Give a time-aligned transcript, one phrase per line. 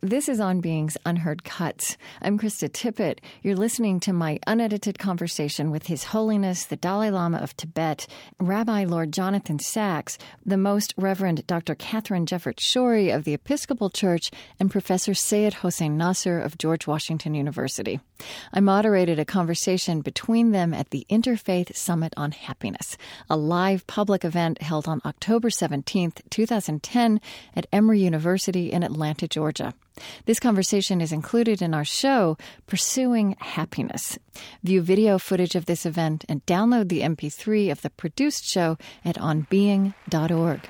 [0.00, 1.96] This is On Being's Unheard Cuts.
[2.22, 3.18] I'm Krista Tippett.
[3.42, 8.06] You're listening to my unedited conversation with His Holiness the Dalai Lama of Tibet,
[8.38, 10.16] Rabbi Lord Jonathan Sacks,
[10.46, 11.74] the Most Reverend Dr.
[11.74, 14.30] Katharine Jefferts Schori of the Episcopal Church,
[14.60, 17.98] and Professor Seyyed Hossein Nasr of George Washington University.
[18.52, 22.96] I moderated a conversation between them at the Interfaith Summit on Happiness,
[23.28, 27.20] a live public event held on October 17, 2010,
[27.56, 29.74] at Emory University in Atlanta, Georgia.
[30.26, 34.18] This conversation is included in our show, Pursuing Happiness.
[34.62, 39.16] View video footage of this event and download the MP3 of the produced show at
[39.16, 40.68] onbeing.org.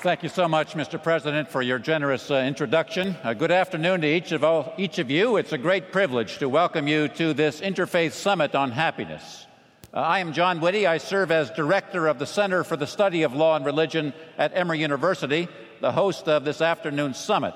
[0.00, 1.02] Thank you so much, Mr.
[1.02, 3.16] President, for your generous uh, introduction.
[3.24, 5.38] Uh, good afternoon to each of, all, each of you.
[5.38, 9.47] It's a great privilege to welcome you to this Interfaith Summit on Happiness.
[9.92, 10.86] Uh, I am John Witte.
[10.86, 14.54] I serve as director of the Center for the Study of Law and Religion at
[14.54, 15.48] Emory University,
[15.80, 17.54] the host of this afternoon's summit.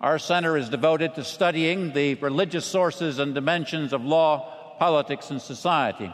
[0.00, 5.42] Our center is devoted to studying the religious sources and dimensions of law, politics, and
[5.42, 6.10] society.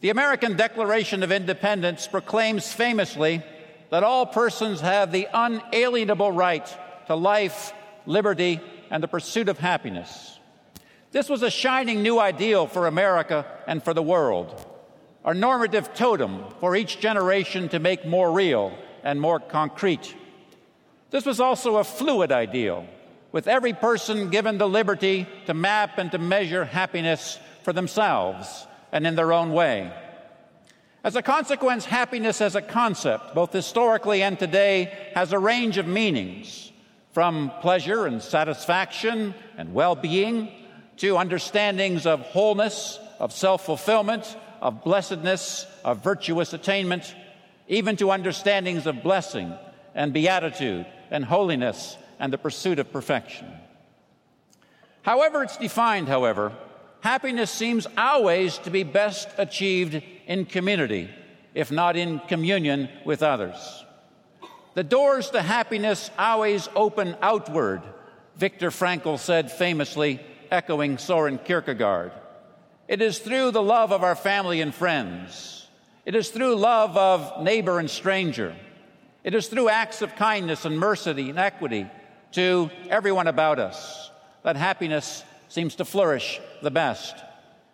[0.00, 3.44] The American Declaration of Independence proclaims famously
[3.90, 6.66] that all persons have the unalienable right
[7.06, 7.72] to life,
[8.04, 10.37] liberty, and the pursuit of happiness.
[11.10, 14.66] This was a shining new ideal for America and for the world,
[15.24, 20.14] a normative totem for each generation to make more real and more concrete.
[21.10, 22.86] This was also a fluid ideal,
[23.32, 29.06] with every person given the liberty to map and to measure happiness for themselves and
[29.06, 29.90] in their own way.
[31.02, 35.86] As a consequence, happiness as a concept, both historically and today, has a range of
[35.86, 36.70] meanings,
[37.12, 40.52] from pleasure and satisfaction and well being
[40.98, 47.14] to understandings of wholeness, of self fulfillment, of blessedness, of virtuous attainment,
[47.68, 49.52] even to understandings of blessing
[49.94, 53.46] and beatitude and holiness and the pursuit of perfection.
[55.02, 56.52] However, it's defined, however,
[57.00, 61.08] happiness seems always to be best achieved in community,
[61.54, 63.84] if not in communion with others.
[64.74, 67.82] The doors to happiness always open outward,
[68.36, 70.20] Viktor Frankl said famously
[70.50, 72.12] echoing Soren Kierkegaard.
[72.86, 75.66] It is through the love of our family and friends.
[76.06, 78.56] It is through love of neighbor and stranger.
[79.24, 81.86] It is through acts of kindness and mercy and equity
[82.32, 84.10] to everyone about us
[84.42, 87.14] that happiness seems to flourish the best.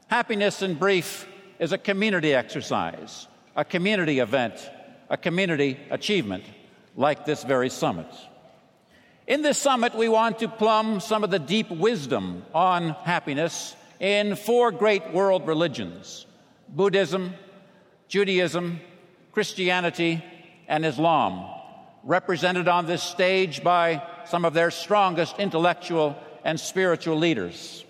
[0.09, 4.71] Happiness, in brief, is a community exercise, a community event,
[5.11, 6.45] a community achievement,
[6.97, 8.07] like this very summit.
[9.27, 14.37] In this summit, we want to plumb some of the deep wisdom on happiness in
[14.37, 16.27] four great world religions
[16.69, 17.33] Buddhism,
[18.07, 18.81] Judaism,
[19.33, 20.23] Christianity,
[20.69, 21.49] and Islam,
[22.03, 27.83] represented on this stage by some of their strongest intellectual and spiritual leaders.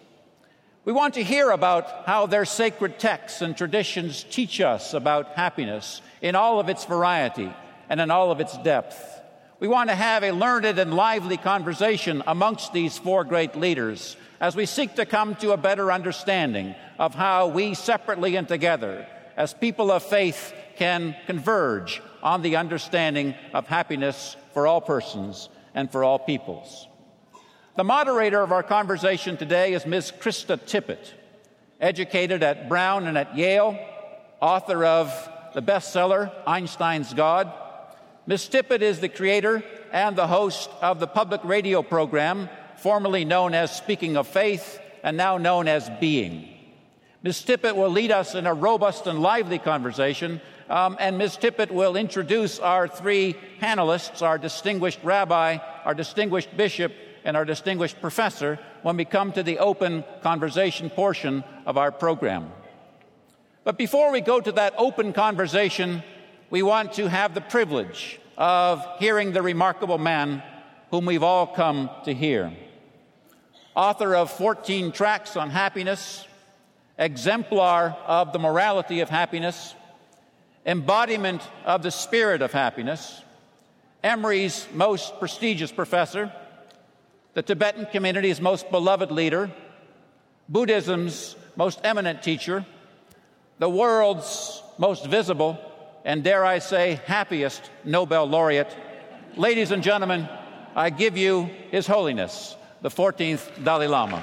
[0.85, 6.01] We want to hear about how their sacred texts and traditions teach us about happiness
[6.23, 7.53] in all of its variety
[7.89, 9.14] and in all of its depth.
[9.65, 14.55] We want to have a learned and lively conversation amongst these four great leaders as
[14.55, 19.07] we seek to come to a better understanding of how we, separately and together,
[19.39, 25.91] as people of faith, can converge on the understanding of happiness for all persons and
[25.91, 26.87] for all peoples.
[27.79, 30.13] The moderator of our conversation today is Ms.
[30.21, 31.15] Krista Tippett,
[31.81, 33.79] educated at Brown and at Yale,
[34.43, 35.09] author of
[35.55, 37.51] the bestseller Einstein's God
[38.27, 38.49] Ms.
[38.49, 39.63] Tippett is the creator
[39.93, 45.19] and the host of the public radio program formerly known as Speaking of Faith and
[45.19, 46.49] now known as Being.
[47.23, 47.43] Ms.
[47.43, 50.41] Tippett will lead us in a robust and lively conversation,
[50.71, 51.37] um, and Ms.
[51.37, 56.93] Tippett will introduce our three panelists, our distinguished rabbi, our distinguished bishop,
[57.25, 62.51] and our distinguished professor, when we come to the open conversation portion of our program.
[63.65, 66.03] But before we go to that open conversation,
[66.55, 70.41] we want to have the privilege of hearing the remarkable man
[70.93, 72.53] whom we've all come to hear.
[73.75, 76.29] Author of 14 tracts on happiness,
[76.97, 79.75] exemplar of the morality of happiness,
[80.65, 83.21] embodiment of the spirit of happiness,
[84.05, 86.33] Emory's most prestigious professor,
[87.33, 89.51] the Tibetan community's most beloved leader,
[90.49, 92.65] Buddhism's most eminent teacher,
[93.59, 95.59] the world's most visible
[96.05, 98.77] and dare I say, happiest Nobel laureate.
[99.37, 100.29] Ladies and gentlemen,
[100.77, 104.23] I give you His Holiness, the 14th Dalai Lama.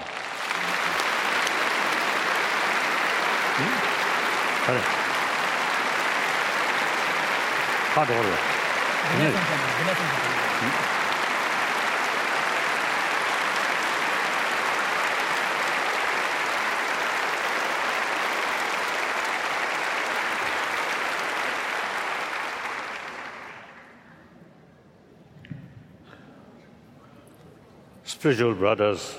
[28.22, 29.16] Spiritual brothers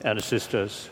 [0.00, 0.88] and sisters.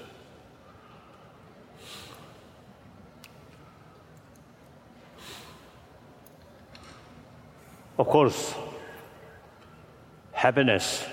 [7.97, 8.55] Of course,
[10.33, 11.07] happiness,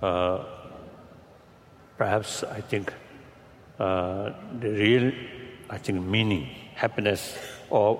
[0.00, 0.44] uh,
[1.96, 2.92] perhaps I think
[3.80, 4.30] uh,
[4.60, 5.12] the real,
[5.68, 6.44] I think, meaning,
[6.76, 7.36] happiness,
[7.68, 7.96] or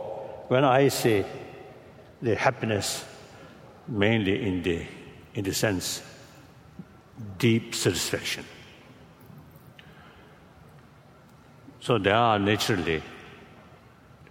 [0.47, 1.27] when I say
[2.23, 3.05] the happiness,
[3.89, 4.87] mainly in the
[5.39, 6.03] in the sense,
[7.39, 8.45] deep satisfaction.
[11.79, 13.01] So there are naturally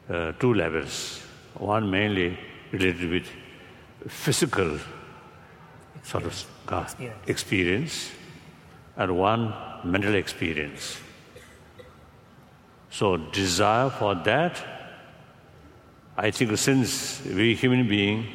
[0.09, 1.21] uh, two levels.
[1.53, 2.37] One mainly
[2.73, 3.27] related with
[4.09, 4.79] physical
[6.03, 7.29] sort of uh, experience.
[7.29, 8.11] experience,
[8.97, 9.53] and one
[9.85, 10.99] mental experience.
[12.89, 14.61] So desire for that,
[16.17, 18.27] I think since we human beings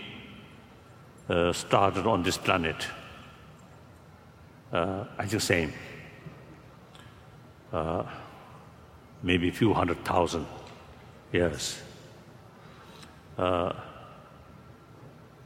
[1.32, 2.86] uh, started on this planet.
[4.72, 5.72] Uh, think same.
[7.72, 8.04] Uh,
[9.22, 10.46] maybe a few hundred thousand
[11.32, 11.80] years.
[13.38, 13.72] Uh,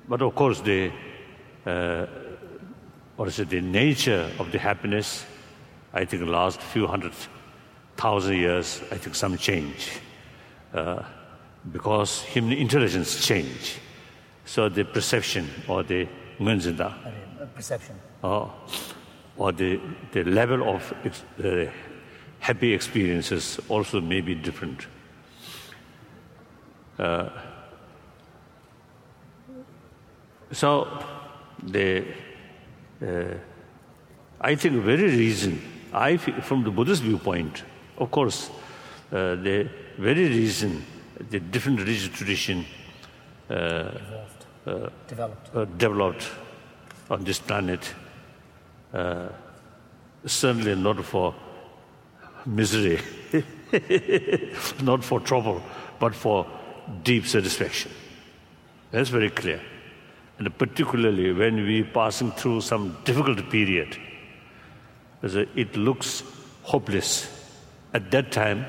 [0.08, 0.90] but of course, the
[1.64, 2.06] uh,
[3.16, 3.48] what is it?
[3.48, 5.24] The nature of the happiness,
[5.94, 7.12] I think, last few hundred
[7.96, 10.00] thousand years, I think some change
[10.74, 11.02] uh,
[11.72, 13.78] because human intelligence change.
[14.46, 16.08] So the perception or the
[16.38, 16.94] ngunzinda.
[17.54, 17.96] Perception.
[18.22, 18.52] Oh,
[19.36, 19.80] or the,
[20.12, 20.94] the level of
[21.44, 21.70] uh,
[22.38, 24.86] happy experiences also may be different.
[26.98, 27.28] Uh,
[30.52, 30.86] so
[31.62, 32.04] the
[33.02, 33.34] uh,
[34.40, 35.60] I think very reason
[35.92, 37.64] I from the Buddhist viewpoint,
[37.98, 38.50] of course,
[39.12, 40.84] uh, the very reason
[41.30, 42.75] the different religious tradition uh, uh,
[43.48, 44.46] developed.
[45.54, 46.30] Uh, developed
[47.10, 47.94] on this planet.
[48.92, 49.28] Uh,
[50.24, 51.34] certainly not for
[52.44, 53.00] misery,
[54.82, 55.62] not for trouble,
[55.98, 56.46] but for
[57.02, 57.90] deep satisfaction.
[58.90, 59.60] That's very clear.
[60.38, 63.96] And particularly when we're passing through some difficult period,
[65.22, 66.22] it looks
[66.62, 67.32] hopeless.
[67.94, 68.66] At that time,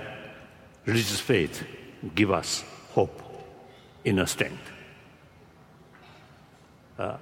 [0.85, 1.65] religious faith
[2.15, 3.21] give us hope,
[4.07, 4.71] inner strength.
[6.97, 7.17] Uh,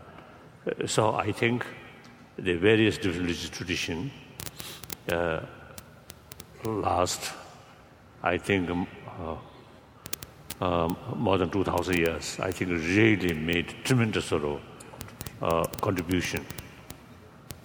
[0.85, 1.65] so I think
[2.37, 4.11] the various religious traditions
[5.11, 5.41] uh,
[6.63, 7.33] last,
[8.23, 8.87] I think, um,
[9.19, 9.35] uh,
[10.61, 12.39] um, more than 2,000 years.
[12.39, 14.61] I think really made tremendous sort of
[15.41, 16.45] uh, contribution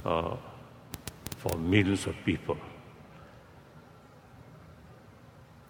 [0.05, 0.37] uh,
[1.38, 2.56] for millions of people.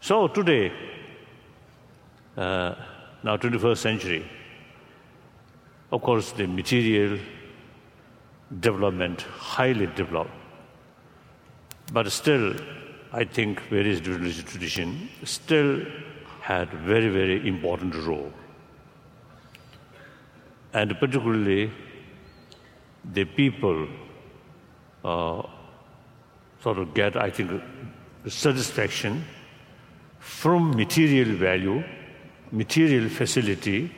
[0.00, 0.72] So today,
[2.36, 2.74] uh,
[3.22, 4.30] now 21st century,
[5.92, 7.18] of course, the material
[8.60, 10.30] development highly developed,
[11.92, 12.54] but still,
[13.12, 15.84] I think various religious tradition still
[16.40, 18.32] had very, very important role.
[20.72, 21.70] And particularly,
[23.12, 23.88] the people
[25.04, 25.42] uh,
[26.62, 27.60] sort of get, I think,
[28.28, 29.24] satisfaction
[30.20, 31.82] from material value,
[32.52, 33.90] material facility,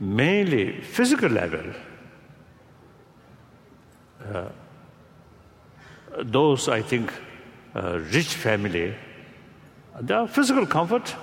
[0.00, 1.72] mainly physical level,
[4.32, 4.48] uh,
[6.18, 7.12] those I think
[7.74, 8.94] uh, rich family,
[10.00, 11.14] their physical comfort,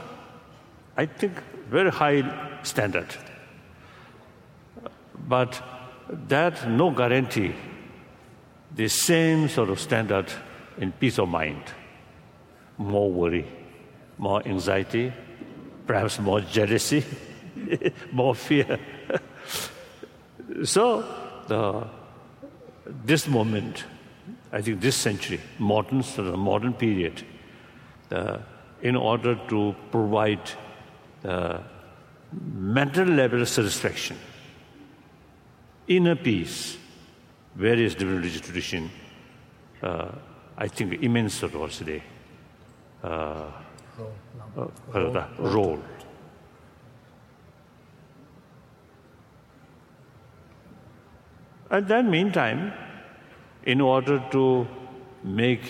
[0.95, 1.33] I think
[1.69, 3.07] very high standard.
[5.27, 5.61] But
[6.27, 7.53] that no guarantee
[8.75, 10.31] the same sort of standard
[10.77, 11.63] in peace of mind.
[12.77, 13.47] More worry,
[14.17, 15.13] more anxiety,
[15.85, 17.03] perhaps more jealousy.
[18.11, 18.79] more fear.
[20.63, 21.03] so,
[21.47, 21.87] the,
[23.05, 23.85] this moment,
[24.51, 26.03] I think this century, modern,
[26.39, 27.23] modern period,
[28.11, 28.39] uh,
[28.81, 30.51] in order to provide
[31.23, 31.59] uh,
[32.31, 34.17] mental level satisfaction,
[35.87, 36.77] inner peace,
[37.55, 38.89] various different religious tradition,
[39.81, 40.11] uh,
[40.57, 42.03] I think immense sort today,
[43.03, 43.51] uh,
[44.55, 44.71] role.
[44.93, 45.79] Uh, role.
[51.71, 52.71] At that meantime,
[53.65, 54.67] in order to
[55.23, 55.61] make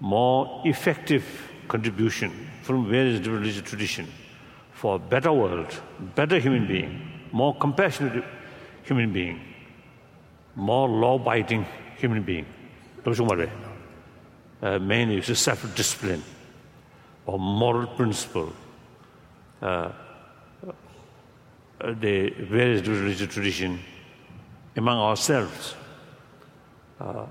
[0.00, 1.24] more effective
[1.68, 4.08] contribution from various religious traditions
[4.72, 5.80] for a better world,
[6.16, 8.24] better human being, more compassionate
[8.82, 9.40] human being,
[10.56, 11.64] more law-abiding
[11.96, 12.46] human being.
[13.06, 16.22] Uh, mainly it's a self-discipline
[17.26, 18.52] or moral principle.
[19.60, 19.92] Uh,
[21.80, 23.80] uh, the various religious tradition
[24.76, 25.74] among ourselves
[27.00, 27.26] uh,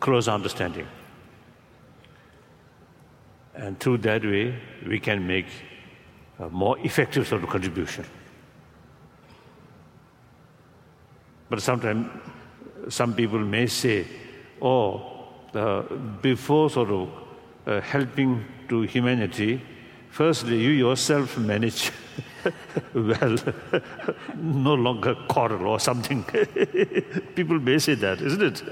[0.00, 0.86] close understanding.
[3.54, 5.46] And through that way we can make
[6.38, 8.04] a more effective sort of contribution.
[11.48, 12.08] But sometimes
[12.88, 14.06] some people may say
[14.60, 15.82] oh uh,
[16.22, 17.21] before sort of
[17.66, 19.60] uh, helping to humanity,
[20.10, 21.90] firstly you yourself manage
[22.94, 23.36] well,
[24.36, 26.24] no longer quarrel or something.
[27.34, 28.62] people may say that, isn't it?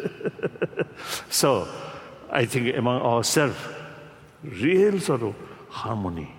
[1.28, 1.68] so
[2.30, 3.56] I think among ourselves,
[4.42, 5.34] real sort of
[5.68, 6.34] harmony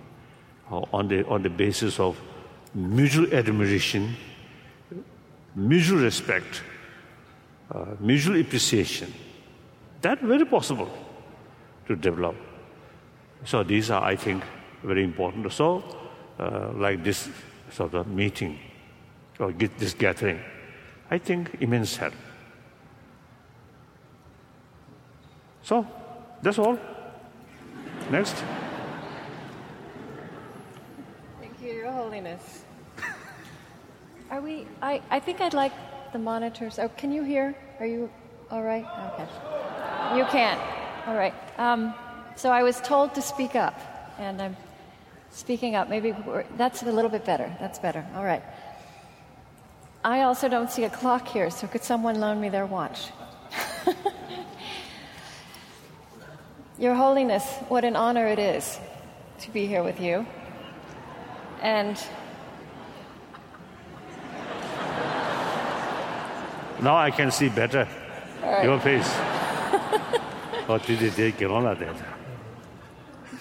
[0.72, 2.20] uh, on the, on the basis of
[2.74, 4.16] mutual admiration,
[5.56, 6.62] mutual respect,
[7.72, 9.14] uh, mutual appreciation.
[10.02, 10.90] That very possible
[11.96, 12.36] to develop.
[13.46, 14.44] So these are, I think,
[14.84, 15.52] very important.
[15.52, 15.84] So,
[16.40, 17.30] uh, like this
[17.72, 18.58] sort of meeting
[19.40, 20.40] or get this gathering,
[21.10, 22.14] I think immense help.
[25.64, 25.86] So,
[26.42, 26.80] that's all.
[28.10, 28.44] Next.
[31.40, 32.66] Thank you, Your Holiness.
[34.30, 34.66] Are we?
[34.82, 35.74] I, I think I'd like
[36.14, 36.80] the monitors.
[36.80, 37.56] Oh, can you hear?
[37.80, 38.10] Are you
[38.50, 38.86] all right?
[39.14, 39.28] Okay.
[40.18, 40.81] You can't.
[41.08, 41.34] All right.
[41.58, 41.94] Um,
[42.36, 43.80] so I was told to speak up,
[44.20, 44.56] and I'm
[45.32, 45.90] speaking up.
[45.90, 46.14] Maybe
[46.58, 47.52] that's a little bit better.
[47.60, 48.06] That's better.
[48.16, 48.44] All right.
[50.04, 53.10] I also don't see a clock here, so could someone loan me their watch?
[56.80, 58.80] Your Holiness, what an honor it is
[59.40, 60.26] to be here with you.
[61.62, 61.96] And
[66.82, 67.88] now I can see better
[68.42, 68.64] right.
[68.64, 69.16] your face.
[70.68, 71.96] what did you take on that?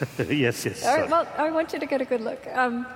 [0.29, 0.87] yes, yes.
[0.87, 2.47] All right, well, I want you to get a good look.
[2.55, 2.87] Um,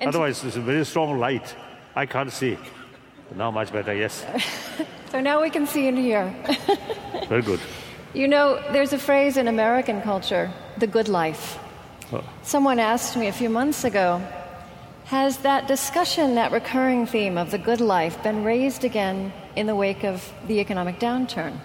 [0.00, 1.54] Otherwise, it's a very strong light.
[1.94, 2.56] I can't see.
[3.34, 4.24] Now, much better, yes.
[5.10, 6.34] so now we can see and hear.
[7.28, 7.60] very good.
[8.14, 11.58] You know, there's a phrase in American culture, the good life.
[12.12, 12.24] Oh.
[12.42, 14.20] Someone asked me a few months ago,
[15.04, 19.76] has that discussion, that recurring theme of the good life, been raised again in the
[19.76, 21.58] wake of the economic downturn?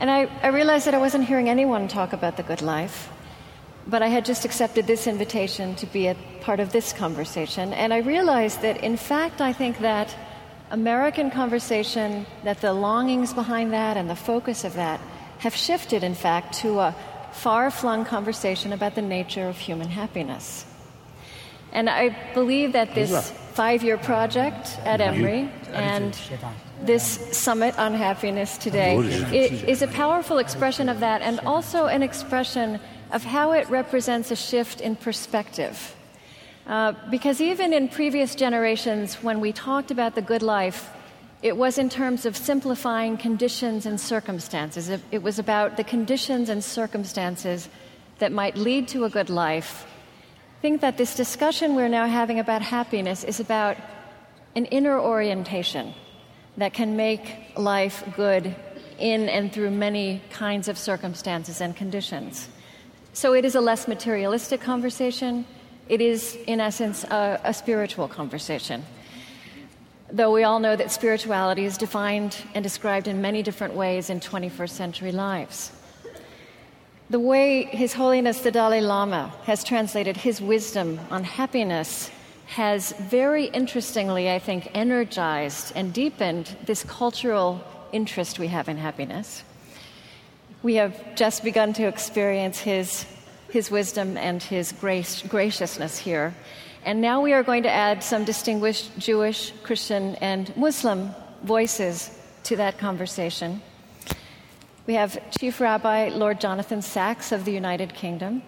[0.00, 3.10] And I, I realized that I wasn't hearing anyone talk about the good life,
[3.86, 7.74] but I had just accepted this invitation to be a part of this conversation.
[7.74, 10.16] And I realized that, in fact, I think that
[10.70, 15.00] American conversation, that the longings behind that and the focus of that
[15.38, 16.94] have shifted, in fact, to a
[17.32, 20.64] far flung conversation about the nature of human happiness.
[21.72, 26.18] And I believe that this five year project at Emory and
[26.86, 27.04] this
[27.36, 28.96] summit on happiness today
[29.32, 32.80] is a powerful expression of that and also an expression
[33.12, 35.94] of how it represents a shift in perspective
[36.70, 40.88] uh, because even in previous generations, when we talked about the good life,
[41.42, 44.88] it was in terms of simplifying conditions and circumstances.
[44.88, 47.68] It, it was about the conditions and circumstances
[48.20, 49.84] that might lead to a good life.
[50.58, 53.76] I think that this discussion we're now having about happiness is about
[54.54, 55.94] an inner orientation
[56.56, 58.54] that can make life good
[58.98, 62.48] in and through many kinds of circumstances and conditions.
[63.12, 65.44] So it is a less materialistic conversation.
[65.88, 68.84] It is, in essence, a, a spiritual conversation.
[70.12, 74.20] Though we all know that spirituality is defined and described in many different ways in
[74.20, 75.72] 21st century lives.
[77.10, 82.10] The way His Holiness the Dalai Lama has translated his wisdom on happiness
[82.50, 89.42] has very interestingly, I think, energized and deepened this cultural interest we have in happiness.
[90.62, 93.06] We have just begun to experience his
[93.50, 96.34] his wisdom and his grace, graciousness here.
[96.84, 101.10] And now we are going to add some distinguished Jewish, Christian, and Muslim
[101.42, 102.10] voices
[102.44, 103.60] to that conversation.
[104.86, 108.42] We have Chief Rabbi Lord Jonathan Sacks of the United Kingdom,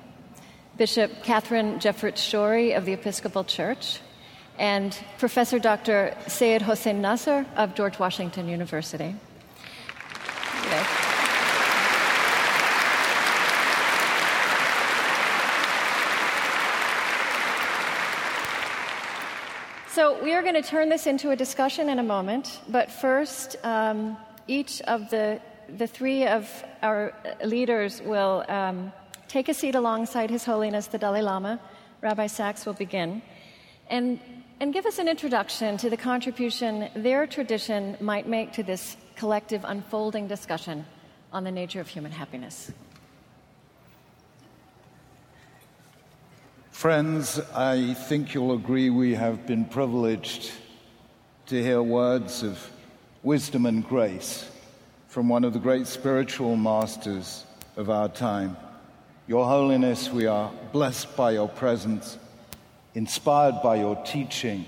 [0.82, 4.00] Bishop Katharine Jefferts Schori of the Episcopal Church,
[4.58, 6.12] and Professor Dr.
[6.26, 9.14] Seyyed Hossein Nasr of George Washington University.
[19.92, 23.54] So, we are going to turn this into a discussion in a moment, but first,
[23.62, 24.16] um,
[24.48, 26.50] each of the, the three of
[26.82, 28.92] our leaders will um,
[29.32, 31.58] take a seat alongside His Holiness the Dalai Lama.
[32.02, 33.22] Rabbi Sacks will begin.
[33.88, 34.20] And,
[34.60, 39.64] and give us an introduction to the contribution their tradition might make to this collective
[39.64, 40.84] unfolding discussion
[41.32, 42.70] on the nature of human happiness.
[46.70, 50.52] Friends, I think you'll agree we have been privileged
[51.46, 52.70] to hear words of
[53.22, 54.50] wisdom and grace
[55.08, 57.46] from one of the great spiritual masters
[57.76, 58.58] of our time.
[59.28, 62.18] Your Holiness, we are blessed by your presence,
[62.96, 64.66] inspired by your teaching.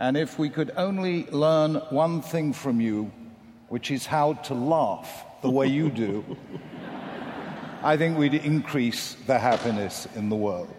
[0.00, 3.12] And if we could only learn one thing from you,
[3.68, 6.24] which is how to laugh the way you do,
[7.82, 10.74] I think we'd increase the happiness in the world.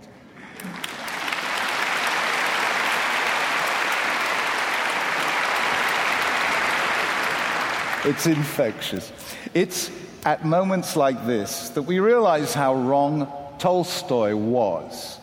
[8.05, 9.11] It's infectious.
[9.53, 9.91] It's
[10.25, 15.19] at moments like this that we realize how wrong Tolstoy was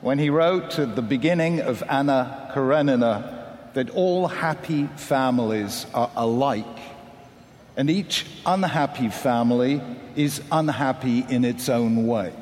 [0.00, 6.64] when he wrote at the beginning of Anna Karenina that all happy families are alike
[7.76, 9.82] and each unhappy family
[10.16, 12.32] is unhappy in its own way.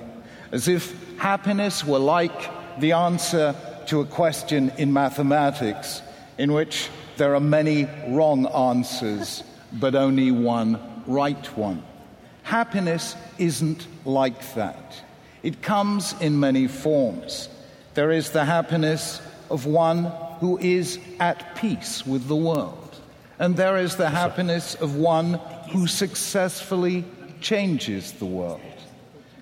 [0.53, 3.55] As if happiness were like the answer
[3.87, 6.03] to a question in mathematics
[6.39, 9.43] in which there are many wrong answers
[9.73, 11.83] but only one right one.
[12.45, 15.03] Happiness isn't like that.
[15.43, 17.49] It comes in many forms.
[17.95, 19.21] There is the happiness
[19.51, 20.05] of one
[20.39, 22.97] who is at peace with the world,
[23.39, 25.35] and there is the happiness of one
[25.71, 27.05] who successfully
[27.41, 28.61] changes the world.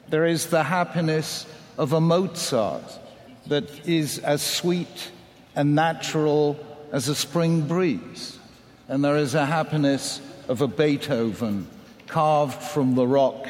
[0.08, 1.46] There is the happiness
[1.78, 2.98] of a Mozart
[3.46, 5.10] that is as sweet
[5.54, 6.58] and natural
[6.90, 8.38] as a spring breeze
[8.92, 11.66] and there is a happiness of a Beethoven
[12.12, 13.48] carved from the rock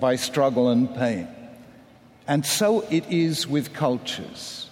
[0.00, 1.28] by struggle and pain.
[2.26, 4.70] And so it is with cultures.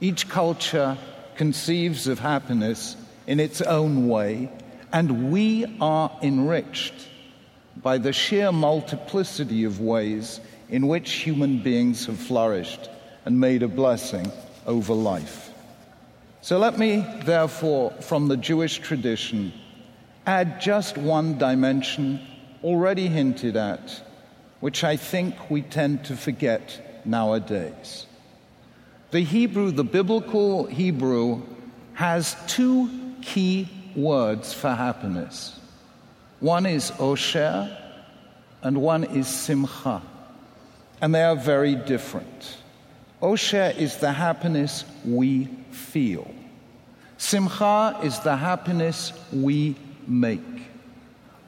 [0.00, 0.98] Each culture
[1.36, 2.96] conceives of happiness
[3.28, 4.50] in its own way,
[4.92, 6.94] and we are enriched
[7.80, 12.90] by the sheer multiplicity of ways in which human beings have flourished
[13.24, 14.26] and made a blessing
[14.66, 15.52] over life.
[16.40, 19.52] So let me, therefore, from the Jewish tradition,
[20.26, 22.18] add just one dimension
[22.64, 24.02] already hinted at,
[24.60, 28.06] which I think we tend to forget nowadays.
[29.10, 31.42] The Hebrew, the biblical Hebrew,
[31.92, 35.56] has two key words for happiness.
[36.40, 37.76] One is osher
[38.62, 40.02] and one is simcha.
[41.00, 42.56] And they are very different.
[43.22, 46.34] Osher is the happiness we feel.
[47.18, 50.40] Simcha is the happiness we make.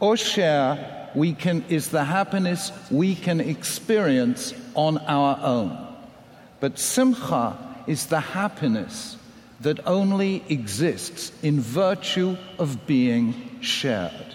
[0.00, 5.76] Osher we can, is the happiness we can experience on our own.
[6.60, 9.16] But Simcha is the happiness
[9.60, 14.34] that only exists in virtue of being shared.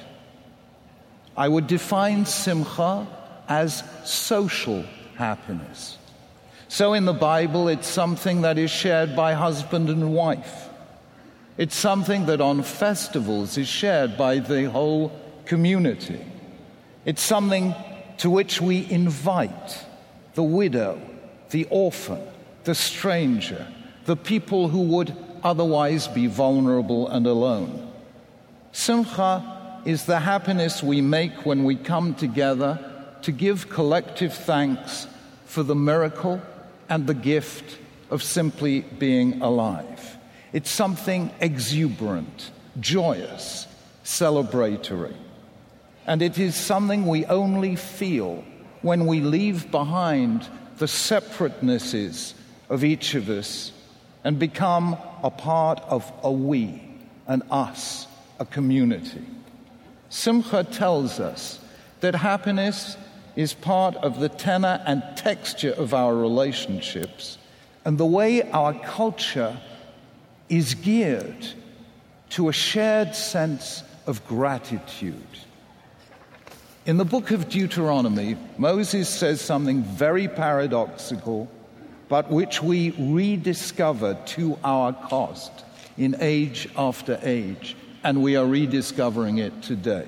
[1.37, 3.07] I would define Simcha
[3.47, 4.83] as social
[5.15, 5.97] happiness.
[6.67, 10.69] So in the Bible, it's something that is shared by husband and wife.
[11.57, 15.11] It's something that on festivals is shared by the whole
[15.45, 16.30] community.
[17.05, 17.73] It's something
[18.19, 19.85] to which we invite
[20.35, 21.01] the widow,
[21.49, 22.21] the orphan,
[22.63, 23.67] the stranger,
[24.05, 27.91] the people who would otherwise be vulnerable and alone.
[28.71, 32.79] Simcha is the happiness we make when we come together
[33.23, 35.07] to give collective thanks
[35.45, 36.41] for the miracle
[36.87, 37.77] and the gift
[38.09, 40.17] of simply being alive.
[40.53, 43.67] It's something exuberant, joyous,
[44.03, 45.15] celebratory.
[46.07, 48.43] And it is something we only feel
[48.81, 52.33] when we leave behind the separatenesses
[52.69, 53.71] of each of us
[54.23, 56.81] and become a part of a we,
[57.27, 58.07] an us,
[58.39, 59.25] a community.
[60.09, 61.59] Simcha tells us
[61.99, 62.97] that happiness
[63.35, 67.37] is part of the tenor and texture of our relationships
[67.85, 69.57] and the way our culture
[70.49, 71.47] is geared
[72.29, 75.15] to a shared sense of gratitude.
[76.83, 81.47] In the book of Deuteronomy, Moses says something very paradoxical,
[82.09, 85.51] but which we rediscover to our cost
[85.95, 90.07] in age after age, and we are rediscovering it today.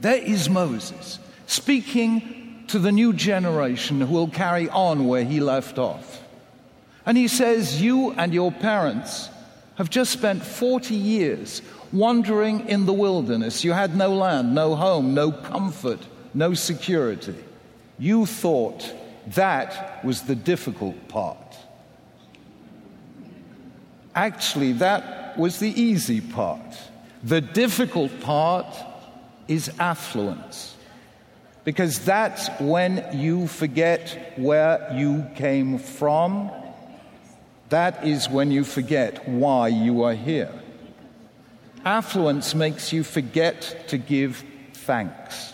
[0.00, 5.78] There is Moses speaking to the new generation who will carry on where he left
[5.78, 6.22] off.
[7.04, 9.28] And he says, You and your parents
[9.74, 11.60] have just spent 40 years
[11.92, 13.64] wandering in the wilderness.
[13.64, 16.00] You had no land, no home, no comfort,
[16.34, 17.36] no security.
[17.98, 18.94] You thought
[19.34, 21.56] That was the difficult part.
[24.14, 26.78] Actually, that was the easy part.
[27.22, 28.74] The difficult part
[29.46, 30.76] is affluence.
[31.64, 36.50] Because that's when you forget where you came from.
[37.68, 40.52] That is when you forget why you are here.
[41.84, 45.52] Affluence makes you forget to give thanks.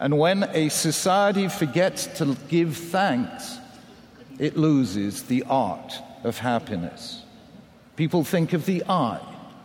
[0.00, 3.58] And when a society forgets to give thanks,
[4.38, 7.22] it loses the art of happiness.
[7.96, 9.20] People think of the I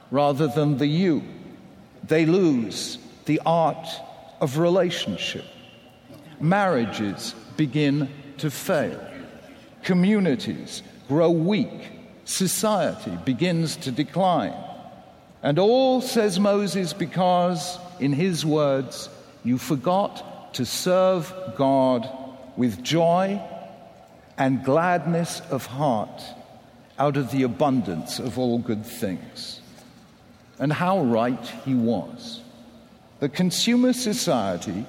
[0.09, 1.23] rather than the you.
[2.03, 3.87] They lose the art
[4.41, 5.45] of relationship.
[6.39, 8.99] Marriages begin to fail.
[9.83, 11.91] Communities grow weak.
[12.25, 14.53] Society begins to decline.
[15.43, 19.09] And all, says Moses, because, in his words,
[19.43, 22.09] you forgot to serve God
[22.55, 23.41] with joy
[24.37, 26.23] and gladness of heart
[26.97, 29.59] out of the abundance of all good things.
[30.59, 32.41] And how right he was.
[33.19, 34.85] The consumer society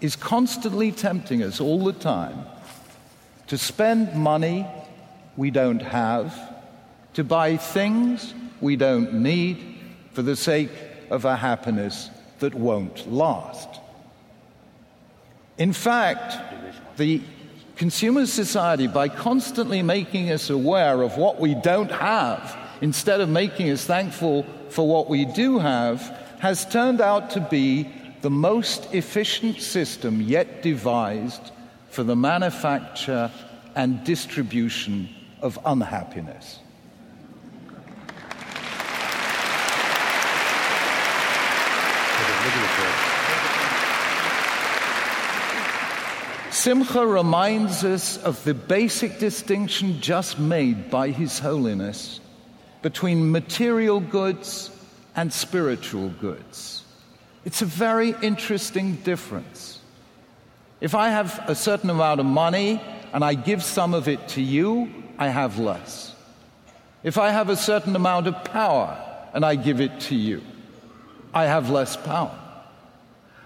[0.00, 2.46] is constantly tempting us all the time
[3.48, 4.66] to spend money
[5.36, 6.34] we don't have,
[7.14, 9.73] to buy things we don't need,
[10.14, 10.70] for the sake
[11.10, 13.68] of a happiness that won't last.
[15.58, 16.36] In fact,
[16.96, 17.20] the
[17.76, 23.70] consumer society, by constantly making us aware of what we don't have, instead of making
[23.70, 26.00] us thankful for what we do have,
[26.40, 27.90] has turned out to be
[28.22, 31.50] the most efficient system yet devised
[31.90, 33.30] for the manufacture
[33.74, 35.08] and distribution
[35.40, 36.58] of unhappiness.
[46.64, 52.20] Simcha reminds us of the basic distinction just made by His Holiness
[52.80, 54.70] between material goods
[55.14, 56.82] and spiritual goods.
[57.44, 59.78] It's a very interesting difference.
[60.80, 62.80] If I have a certain amount of money
[63.12, 66.14] and I give some of it to you, I have less.
[67.02, 68.96] If I have a certain amount of power
[69.34, 70.40] and I give it to you,
[71.34, 72.40] I have less power.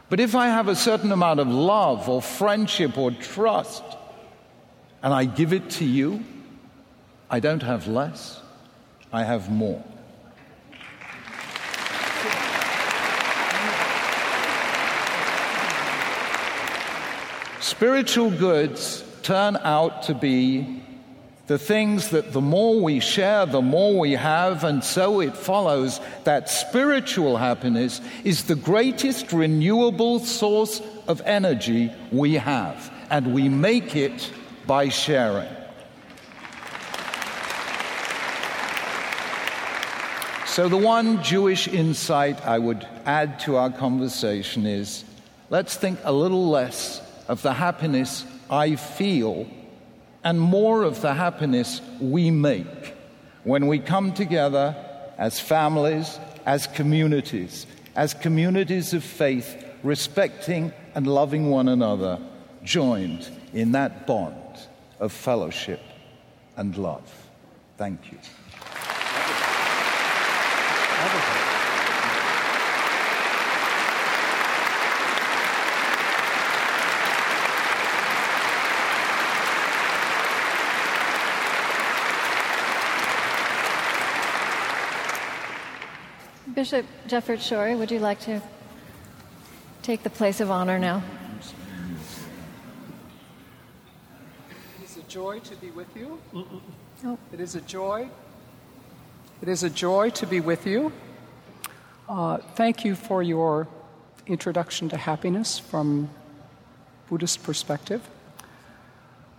[0.09, 3.83] But if I have a certain amount of love or friendship or trust
[5.03, 6.25] and I give it to you,
[7.31, 8.41] I don't have less,
[9.13, 9.85] I have more.
[17.61, 20.83] Spiritual goods turn out to be
[21.49, 25.99] the things that the more we share, the more we have, and so it follows
[26.25, 33.97] that spiritual happiness is the greatest renewable source of energy we have, and we make
[33.97, 34.31] it
[34.67, 35.49] by sharing.
[40.45, 45.03] So, the one Jewish insight I would add to our conversation is
[45.49, 49.47] let's think a little less of the happiness I feel
[50.25, 52.95] and more of the happiness we make
[53.45, 54.77] when we come together
[55.17, 62.19] as families, as communities, as communities of faith, respecting and loving one another,
[62.63, 64.35] joined in that bond
[65.01, 65.81] of fellowship
[66.57, 67.11] and love.
[67.77, 68.19] Thank you.
[86.59, 88.43] Bishop Jefferts Schori, would you like to
[89.83, 91.05] take the place of honor now?
[94.81, 96.19] It is a joy to be with you.
[97.05, 97.17] Oh.
[97.33, 98.09] It is a joy.
[99.41, 100.91] It is a joy to be with you.
[102.09, 103.69] Uh, thank you for your
[104.27, 106.11] introduction to happiness from
[107.09, 108.03] Buddhist perspective.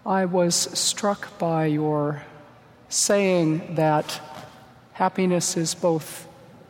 [0.05, 2.23] I was struck by your
[2.87, 4.21] saying that
[4.93, 6.28] happiness is both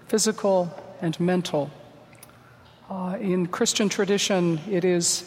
[0.10, 1.70] physical and mental.
[2.90, 5.24] Uh, in Christian tradition, it is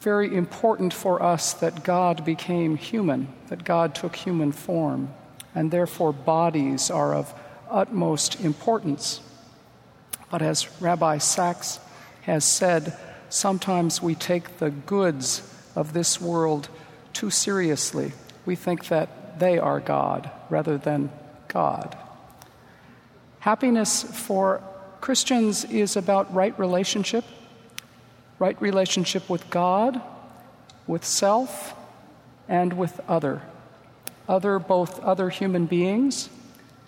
[0.00, 5.12] very important for us that God became human, that God took human form,
[5.54, 7.34] and therefore bodies are of
[7.68, 9.20] utmost importance.
[10.30, 11.80] But as Rabbi Sacks
[12.22, 12.96] has said,
[13.30, 15.42] sometimes we take the goods
[15.74, 16.68] of this world
[17.12, 18.12] too seriously.
[18.46, 21.10] We think that they are God rather than
[21.48, 21.96] God.
[23.42, 24.62] Happiness for
[25.00, 27.24] Christians is about right relationship,
[28.38, 30.00] right relationship with God,
[30.86, 31.74] with self
[32.48, 33.42] and with other.
[34.28, 36.28] Other, both other human beings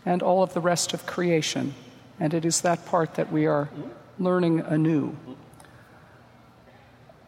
[0.07, 1.75] and all of the rest of creation.
[2.21, 3.69] And it is that part that we are
[4.21, 5.17] learning anew.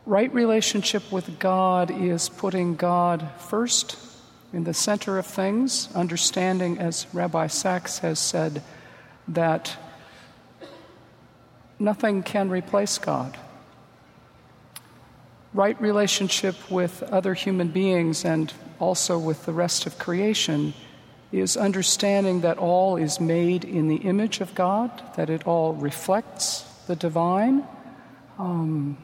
[0.04, 3.98] Right relationship with God is putting God first
[4.52, 8.62] in the center of things, understanding, as Rabbi Sacks has said,
[9.28, 9.76] that
[11.78, 13.36] nothing can replace God.
[15.52, 20.74] Right relationship with other human beings and also with the rest of creation
[21.32, 26.62] is understanding that all is made in the image of God, that it all reflects
[26.86, 27.64] the divine.
[28.38, 28.96] Um,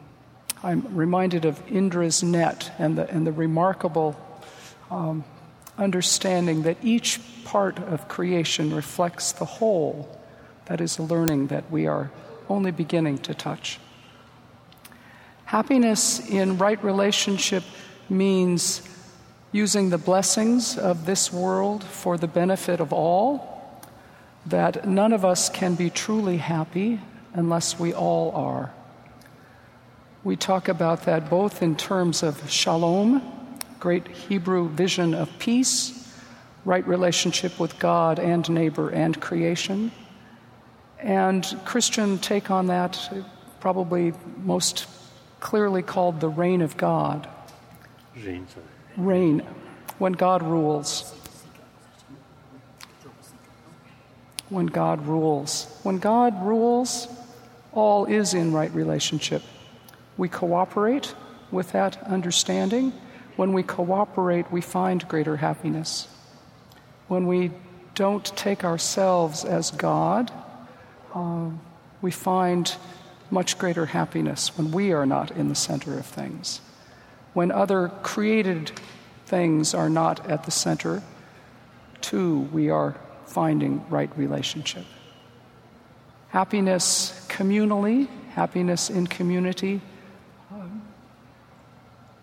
[0.63, 4.17] I'm reminded of Indra's net and the, and the remarkable
[4.91, 5.25] um,
[5.79, 10.19] understanding that each part of creation reflects the whole.
[10.67, 12.11] That is a learning that we are
[12.49, 13.79] only beginning to touch.
[15.45, 17.65] Happiness in right relationship
[18.09, 18.83] means
[19.53, 23.81] using the blessings of this world for the benefit of all,
[24.47, 27.01] that none of us can be truly happy
[27.35, 28.73] unless we all are.
[30.25, 33.42] We talk about that both in terms of shalom,
[33.83, 36.09] great Hebrew vision of peace,
[36.65, 39.91] right relationship with God and neighbor and creation.
[41.01, 43.13] And Christian take on that,
[43.59, 44.87] probably most
[45.41, 47.29] clearly called the reign of God.
[48.97, 49.43] Reign,
[49.99, 51.13] when God rules.
[54.49, 55.67] When God rules.
[55.83, 57.09] When God rules,
[57.73, 59.43] all is in right relationship.
[60.17, 61.17] We cooperate
[61.51, 62.93] with that understanding.
[63.37, 66.09] When we cooperate, we find greater happiness.
[67.09, 67.51] When we
[67.95, 70.31] don't take ourselves as God,
[71.15, 71.51] uh,
[72.01, 72.75] we find
[73.31, 76.61] much greater happiness when we are not in the center of things.
[77.33, 78.73] When other created
[79.25, 81.03] things are not at the center,
[82.03, 84.85] too, we are finding right relationship.
[86.29, 89.81] Happiness communally, happiness in community,
[90.51, 90.83] um,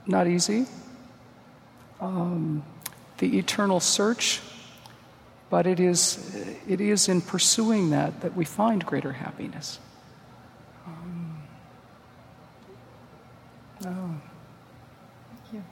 [0.06, 0.66] not easy.
[2.02, 2.64] Um,
[3.18, 4.42] the eternal search,
[5.50, 9.80] but it is, it is in pursuing that that we find greater happiness.
[10.88, 11.42] Um,
[13.86, 14.22] oh.
[15.46, 15.64] Thank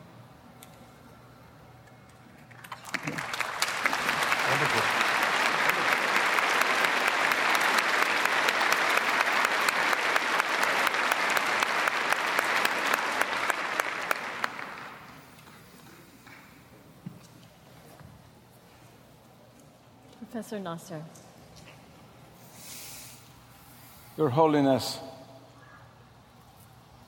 [3.16, 3.37] you.
[20.38, 21.02] Professor Nasr.
[24.18, 25.00] Your Holiness,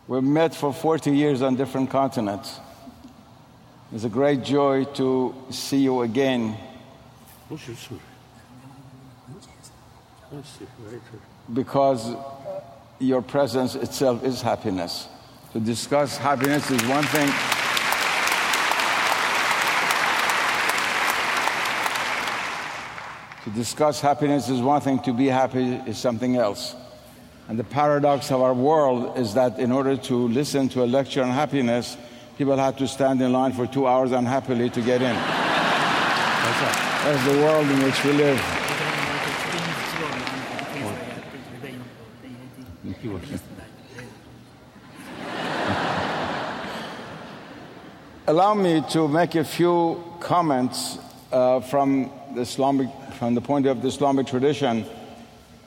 [0.07, 2.59] we've met for 40 years on different continents.
[3.93, 6.57] It's a great joy to see you again
[11.53, 12.15] because
[12.97, 15.07] your presence itself is happiness.
[15.53, 17.58] To discuss happiness is one thing.
[23.49, 26.75] To discuss happiness is one thing, to be happy is something else.
[27.47, 31.23] And the paradox of our world is that in order to listen to a lecture
[31.23, 31.97] on happiness,
[32.37, 35.15] people have to stand in line for two hours unhappily to get in.
[37.03, 38.39] That's the world in which we live.
[48.27, 50.99] Allow me to make a few comments
[51.31, 54.85] uh, from the Islamic, from the point of the Islamic tradition,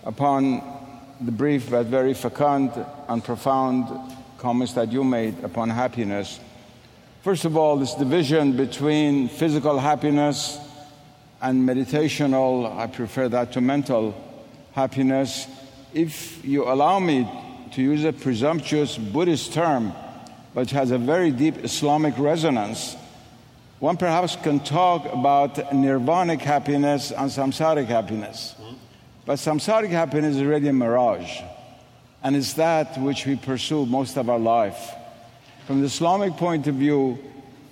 [0.05, 0.63] upon
[1.21, 2.73] the brief but very fecund
[3.09, 3.87] and profound
[4.39, 6.41] comments that you made upon happiness.
[7.21, 10.59] First of all, this division between physical happiness
[11.43, 14.15] and meditational, I prefer that to mental
[14.73, 15.47] happiness.
[15.93, 17.29] If you allow me
[17.73, 19.91] to use a presumptuous Buddhist term,
[20.55, 22.97] which has a very deep Islamic resonance,
[23.83, 28.55] one perhaps can talk about nirvanic happiness and samsaric happiness.
[28.57, 28.75] Hmm?
[29.27, 31.41] But samsaric happiness is really a mirage,
[32.23, 34.93] and it's that which we pursue most of our life.
[35.67, 37.19] From the Islamic point of view,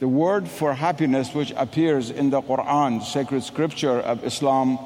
[0.01, 4.81] the word for happiness, which appears in the Quran, sacred scripture of Islam,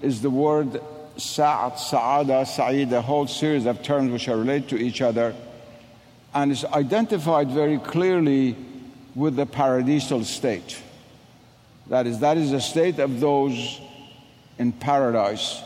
[0.00, 0.80] is the word
[1.18, 5.34] sa'at, sa'ada, sa'id, a whole series of terms which are related to each other,
[6.32, 8.56] and is identified very clearly
[9.14, 10.80] with the paradisal state.
[11.88, 13.80] That is, that is the state of those
[14.58, 15.60] in paradise,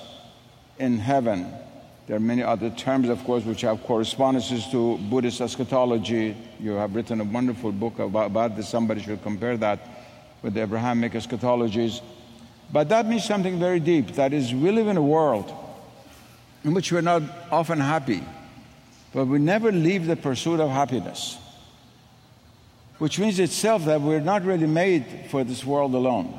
[0.79, 1.53] in heaven.
[2.07, 6.37] There are many other terms, of course, which have correspondences to Buddhist eschatology.
[6.59, 8.69] You have written a wonderful book about, about this.
[8.69, 9.81] Somebody should compare that
[10.43, 12.01] with the Abrahamic eschatologies.
[12.73, 14.15] But that means something very deep.
[14.15, 15.53] That is, we live in a world
[16.65, 18.23] in which we're not often happy,
[19.13, 21.39] but we never leave the pursuit of happiness,
[22.99, 26.39] which means itself that we're not really made for this world alone.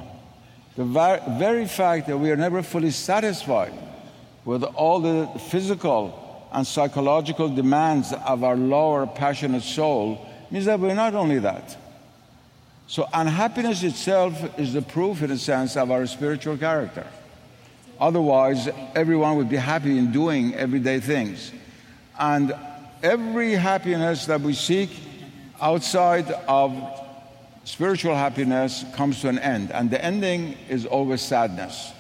[0.76, 3.74] The very fact that we are never fully satisfied
[4.46, 10.96] with all the physical and psychological demands of our lower passionate soul means that we're
[10.96, 11.78] not only that.
[12.88, 17.06] So, unhappiness itself is the proof, in a sense, of our spiritual character.
[18.00, 21.52] Otherwise, everyone would be happy in doing everyday things.
[22.18, 22.56] And
[23.04, 24.90] every happiness that we seek
[25.62, 26.74] outside of
[27.64, 31.94] spiritual happiness comes to an end, and the ending is always sadness.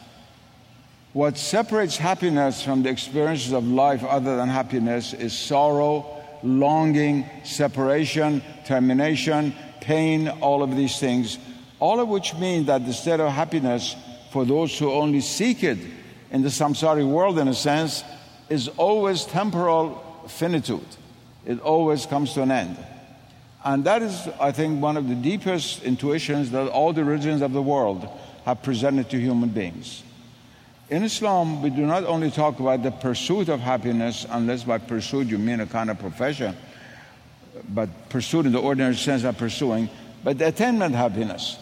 [1.13, 6.05] What separates happiness from the experiences of life other than happiness is sorrow,
[6.43, 11.37] longing, separation, termination, pain, all of these things,
[11.79, 13.95] all of which mean that the state of happiness
[14.31, 15.79] for those who only seek it
[16.31, 18.03] in the samsaric world, in a sense,
[18.49, 19.95] is always temporal
[20.27, 20.85] finitude.
[21.45, 22.77] It always comes to an end.
[23.63, 27.51] And that is, I think, one of the deepest intuitions that all the religions of
[27.51, 28.07] the world
[28.45, 30.03] have presented to human beings.
[30.89, 35.27] In Islam, we do not only talk about the pursuit of happiness, unless by pursuit
[35.27, 36.55] you mean a kind of profession,
[37.69, 39.89] but pursuit in the ordinary sense of pursuing,
[40.23, 41.57] but the attainment happiness.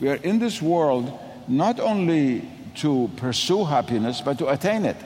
[0.00, 4.96] We are in this world not only to pursue happiness, but to attain it.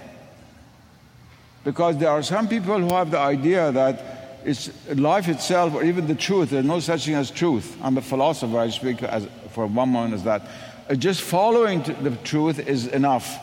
[1.64, 4.15] Because there are some people who have the idea that
[4.46, 7.76] it's life itself, or even the truth, there's no such thing as truth.
[7.82, 10.48] I'm a philosopher, I speak as, for one moment as that.
[10.88, 13.38] Uh, just following the truth is enough.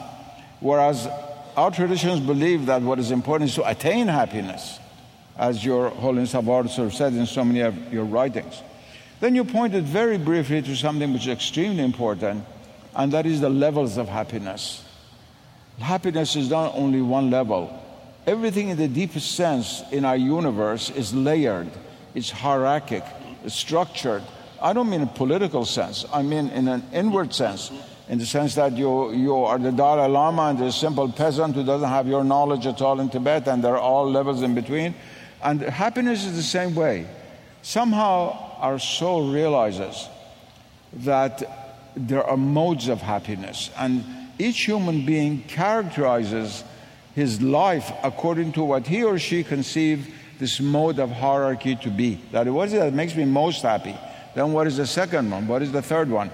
[0.62, 1.08] Whereas
[1.58, 4.80] our traditions believe that what is important is to attain happiness,
[5.38, 8.62] as Your Holiness have also said in so many of your writings.
[9.20, 12.46] Then you pointed very briefly to something which is extremely important,
[12.96, 14.86] and that is the levels of happiness.
[15.80, 17.83] Happiness is not only one level.
[18.26, 21.70] Everything in the deepest sense in our universe is layered,
[22.16, 23.04] it's hierarchic,
[23.44, 24.24] it's structured.
[24.62, 27.72] I don't mean a political sense, I mean in an inward sense
[28.10, 31.64] in the sense that you, you are the Dalai Lama and the simple peasant who
[31.64, 34.94] doesn't have your knowledge at all in Tibet, and there are all levels in between.
[35.42, 37.08] And happiness is the same way.
[37.62, 40.08] Somehow our soul realizes
[40.94, 44.04] that there are modes of happiness, and
[44.38, 46.64] each human being characterizes
[47.16, 50.08] his life according to what he or she conceives
[50.40, 52.20] this mode of hierarchy to be.
[52.32, 53.96] That what is it that makes me most happy?
[54.36, 55.48] Then what is the second one?
[55.48, 56.32] What is the third one?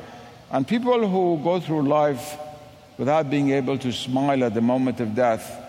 [0.51, 2.37] And people who go through life
[2.97, 5.65] without being able to smile at the moment of death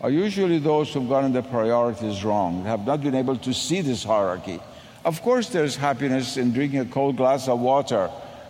[0.00, 4.02] are usually those who've gotten the priorities wrong, have not been able to see this
[4.02, 4.58] hierarchy.
[5.04, 8.08] Of course, there's happiness in drinking a cold glass of water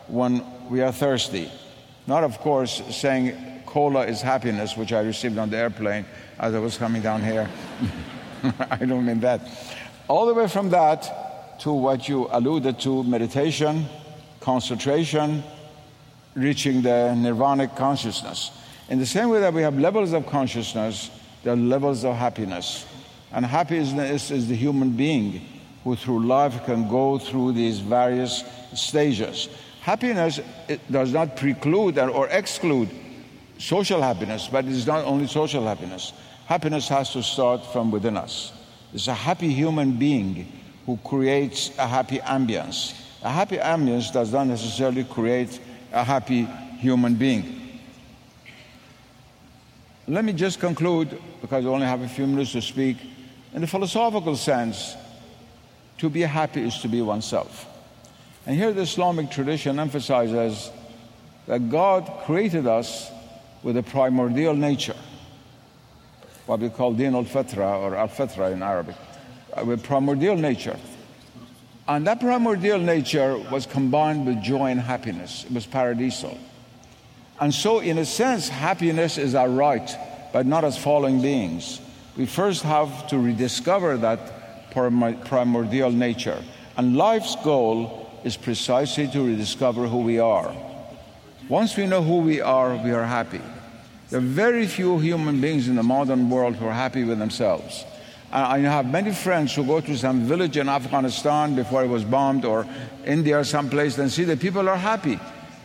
[0.09, 1.51] when we are thirsty.
[2.07, 3.37] Not, of course, saying
[3.73, 6.05] cola is happiness, which I received on the airplane
[6.39, 7.49] as I was coming down here.
[8.71, 9.41] I don't mean that.
[10.09, 13.87] All the way from that to what you alluded to meditation,
[14.41, 15.43] concentration,
[16.35, 18.51] reaching the nirvanic consciousness.
[18.91, 21.11] In the same way that we have levels of consciousness,
[21.43, 22.85] there are levels of happiness.
[23.33, 25.41] And happiness is the human being
[25.83, 29.49] who through life can go through these various stages.
[29.81, 30.41] Happiness
[30.91, 32.91] does not preclude or exclude
[33.62, 36.12] social happiness, but it is not only social happiness.
[36.46, 38.53] Happiness has to start from within us.
[38.92, 40.51] It's a happy human being
[40.85, 42.92] who creates a happy ambience.
[43.22, 45.61] A happy ambience does not necessarily create
[45.92, 46.48] a happy
[46.81, 47.81] human being.
[50.09, 52.96] Let me just conclude, because I only have a few minutes to speak.
[53.55, 54.96] In the philosophical sense,
[55.98, 57.68] to be happy is to be oneself.
[58.44, 60.68] And here the Islamic tradition emphasizes
[61.46, 63.12] that God created us
[63.62, 64.96] with a primordial nature,
[66.46, 68.96] what we call din al fitra or al fitra in Arabic,
[69.55, 70.77] uh, with primordial nature.
[71.89, 75.45] And that primordial nature was combined with joy and happiness.
[75.45, 76.39] It was paradisal.
[77.41, 79.91] And so, in a sense, happiness is our right,
[80.32, 81.80] but not as fallen beings.
[82.16, 86.43] We first have to rediscover that primordial nature.
[86.76, 90.55] And life's goal is precisely to rediscover who we are.
[91.49, 93.41] Once we know who we are, we are happy.
[94.13, 97.87] There are very few human beings in the modern world who are happy with themselves.
[98.31, 102.45] I have many friends who go to some village in Afghanistan before it was bombed
[102.45, 102.67] or
[103.07, 105.19] India or someplace and see that people are happy.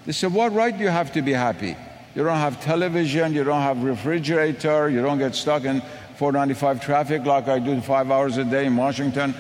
[0.06, 1.76] They say, What right do you have to be happy?
[2.16, 5.82] You don't have television, you don't have refrigerator, you don't get stuck in
[6.16, 9.36] 495 traffic like I do five hours a day in Washington.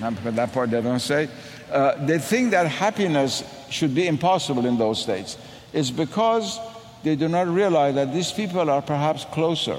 [0.00, 1.30] That part they don't say.
[1.72, 5.38] Uh, they think that happiness should be impossible in those states.
[5.72, 6.60] It's because
[7.02, 9.78] they do not realize that these people are perhaps closer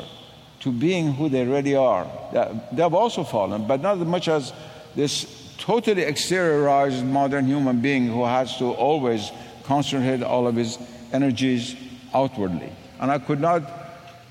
[0.62, 2.08] to being who they really are.
[2.72, 4.54] They have also fallen, but not as much as
[4.96, 9.32] this totally exteriorized modern human being who has to always
[9.64, 10.78] concentrate all of his
[11.14, 11.76] energies
[12.14, 12.72] outwardly.
[13.00, 13.64] And I could not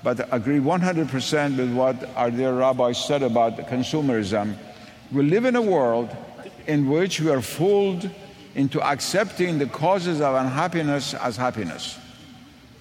[0.03, 4.55] but agree 100% with what our dear rabbi said about consumerism.
[5.11, 6.09] We live in a world
[6.65, 8.09] in which we are fooled
[8.55, 11.99] into accepting the causes of unhappiness as happiness.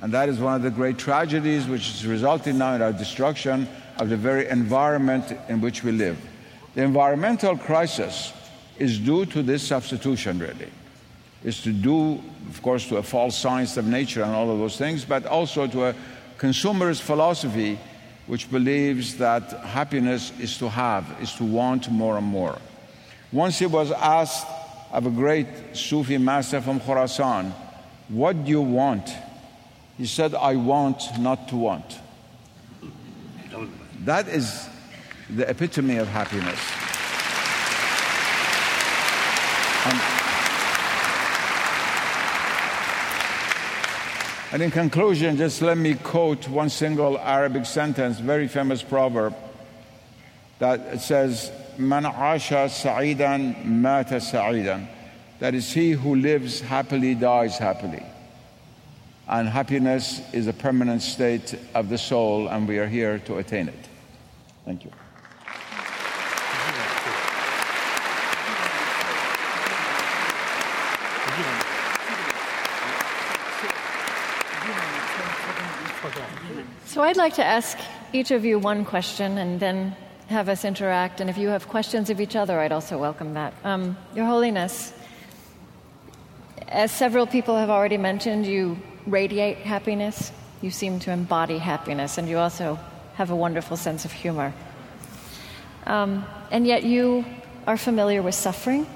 [0.03, 3.69] And that is one of the great tragedies which is resulting now in our destruction
[3.99, 6.19] of the very environment in which we live.
[6.75, 8.33] The environmental crisis
[8.79, 10.71] is due to this substitution, really.
[11.45, 14.77] It's to do, of course, to a false science of nature and all of those
[14.77, 15.95] things, but also to a
[16.39, 17.79] consumerist philosophy
[18.27, 22.59] which believes that happiness is to have, is to want more and more.
[23.33, 24.47] Once he was asked
[24.93, 27.53] of a great Sufi master from Khorasan,
[28.09, 29.09] What do you want?
[30.01, 31.99] He said, I want not to want.
[34.07, 34.67] That is
[35.29, 36.59] the epitome of happiness.
[39.85, 40.01] And,
[44.55, 49.35] and in conclusion, just let me quote one single Arabic sentence, very famous proverb
[50.61, 54.89] that says, Man asha sa'idan mata sa'idan.
[55.41, 58.03] That is, he who lives happily dies happily.
[59.31, 63.69] And happiness is a permanent state of the soul, and we are here to attain
[63.69, 63.89] it.
[64.65, 64.91] Thank you.
[76.87, 77.79] So I'd like to ask
[78.13, 79.95] each of you one question and then
[80.27, 81.21] have us interact.
[81.21, 83.55] And if you have questions of each other, I'd also welcome that.
[83.63, 84.93] Um, Your Holiness,
[86.67, 88.77] as several people have already mentioned, you
[89.07, 90.33] radiate happiness.
[90.63, 92.79] You seem to embody happiness, and you also
[93.15, 94.53] have a wonderful sense of humor.
[95.87, 97.25] Um, and yet, you
[97.67, 98.87] are familiar with suffering.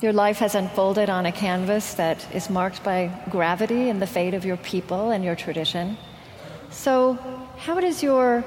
[0.00, 4.34] Your life has unfolded on a canvas that is marked by gravity and the fate
[4.34, 5.96] of your people and your tradition.
[6.70, 7.18] So,
[7.56, 8.44] how does your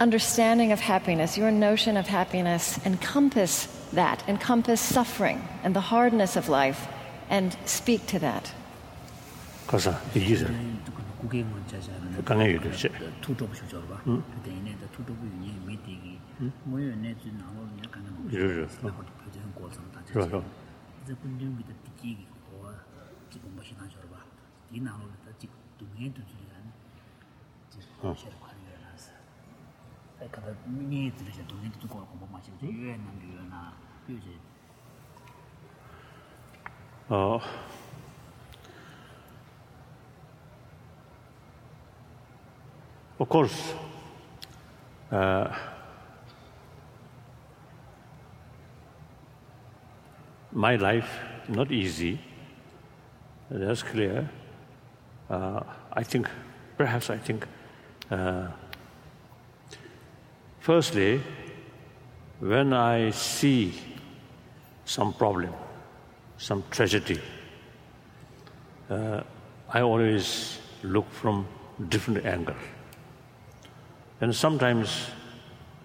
[0.00, 6.48] understanding of happiness, your notion of happiness, encompass that, encompass suffering and the hardness of
[6.48, 6.88] life,
[7.28, 8.52] and speak to that?
[9.69, 10.45] 가서 이기서
[12.23, 12.89] 강해 유도시
[18.31, 18.67] 이러죠
[20.13, 20.43] 그래서
[37.09, 37.39] 어
[43.20, 43.74] Of course,
[45.12, 45.54] uh,
[50.52, 52.18] my life not easy.
[53.50, 54.30] That's clear.
[55.28, 55.60] Uh,
[55.92, 56.28] I think,
[56.78, 57.46] perhaps I think,
[58.10, 58.48] uh,
[60.60, 61.20] firstly,
[62.38, 63.74] when I see
[64.86, 65.52] some problem,
[66.38, 67.20] some tragedy,
[68.88, 69.20] uh,
[69.68, 71.46] I always look from
[71.90, 72.56] different angle.
[74.20, 75.06] And sometimes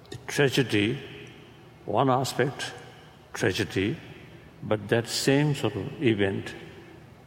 [0.10, 1.00] the tragedy,
[1.86, 2.74] one aspect,
[3.34, 3.98] tragedy,
[4.64, 6.54] but that same sort of event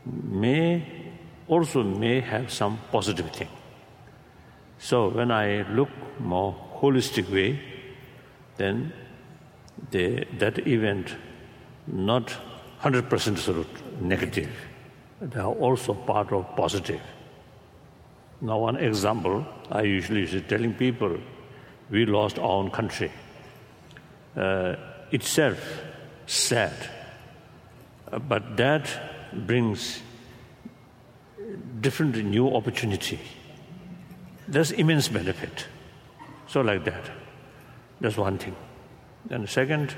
[0.04, 0.84] may
[1.46, 3.48] also may have some positive thing.
[4.78, 5.88] So when I look
[6.20, 7.60] more holistic way,
[8.56, 8.92] then
[9.90, 11.14] the, that event
[11.86, 12.36] not
[12.82, 14.50] 100% sort of negative.
[15.20, 17.00] They are also part of positive.
[18.40, 21.18] Now, one example I usually is telling people
[21.90, 23.10] we lost our own country.
[24.36, 24.76] Uh,
[25.10, 25.82] itself
[26.26, 26.74] sad,
[28.12, 28.88] uh, but that
[29.32, 30.00] brings
[31.80, 33.18] different new opportunity.
[34.46, 35.66] There's immense benefit.
[36.46, 37.10] So, like that.
[38.00, 38.56] That's one thing.
[39.30, 39.94] And second,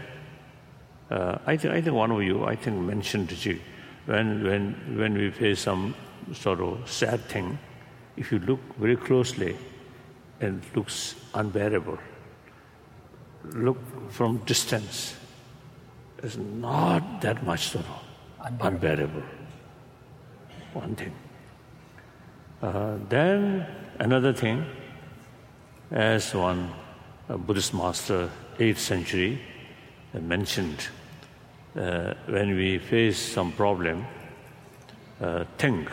[1.10, 3.30] uh, I, think, I think one of you, I think, mentioned
[4.06, 5.94] when, when, when we face some
[6.32, 7.58] sort of sad thing,
[8.16, 9.56] if you look very closely,
[10.40, 11.98] it looks unbearable.
[13.44, 13.78] Look
[14.10, 15.16] from distance,
[16.22, 18.04] it's not that much sort of
[18.44, 18.66] unbearable.
[18.66, 19.22] unbearable.
[20.72, 21.12] One thing.
[22.62, 23.66] Uh, then
[23.98, 24.64] another thing,
[25.90, 26.70] as one
[27.30, 29.40] a Buddhist master, 8th century,
[30.20, 30.88] mentioned
[31.76, 34.04] uh, when we face some problem,
[35.20, 35.88] uh, think,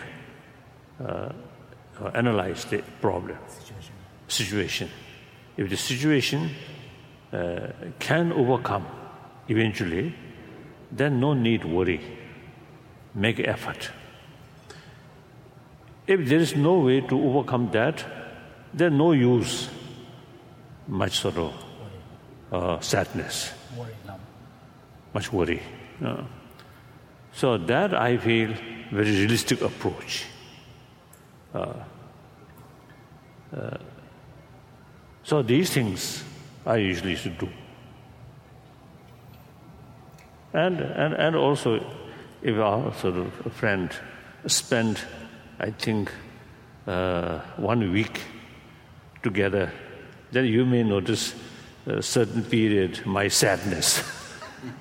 [2.13, 3.37] analyze the problem,
[4.27, 4.89] situation.
[5.57, 6.49] If the situation
[7.33, 7.67] uh,
[7.99, 8.85] can overcome
[9.47, 10.13] eventually,
[10.91, 12.01] then no need worry.
[13.13, 13.91] Make effort.
[16.05, 18.05] If there is no way to overcome that,
[18.73, 19.69] then no use
[20.87, 21.53] much sort of
[22.51, 23.51] uh, sadness,
[25.13, 25.61] much worry.
[26.03, 26.23] Uh,
[27.33, 28.53] so that I feel
[28.91, 30.25] very realistic approach.
[31.53, 31.73] Uh,
[33.55, 33.77] uh
[35.23, 36.23] so these things
[36.65, 37.49] I usually should do.
[40.53, 41.85] And, and, and also,
[42.41, 43.91] if our sort of friend
[44.45, 45.05] spent,
[45.59, 46.11] I think,
[46.87, 48.21] uh, one week
[49.21, 49.71] together,
[50.31, 51.35] then you may notice
[51.85, 54.01] a certain period my sadness.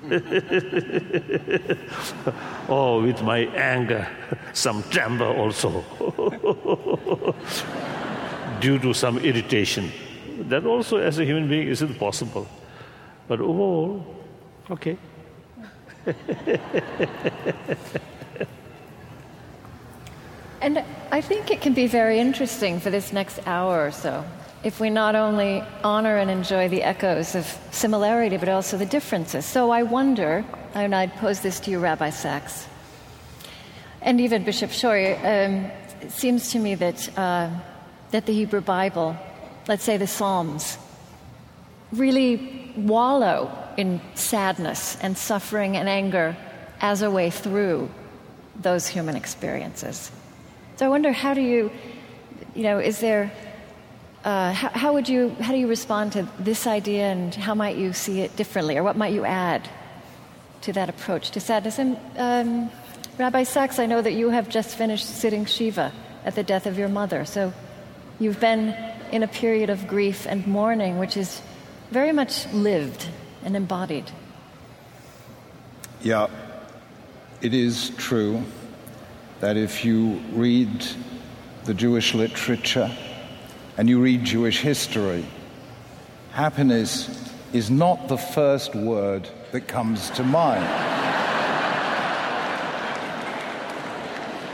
[2.69, 4.07] oh, with my anger,
[4.53, 5.83] some tremor also,
[8.59, 9.91] due to some irritation.
[10.49, 12.47] That also, as a human being, isn't possible.
[13.27, 14.05] But overall,
[14.69, 14.97] okay.
[20.61, 24.23] and I think it can be very interesting for this next hour or so
[24.63, 29.45] if we not only honor and enjoy the echoes of similarity, but also the differences.
[29.45, 30.43] So I wonder,
[30.73, 32.67] and I'd pose this to you, Rabbi Sacks,
[34.01, 37.49] and even Bishop Schori, um, it seems to me that, uh,
[38.11, 39.17] that the Hebrew Bible,
[39.67, 40.77] let's say the Psalms,
[41.91, 46.35] really wallow in sadness and suffering and anger
[46.81, 47.89] as a way through
[48.55, 50.11] those human experiences.
[50.77, 51.71] So I wonder, how do you,
[52.55, 53.31] you know, is there
[54.27, 57.77] uh, how, how, would you, how do you respond to this idea and how might
[57.77, 59.69] you see it differently or what might you add
[60.63, 61.79] to that approach to sadness?
[61.79, 62.69] And um,
[63.17, 65.93] Rabbi Sacks, I know that you have just finished sitting Shiva
[66.25, 67.23] at the death of your mother.
[67.23, 67.53] So
[68.19, 68.75] you've been
[69.13, 71.41] in a period of grief and mourning, which is
[71.91, 73.07] very much lived
[73.45, 74.11] and embodied.
[76.01, 76.27] Yeah,
[77.41, 78.43] it is true
[79.39, 80.85] that if you read
[81.63, 82.91] the Jewish literature,
[83.77, 85.23] and you read Jewish history,
[86.31, 90.65] happiness is not the first word that comes to mind.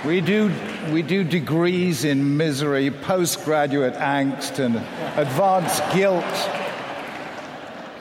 [0.05, 0.51] We do,
[0.91, 4.76] we do degrees in misery, postgraduate angst, and
[5.17, 6.26] advanced guilt.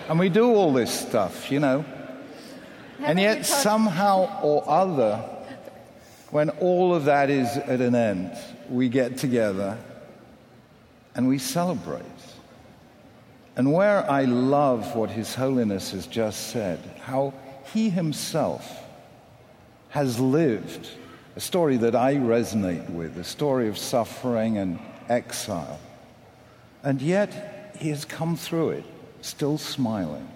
[0.09, 1.85] And we do all this stuff, you know.
[2.99, 5.19] And yet, somehow or other,
[6.31, 8.37] when all of that is at an end,
[8.69, 9.79] we get together
[11.15, 12.03] and we celebrate.
[13.57, 17.35] And where I love what His Holiness has just said, how
[17.73, 18.83] He Himself
[19.91, 20.89] has lived
[21.37, 25.81] a story that I resonate with, a story of suffering and exile.
[26.83, 28.85] And yet, He has come through it,
[29.21, 30.29] still smiling.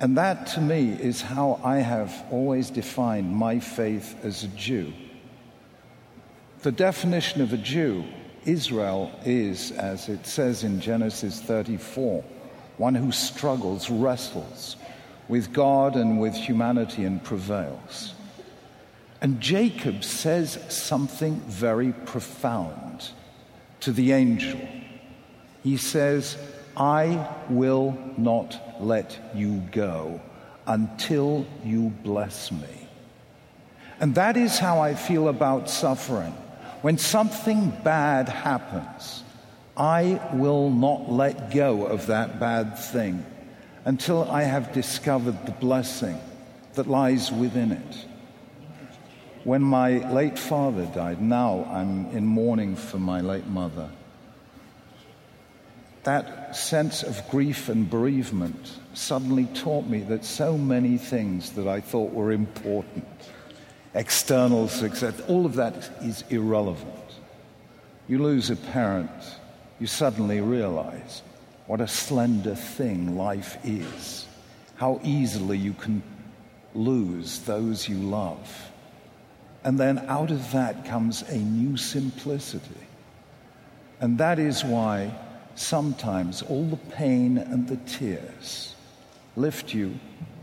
[0.00, 4.92] And that, to me, is how I have always defined my faith as a Jew.
[6.62, 8.04] The definition of a Jew
[8.46, 12.24] Israel is, as it says in Genesis 34,
[12.78, 14.76] one who struggles, wrestles
[15.28, 18.14] with God and with humanity and prevails.
[19.20, 23.10] And Jacob says something very profound
[23.80, 24.60] to the angel.
[25.62, 26.36] He says,
[26.76, 30.20] I will not let you go
[30.66, 32.88] until you bless me.
[34.00, 36.34] And that is how I feel about suffering.
[36.82, 39.22] When something bad happens,
[39.76, 43.24] I will not let go of that bad thing
[43.84, 46.18] until I have discovered the blessing
[46.74, 48.06] that lies within it.
[49.44, 53.90] When my late father died, now I'm in mourning for my late mother.
[56.04, 61.80] That sense of grief and bereavement suddenly taught me that so many things that I
[61.80, 63.06] thought were important
[63.94, 66.94] external success, all of that is irrelevant.
[68.08, 69.10] You lose a parent,
[69.78, 71.22] you suddenly realize
[71.66, 74.26] what a slender thing life is,
[74.76, 76.02] how easily you can
[76.74, 78.70] lose those you love.
[79.64, 82.86] And then out of that comes a new simplicity.
[84.00, 85.12] And that is why
[85.54, 88.74] sometimes all the pain and the tears
[89.36, 89.98] lift you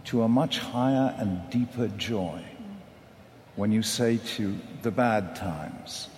[0.06, 2.41] to a much higher and deeper joy
[3.58, 6.10] when you say to the bad times,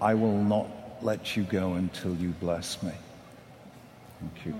[0.00, 0.68] I will not
[1.02, 2.92] let you go until you bless me.
[4.20, 4.54] Thank you.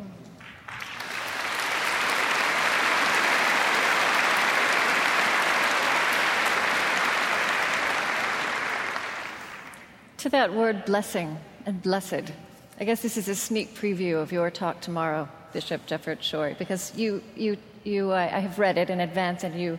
[10.18, 12.32] To that word blessing and blessed,
[12.80, 16.92] I guess this is a sneak preview of your talk tomorrow, Bishop Jefferts Schori, because
[16.96, 19.78] you, you, you, uh, I have read it in advance, and you,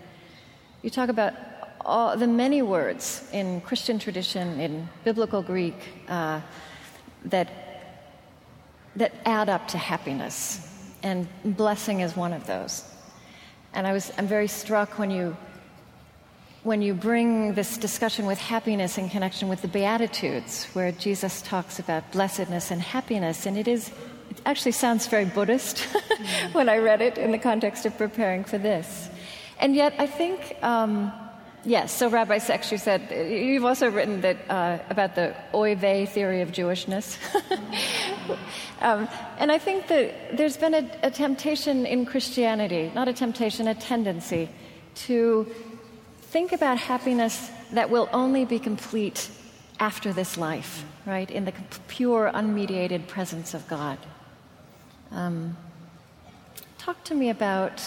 [0.84, 1.34] you talk about
[1.86, 5.76] all the many words in Christian tradition, in biblical Greek,
[6.08, 6.42] uh,
[7.26, 7.50] that
[8.96, 10.66] that add up to happiness,
[11.04, 12.84] and blessing is one of those.
[13.74, 15.36] And I was, I'm very struck when you
[16.64, 21.78] when you bring this discussion with happiness in connection with the Beatitudes, where Jesus talks
[21.78, 23.90] about blessedness and happiness, and it is,
[24.32, 25.82] it actually sounds very Buddhist
[26.54, 29.10] when I read it in the context of preparing for this.
[29.60, 31.14] And yet, I think, um,
[31.66, 36.06] yes, so Rabbi Sacks, you said, you've also written that, uh, about the oy vey
[36.06, 37.18] theory of Jewishness.
[38.82, 43.68] um, and I think that there's been a, a temptation in Christianity, not a temptation,
[43.68, 44.50] a tendency
[45.08, 45.48] to
[46.22, 49.30] think about happiness that will only be complete
[49.80, 51.30] after this life, right?
[51.30, 51.54] In the
[51.88, 53.98] pure, unmediated presence of God.
[55.12, 55.58] Um,
[56.78, 57.82] talk to me about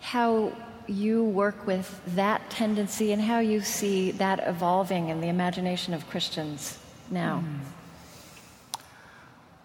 [0.00, 0.52] how
[0.86, 6.08] you work with that tendency and how you see that evolving in the imagination of
[6.08, 6.78] Christians
[7.10, 7.42] now.
[7.44, 7.60] Mm.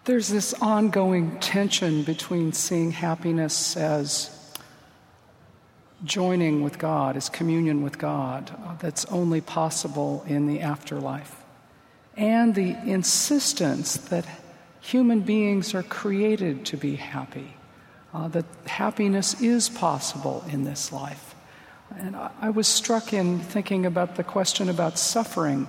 [0.04, 4.36] There's this ongoing tension between seeing happiness as
[6.04, 11.36] joining with God, as communion with God uh, that's only possible in the afterlife.
[12.16, 14.26] And the insistence that
[14.80, 17.54] human beings are created to be happy,
[18.12, 21.34] uh, that happiness is possible in this life.
[21.96, 25.68] And I, I was struck in thinking about the question about suffering,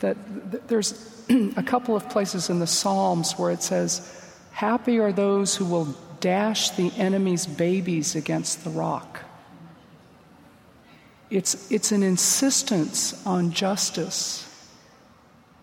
[0.00, 0.16] that
[0.50, 1.24] th- there's
[1.56, 4.14] a couple of places in the Psalms where it says,
[4.52, 9.20] Happy are those who will dash the enemy's babies against the rock.
[11.30, 14.44] It's, it's an insistence on justice.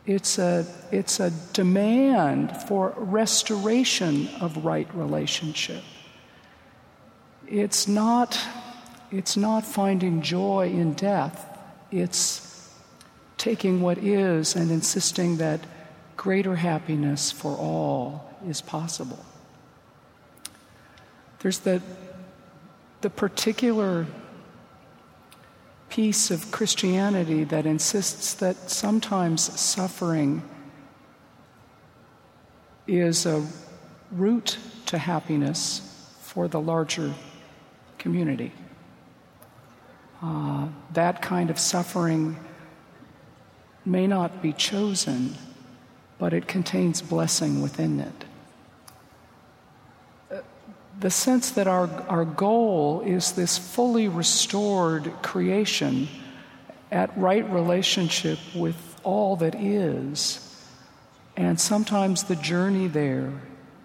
[0.05, 5.83] It's a, it's a demand for restoration of right relationship.
[7.47, 8.39] It's not,
[9.11, 11.57] it's not finding joy in death.
[11.91, 12.71] It's
[13.37, 15.59] taking what is and insisting that
[16.17, 19.23] greater happiness for all is possible.
[21.39, 21.81] There's the,
[23.01, 24.07] the particular
[25.89, 30.41] piece of Christianity that insists that sometimes suffering
[32.87, 33.45] is a
[34.11, 37.13] route to happiness for the larger
[38.05, 38.51] community.
[40.21, 42.37] Uh, that kind of suffering
[43.83, 45.35] may not be chosen,
[46.19, 48.25] but it contains blessing within it
[50.99, 56.07] the sense that our, our goal is this fully restored creation
[56.91, 60.41] at right relationship with all that is.
[61.35, 63.33] And sometimes the journey there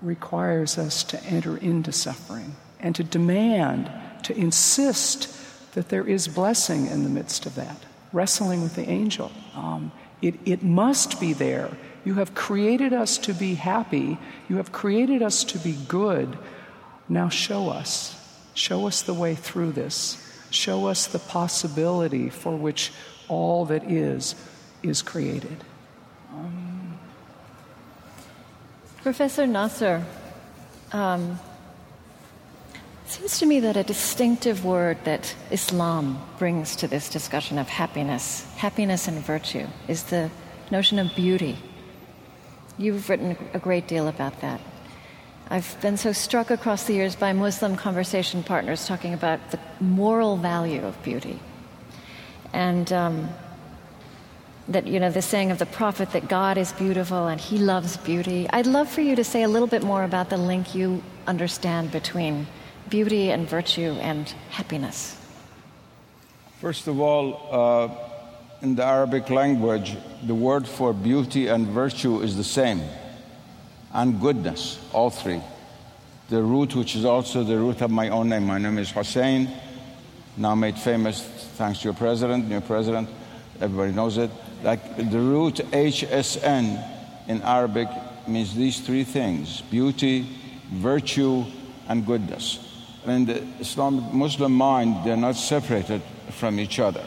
[0.02, 3.90] requires us to enter into suffering and to demand,
[4.24, 5.36] to insist
[5.72, 7.76] that there is blessing in the midst of that,
[8.12, 9.30] wrestling with the angel.
[9.54, 11.70] Um, it, it must be there.
[12.04, 14.18] You have created us to be happy,
[14.48, 16.38] you have created us to be good.
[17.08, 18.16] Now show us.
[18.54, 20.16] Show us the way through this.
[20.50, 22.92] Show us the possibility for which
[23.28, 24.34] all that is
[24.82, 25.64] is created.
[26.32, 26.98] Um,
[29.02, 30.04] Professor Nasr,
[30.92, 31.38] um,
[33.10, 38.44] seems to me that a distinctive word that Islam brings to this discussion of happiness,
[38.56, 40.30] happiness and virtue, is the
[40.70, 41.58] notion of beauty.
[42.78, 44.60] You've written a great deal about that.
[45.50, 50.36] I've been so struck across the years by Muslim conversation partners talking about the moral
[50.36, 51.40] value of beauty.
[52.52, 53.28] And um,
[54.68, 57.96] that, you know, the saying of the prophet that God is beautiful and he loves
[57.96, 58.48] beauty.
[58.50, 61.90] I'd love for you to say a little bit more about the link you understand
[61.90, 62.46] between
[62.90, 65.16] beauty and virtue and happiness.
[66.60, 67.88] First of all, uh,
[68.62, 72.82] in the Arabic language, the word for beauty and virtue is the same
[73.92, 75.40] and goodness, all three.
[76.28, 78.46] The root, which is also the root of my own name.
[78.46, 79.48] My name is Hussein,
[80.36, 81.22] now made famous
[81.56, 83.08] thanks to your president, new president.
[83.60, 84.30] Everybody knows it.
[84.62, 87.88] Like the root HSN in Arabic
[88.28, 90.26] means these three things beauty,
[90.72, 91.44] virtue,
[91.88, 92.69] and goodness.
[93.06, 97.04] In the Islamic Muslim mind, they're not separated from each other.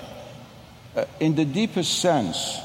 [0.95, 2.59] Uh, in the deepest sense,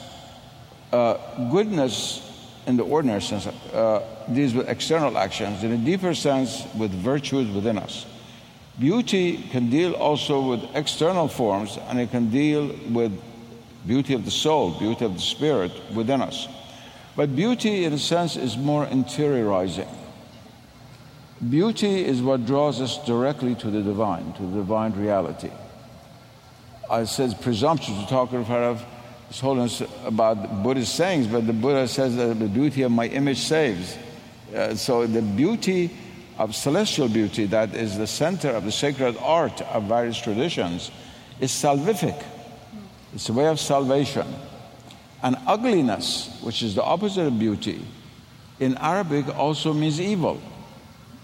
[0.93, 1.17] uh,
[1.51, 2.25] goodness
[2.69, 4.03] in the ordinary sense, uh,
[4.33, 8.05] deals with external actions, in a deeper sense, with virtues within us.
[8.79, 13.19] Beauty can deal also with external forms, and it can deal with
[13.87, 16.47] beauty of the soul, beauty of the spirit within us.
[17.17, 19.89] But beauty, in a sense, is more interiorizing.
[21.47, 25.51] Beauty is what draws us directly to the divine, to the divine reality.
[26.91, 28.85] I said presumptuous to talk of
[29.29, 33.39] His Holiness about Buddhist sayings, but the Buddha says that the beauty of my image
[33.39, 33.97] saves.
[34.55, 35.97] Uh, so the beauty
[36.39, 40.91] of celestial beauty, that is the center of the sacred art of various traditions,
[41.41, 42.21] is salvific.
[43.15, 44.27] It's a way of salvation.
[45.23, 47.85] And ugliness, which is the opposite of beauty,
[48.59, 50.41] in Arabic also means evil.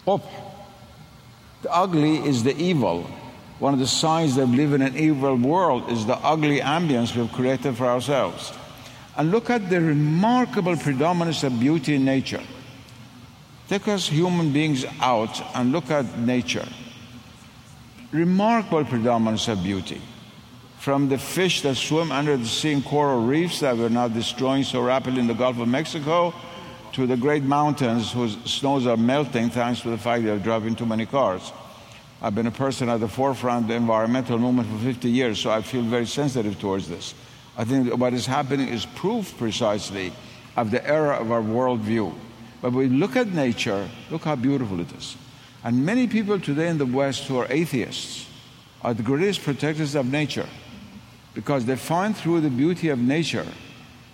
[0.06, 0.22] Up.
[1.62, 3.06] The ugly is the evil.
[3.58, 7.16] One of the signs that we live in an evil world is the ugly ambience
[7.16, 8.52] we've created for ourselves.
[9.16, 12.42] And look at the remarkable predominance of beauty in nature.
[13.68, 16.68] Take us human beings out and look at nature.
[18.12, 20.02] Remarkable predominance of beauty.
[20.78, 24.64] From the fish that swim under the sea in coral reefs that we're now destroying
[24.64, 26.34] so rapidly in the Gulf of Mexico,
[26.94, 30.86] to the great mountains whose snows are melting thanks to the fact they're driving too
[30.86, 31.52] many cars.
[32.22, 35.50] I've been a person at the forefront of the environmental movement for 50 years, so
[35.50, 37.14] I feel very sensitive towards this.
[37.56, 40.12] I think what is happening is proof precisely
[40.56, 42.14] of the error of our worldview.
[42.62, 45.16] But we look at nature, look how beautiful it is.
[45.64, 48.26] And many people today in the West who are atheists
[48.82, 50.48] are the greatest protectors of nature
[51.34, 53.46] because they find through the beauty of nature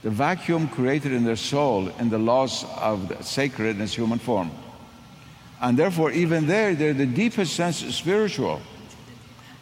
[0.02, 4.18] the vacuum created in their soul in the loss of the sacred in its human
[4.18, 4.50] form.
[5.60, 8.62] And therefore, even there, they're the deepest sense spiritual.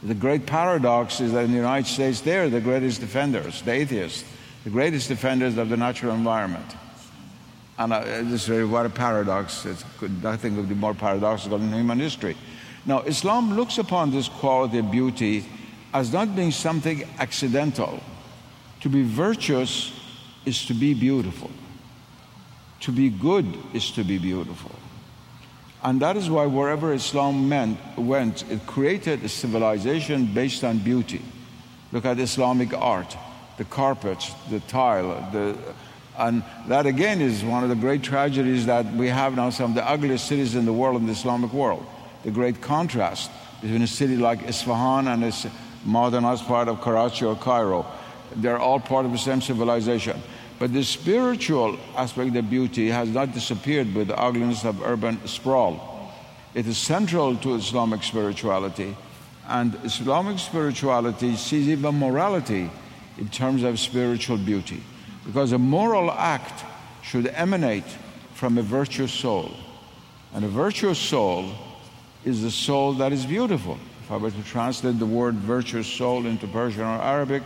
[0.03, 4.24] The great paradox is that in the United States, they're the greatest defenders, the atheists,
[4.62, 6.76] the greatest defenders of the natural environment.
[7.78, 9.66] And uh, this is what a paradox.
[9.66, 9.84] It's,
[10.22, 12.36] nothing could be more paradoxical in human history.
[12.86, 15.45] Now, Islam looks upon this quality of beauty
[15.93, 18.01] as not being something accidental.
[18.80, 19.97] To be virtuous
[20.49, 21.51] is to be beautiful.
[22.80, 24.74] To be good is to be beautiful.
[25.82, 31.22] And that is why wherever Islam meant, went, it created a civilization based on beauty.
[31.92, 33.16] Look at Islamic art,
[33.59, 35.57] the carpets, the tile, the,
[36.18, 39.74] and that again is one of the great tragedies that we have now, some of
[39.76, 41.86] the ugliest cities in the world, in the Islamic world.
[42.24, 43.30] The great contrast
[43.61, 45.46] between a city like Isfahan and its
[45.84, 47.86] modernized part of Karachi or Cairo.
[48.34, 50.20] They're all part of the same civilization.
[50.59, 56.13] But the spiritual aspect of beauty has not disappeared with the ugliness of urban sprawl.
[56.55, 58.97] It is central to Islamic spirituality,
[59.47, 62.71] and Islamic spirituality sees even morality
[63.19, 64.83] in terms of spiritual beauty,
[65.25, 66.65] because a moral act
[67.03, 67.87] should emanate
[68.35, 69.53] from a virtuous soul.
[70.35, 71.53] And a virtuous soul
[72.25, 73.79] is the soul that is beautiful.
[74.03, 77.43] If I were to translate the word virtuous soul into Persian or Arabic,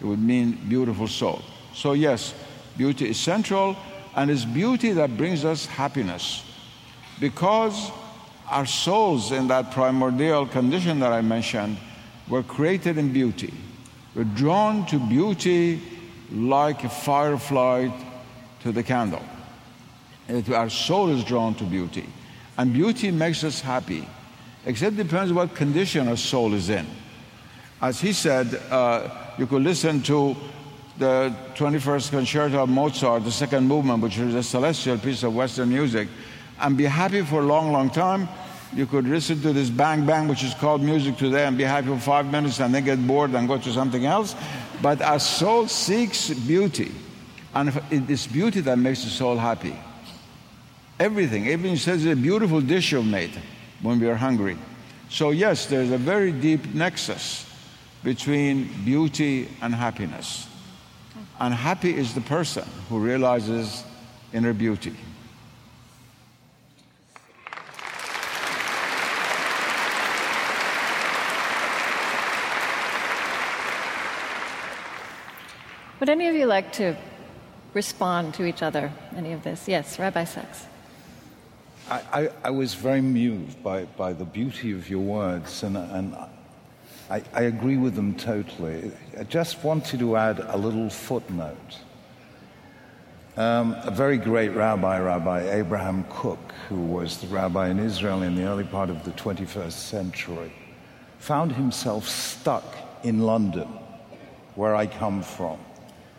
[0.00, 1.42] it would mean beautiful soul.
[1.74, 2.34] So, yes,
[2.76, 3.76] Beauty is central,
[4.16, 6.44] and it's beauty that brings us happiness.
[7.20, 7.90] Because
[8.48, 11.76] our souls, in that primordial condition that I mentioned,
[12.28, 13.52] were created in beauty.
[14.14, 15.82] We're drawn to beauty
[16.32, 17.88] like a firefly
[18.62, 19.22] to the candle.
[20.52, 22.06] Our soul is drawn to beauty.
[22.56, 24.06] And beauty makes us happy,
[24.66, 26.86] except it depends what condition our soul is in.
[27.80, 29.08] As he said, uh,
[29.38, 30.36] you could listen to
[31.00, 35.70] the 21st Concerto of Mozart, the second movement, which is a celestial piece of Western
[35.70, 36.08] music,
[36.60, 38.28] and be happy for a long, long time.
[38.76, 41.88] You could listen to this bang bang, which is called music today, and be happy
[41.88, 44.36] for five minutes and then get bored and go to something else.
[44.82, 46.92] But our soul seeks beauty,
[47.54, 49.74] and it's beauty that makes the soul happy.
[51.00, 53.32] Everything, even says it's a beautiful dish you've made
[53.80, 54.58] when we are hungry.
[55.08, 57.46] So, yes, there's a very deep nexus
[58.04, 60.49] between beauty and happiness.
[61.40, 63.82] And happy is the person who realizes
[64.30, 64.94] inner beauty.
[75.98, 76.96] Would any of you like to
[77.72, 79.66] respond to each other, any of this?
[79.66, 80.66] Yes, Rabbi Sacks.
[81.90, 86.14] I, I, I was very moved by, by the beauty of your words, and, and
[87.10, 88.92] I, I agree with them totally.
[89.18, 91.78] I just wanted to add a little footnote.
[93.36, 98.36] Um, a very great rabbi, Rabbi Abraham Kook, who was the rabbi in Israel in
[98.36, 100.52] the early part of the 21st century,
[101.18, 103.68] found himself stuck in London,
[104.54, 105.58] where I come from,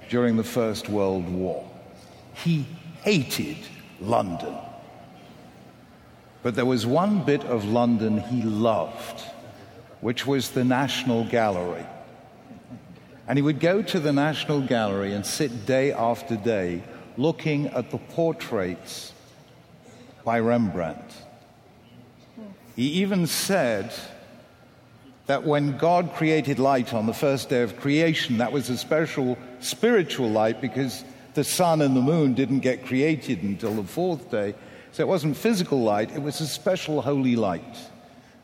[0.10, 1.70] during the First World War.
[2.34, 2.66] He
[3.04, 3.58] hated
[4.02, 4.56] London.
[6.44, 9.24] But there was one bit of London he loved,
[10.02, 11.86] which was the National Gallery.
[13.28, 16.84] And he would go to the National Gallery and sit day after day
[17.18, 19.14] looking at the portraits
[20.26, 21.16] by Rembrandt.
[22.76, 23.94] He even said
[25.28, 29.38] that when God created light on the first day of creation, that was a special
[29.60, 34.56] spiritual light because the sun and the moon didn't get created until the fourth day.
[34.92, 37.91] So it wasn't physical light, it was a special holy light.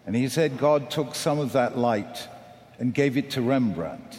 [0.08, 2.30] And he said God took some of that light
[2.80, 4.18] and gave it to Rembrandt.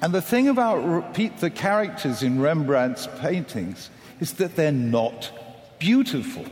[0.00, 5.30] And the thing about the characters in Rembrandt's paintings is that they're not
[5.78, 6.46] beautiful,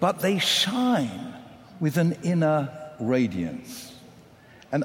[0.00, 1.34] but they shine
[1.78, 3.94] with an inner radiance.
[4.72, 4.84] And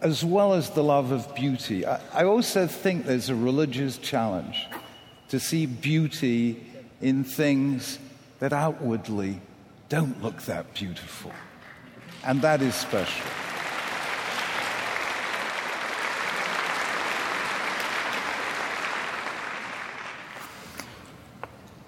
[0.00, 4.66] as well as the love of beauty, I, I also think there's a religious challenge
[5.28, 6.66] to see beauty
[7.00, 8.00] in things
[8.40, 9.40] that outwardly
[9.92, 11.30] don't look that beautiful.
[12.24, 13.26] And that is special.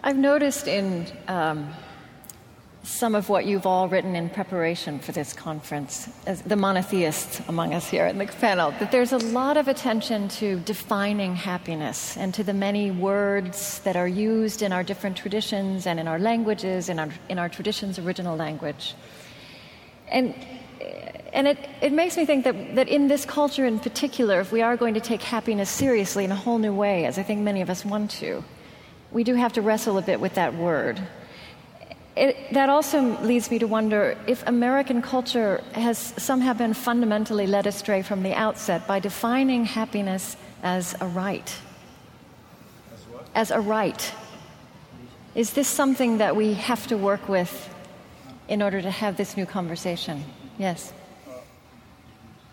[0.02, 1.72] I've noticed in um,
[2.84, 7.72] some of what you've all written in preparation for this conference, as the monotheists among
[7.72, 12.34] us here in the panel, that there's a lot of attention to defining happiness and
[12.34, 16.90] to the many words that are used in our different traditions and in our languages,
[16.90, 18.94] in our, in our tradition's original language.
[20.08, 20.34] And,
[21.32, 24.60] and it, it makes me think that, that in this culture in particular, if we
[24.60, 27.62] are going to take happiness seriously in a whole new way, as I think many
[27.62, 28.44] of us want to,
[29.10, 31.00] we do have to wrestle a bit with that word.
[32.16, 37.66] It, that also leads me to wonder if American culture has somehow been fundamentally led
[37.66, 41.52] astray from the outset by defining happiness as a right.
[43.34, 44.14] As, as a right.
[45.34, 47.68] Is this something that we have to work with
[48.46, 50.22] in order to have this new conversation?
[50.56, 50.92] Yes.
[51.26, 51.32] Uh,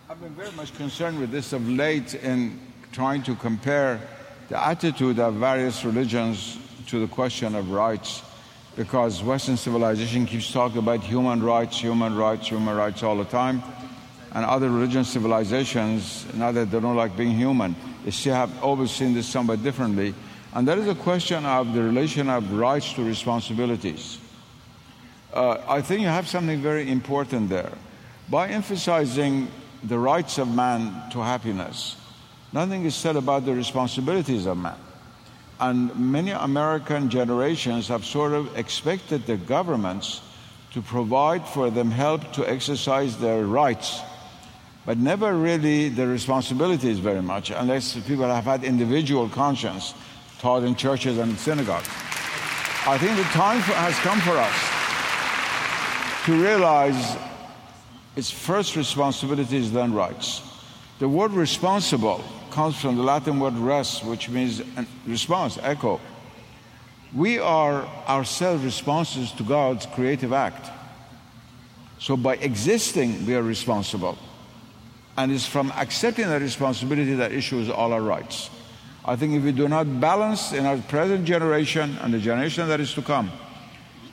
[0.09, 2.59] I've been very much concerned with this of late in
[2.91, 4.01] trying to compare
[4.49, 6.57] the attitude of various religions
[6.87, 8.23] to the question of rights
[8.75, 13.61] because Western civilization keeps talking about human rights, human rights, human rights all the time.
[14.33, 18.91] And other religious civilizations, now that they don't like being human, they still have always
[18.91, 20.13] seen this somewhat differently.
[20.53, 24.19] And there is a question of the relation of rights to responsibilities.
[25.33, 27.71] Uh, I think you have something very important there.
[28.29, 29.49] By emphasizing
[29.83, 31.97] the rights of man to happiness,
[32.53, 34.77] nothing is said about the responsibilities of man.
[35.61, 40.21] And many American generations have sort of expected the governments
[40.73, 44.01] to provide for them help to exercise their rights,
[44.87, 49.93] but never really the responsibilities very much, unless people have had individual conscience
[50.39, 51.87] taught in churches and synagogues.
[52.87, 54.81] I think the time for, has come for us
[56.25, 57.17] to realize
[58.15, 60.41] it's first responsibilities, then rights.
[60.97, 64.61] The word responsible comes from the Latin word res, which means
[65.05, 65.99] response, echo.
[67.13, 70.69] We are ourselves responses to God's creative act.
[71.99, 74.17] So by existing, we are responsible.
[75.17, 78.49] And it's from accepting that responsibility that issues all our rights.
[79.03, 82.79] I think if we do not balance in our present generation and the generation that
[82.79, 83.31] is to come,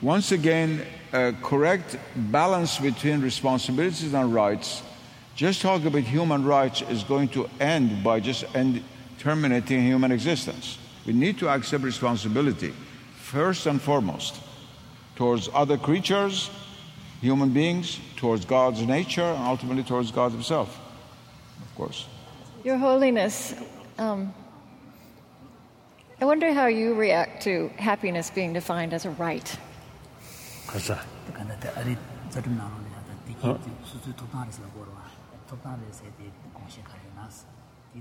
[0.01, 4.83] once again, a correct balance between responsibilities and rights
[5.39, 8.83] just talk about human rights is going to end by just end,
[9.19, 10.77] terminating human existence.
[11.05, 12.73] We need to accept responsibility,
[13.15, 14.35] first and foremost,
[15.15, 16.49] towards other creatures,
[17.21, 20.77] human beings, towards God's nature, and ultimately towards God Himself,
[21.61, 22.05] of course.
[22.65, 23.55] Your Holiness,
[23.97, 24.33] um,
[26.19, 29.57] I wonder how you react to happiness being defined as a right.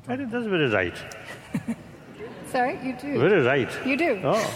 [0.07, 0.13] Huh?
[0.13, 0.97] And it does very right.
[2.53, 3.19] Sorry, you do.
[3.19, 3.87] Very right.
[3.87, 4.21] You do.
[4.25, 4.55] Oh.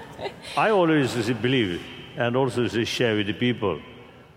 [0.56, 1.82] I always believe
[2.16, 3.80] and also share with the people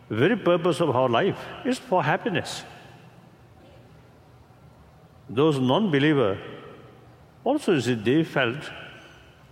[0.09, 2.63] the very purpose of our life is for happiness.
[5.29, 6.37] Those non believer
[7.43, 8.69] also they felt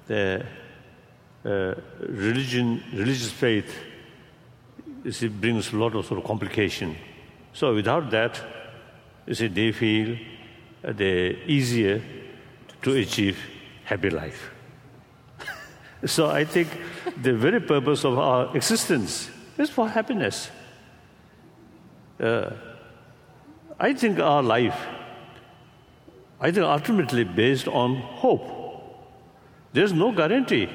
[0.08, 0.46] the
[1.46, 3.74] uh, religion, religious faith
[5.06, 6.98] it brings a lot of sort of complication.
[7.58, 8.40] So without that,
[9.26, 10.16] you see, they feel
[10.84, 12.04] they easier
[12.84, 13.40] to achieve
[13.84, 14.52] happy life.
[16.06, 16.68] so I think
[17.20, 20.52] the very purpose of our existence is for happiness.
[22.20, 22.52] Uh,
[23.80, 24.80] I think our life,
[26.40, 28.46] I think ultimately based on hope.
[29.74, 30.70] There's no guarantee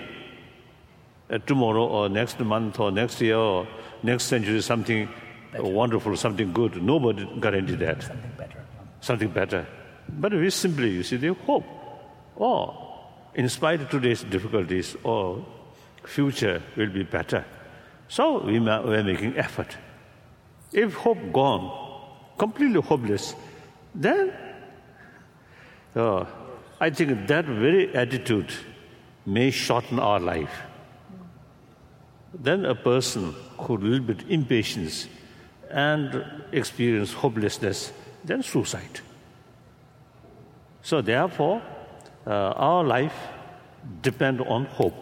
[1.30, 3.68] uh, tomorrow or next month or next year or
[4.02, 5.08] next century something
[5.59, 6.82] wonderful, something good.
[6.82, 8.03] Nobody guarantee that.
[8.03, 8.64] Something better.
[9.00, 9.66] Something better.
[10.09, 11.64] But we simply, you see, they hope.
[12.36, 12.76] Or,
[13.34, 15.44] in spite of today's difficulties, or
[16.05, 17.44] future will be better.
[18.09, 19.76] So we ma- we're making effort.
[20.72, 21.70] If hope gone,
[22.38, 23.34] completely hopeless,
[23.94, 24.32] then
[25.94, 26.24] uh,
[26.80, 28.53] I think that very attitude
[29.26, 30.62] may shorten our life.
[32.34, 35.07] Then a person who a little bit impatience
[35.72, 37.92] and experience hopelessness,
[38.24, 39.00] then suicide.
[40.82, 41.62] So therefore,
[42.26, 43.14] uh, our life
[44.02, 44.94] depend on hope.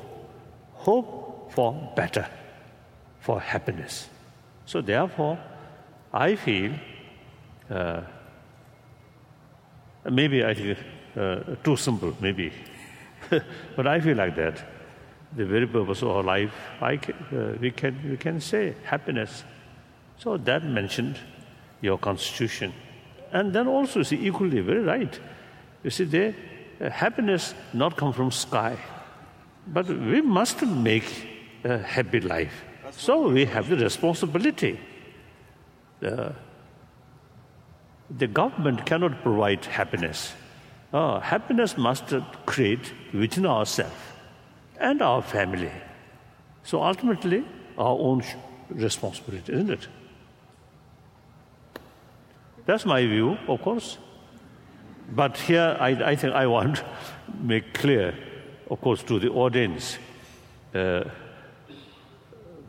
[0.75, 2.27] Hope for better,
[3.21, 4.09] for happiness.
[4.67, 5.39] So therefore,
[6.13, 6.73] I feel
[7.71, 8.03] uh,
[10.09, 10.79] maybe I think
[11.17, 12.53] uh, too simple, maybe,
[13.77, 14.63] but I feel like that.
[15.37, 19.45] The very purpose of our life, I can, uh, we can we can say happiness.
[20.23, 21.17] So that mentioned
[21.81, 22.75] your constitution,
[23.33, 25.19] and then also see equally very right.
[25.83, 26.35] You see, there
[26.79, 28.77] uh, happiness not come from sky,
[29.67, 31.07] but we must make
[31.65, 32.53] a happy life.
[32.91, 34.79] So we have the responsibility.
[36.01, 36.35] The,
[38.19, 40.35] the government cannot provide happiness.
[40.93, 42.13] Uh, happiness must
[42.45, 43.95] create within ourselves
[44.79, 45.71] and our family.
[46.65, 47.43] So ultimately,
[47.79, 48.23] our own
[48.69, 49.89] responsibility, isn't it?
[52.71, 53.99] That's my view, of course.
[55.11, 56.85] But here, I, I think I want to
[57.41, 58.15] make clear,
[58.71, 59.99] of course, to the audience,
[60.73, 61.03] uh,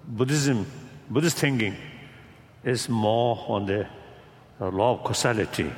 [0.08, 0.66] Buddhism,
[1.08, 1.76] Buddhist thinking
[2.64, 3.86] is more on the
[4.60, 5.72] law of causality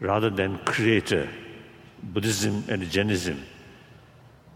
[0.00, 1.28] rather than creator,
[2.02, 3.44] Buddhism and Jainism.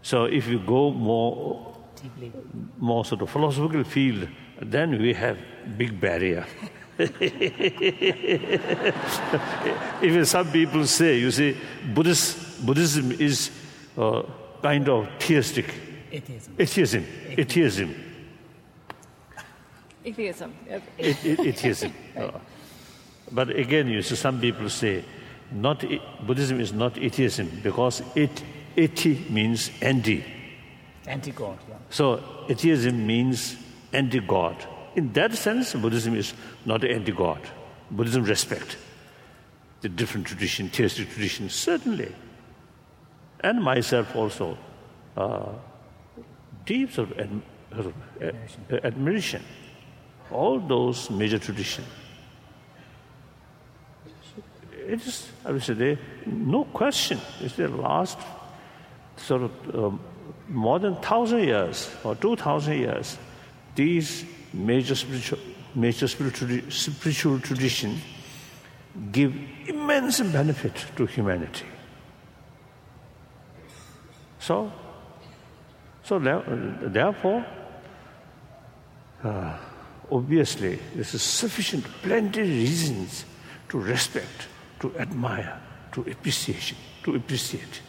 [0.01, 2.31] So if you go more, Deeply.
[2.79, 4.27] more sort of philosophical field,
[4.59, 5.37] then we have
[5.77, 6.47] big barrier.
[10.01, 11.55] Even some people say, you see,
[11.93, 13.51] Buddhist, Buddhism is
[13.97, 14.23] uh,
[14.63, 15.71] kind of theistic.
[16.11, 16.55] Atheism.
[16.57, 17.05] Atheism.
[17.37, 17.95] Atheism.
[20.03, 20.53] Atheism.
[20.97, 21.93] It, it, atheism.
[22.17, 22.31] Uh,
[23.31, 25.03] but again, you see, some people say,
[25.51, 25.85] not
[26.25, 28.43] Buddhism is not atheism because it,
[28.75, 30.23] ati means anti.
[31.05, 31.75] Anti-God, yeah.
[31.89, 33.55] So atheism means
[33.93, 34.65] anti-God.
[34.97, 36.33] In that sense, Buddhism is
[36.65, 37.39] not anti-God.
[37.91, 38.77] Buddhism respect
[39.81, 42.13] the different tradition, theistic tradition, certainly.
[43.41, 44.57] And myself also,
[45.15, 45.53] uh,
[46.65, 47.41] deep sort of, adm-
[47.71, 47.93] sort of
[48.73, 49.43] uh, admiration.
[50.31, 51.87] All those major traditions.
[54.87, 57.19] It is, I would say, no question.
[57.39, 58.17] It's the last
[59.15, 59.99] sort of um,
[60.49, 63.17] more than thousand years or two thousand years,
[63.75, 64.25] these
[64.57, 65.39] major spiritual,
[65.75, 67.99] major spiritual, spiritual tradition
[69.11, 69.33] give
[69.67, 71.65] immense benefit to humanity.
[74.39, 74.71] So,
[76.03, 77.45] so therefore,
[79.23, 79.57] uh,
[80.11, 83.25] obviously, this is sufficient, plenty reasons
[83.69, 84.47] to respect,
[84.79, 85.59] to admire,
[85.91, 87.81] to appreciation, to appreciate.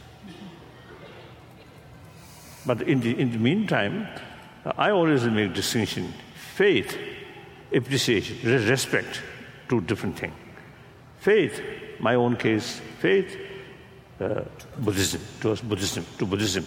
[2.66, 4.08] But in the, in the meantime,
[4.76, 6.12] I always make distinction:
[6.59, 6.98] faith,
[7.72, 8.36] appreciation,
[8.68, 9.22] respect,
[9.68, 10.34] two different things.
[11.20, 11.62] Faith,
[12.00, 13.36] my own case, faith,
[14.20, 14.42] uh,
[14.76, 16.64] Buddhism, towards Buddhism, to Buddhism,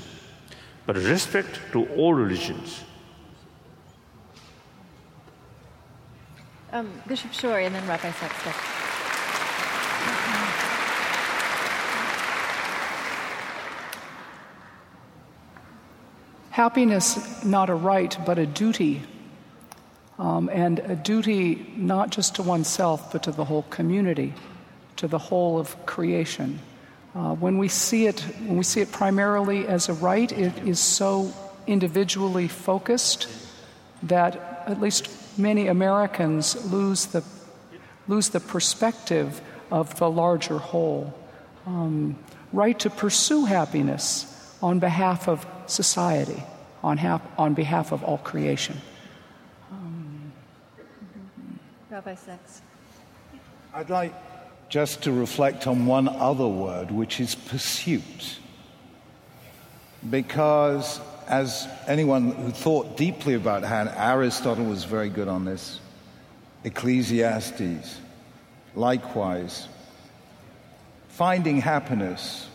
[0.86, 2.86] but respect to all religions.
[6.72, 8.54] Um, Bishop Schori and then Rabbi Sexton.
[16.52, 19.02] Happiness, not a right, but a duty.
[20.22, 24.36] Um, and a duty not just to oneself, but to the whole community,
[24.98, 26.60] to the whole of creation.
[27.16, 30.80] Uh, when we see it, when we see it primarily as a right, it is
[30.80, 31.34] so
[31.66, 33.28] individually focused
[34.04, 35.10] that at least
[35.40, 37.24] many Americans lose the
[38.08, 39.42] lose the perspective
[39.72, 41.18] of the larger whole.
[41.66, 42.16] Um,
[42.54, 44.28] right to pursue happiness
[44.62, 46.44] on behalf of society,
[46.84, 48.78] on, hap- on behalf of all creation.
[52.04, 52.62] Rabbi Sacks.
[53.76, 54.14] I'd like
[54.70, 58.40] just to reflect on one other word, which is pursuit.
[60.10, 65.80] Because, as anyone who thought deeply about Han, Aristotle was very good on this,
[66.64, 68.00] Ecclesiastes,
[68.74, 69.68] likewise,
[71.10, 72.48] finding happiness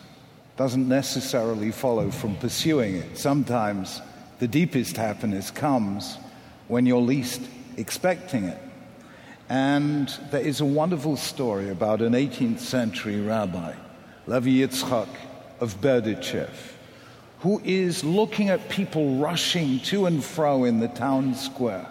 [0.57, 3.16] doesn't necessarily follow from pursuing it.
[3.16, 4.01] Sometimes
[4.40, 6.16] the deepest happiness comes
[6.66, 7.42] when you're least
[7.76, 8.59] expecting it.
[9.49, 13.74] And there is a wonderful story about an 18th century rabbi,
[14.26, 15.09] Levi Yitzchak
[15.61, 16.51] of Berdichev,
[17.40, 21.86] who is looking at people rushing to and fro in the town square.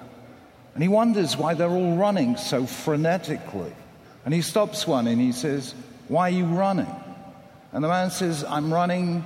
[0.74, 3.74] And he wonders why they're all running so frenetically.
[4.26, 5.74] And he stops one and he says,
[6.10, 6.94] Why are you running?
[7.72, 9.26] And the man says, I'm running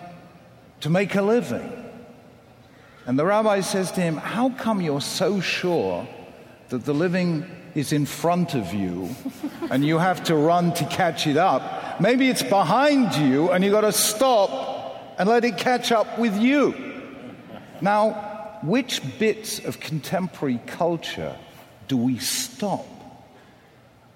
[0.82, 1.72] to make a living.
[3.08, 6.08] And the rabbi says to him, How come you're so sure
[6.68, 7.50] that the living
[7.80, 9.10] is in front of you
[9.72, 12.00] and you have to run to catch it up?
[12.02, 16.38] Maybe it's behind you and you've got to stop and let it catch up with
[16.38, 16.76] you.
[17.82, 21.36] Now, which bits of contemporary culture
[21.88, 22.86] do we stop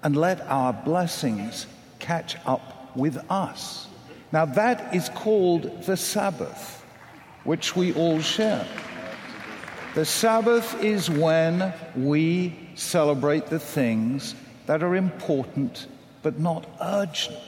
[0.02, 1.66] and let our blessings
[1.98, 3.86] catch up with us?
[4.32, 6.84] Now, that is called the Sabbath,
[7.44, 8.66] which we all share.
[9.94, 14.34] The Sabbath is when we celebrate the things
[14.66, 15.86] that are important
[16.22, 17.38] but not urgent.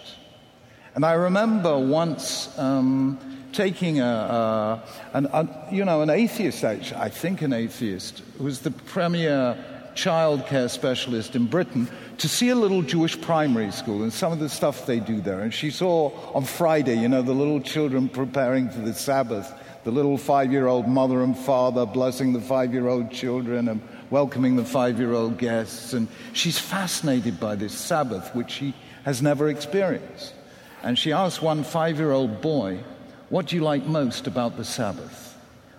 [0.94, 3.18] And I remember once um,
[3.52, 4.82] taking a, a,
[5.14, 9.56] an, a, you know, an atheist, actually, I think an atheist, who was the premier
[9.94, 14.48] childcare specialist in Britain, to see a little Jewish primary school and some of the
[14.48, 15.40] stuff they do there.
[15.40, 19.52] And she saw on Friday, you know, the little children preparing for the Sabbath,
[19.84, 23.80] the little five year old mother and father blessing the five year old children and
[24.10, 25.92] welcoming the five year old guests.
[25.92, 30.34] And she's fascinated by this Sabbath, which she has never experienced.
[30.82, 32.80] And she asked one five year old boy,
[33.28, 35.36] What do you like most about the Sabbath?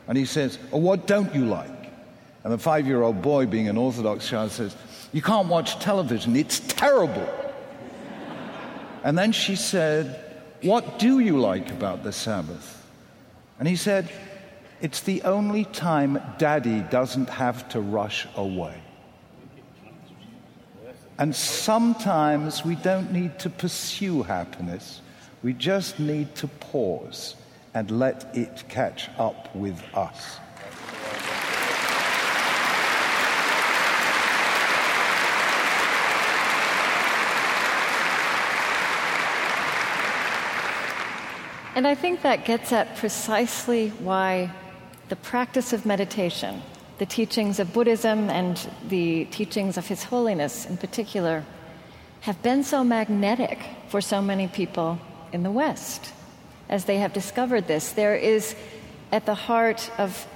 [0.07, 1.91] And he says, Oh, what don't you like?
[2.43, 4.75] And the five year old boy, being an Orthodox child, says,
[5.11, 7.29] You can't watch television, it's terrible.
[9.03, 10.23] and then she said,
[10.61, 12.73] What do you like about the Sabbath?
[13.59, 14.09] And he said,
[14.79, 18.75] It's the only time daddy doesn't have to rush away.
[21.17, 25.01] And sometimes we don't need to pursue happiness,
[25.41, 27.35] we just need to pause
[27.73, 30.39] and let it catch up with us.
[41.73, 44.51] And I think that gets at precisely why
[45.09, 46.61] the practice of meditation,
[46.97, 51.43] the teachings of Buddhism and the teachings of His Holiness in particular,
[52.21, 54.99] have been so magnetic for so many people
[55.31, 56.13] in the West
[56.69, 57.93] as they have discovered this.
[57.93, 58.55] There is
[59.11, 60.27] at the heart of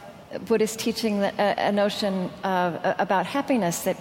[0.45, 3.97] Buddhist teaching uh, a, notion of, uh, about happiness that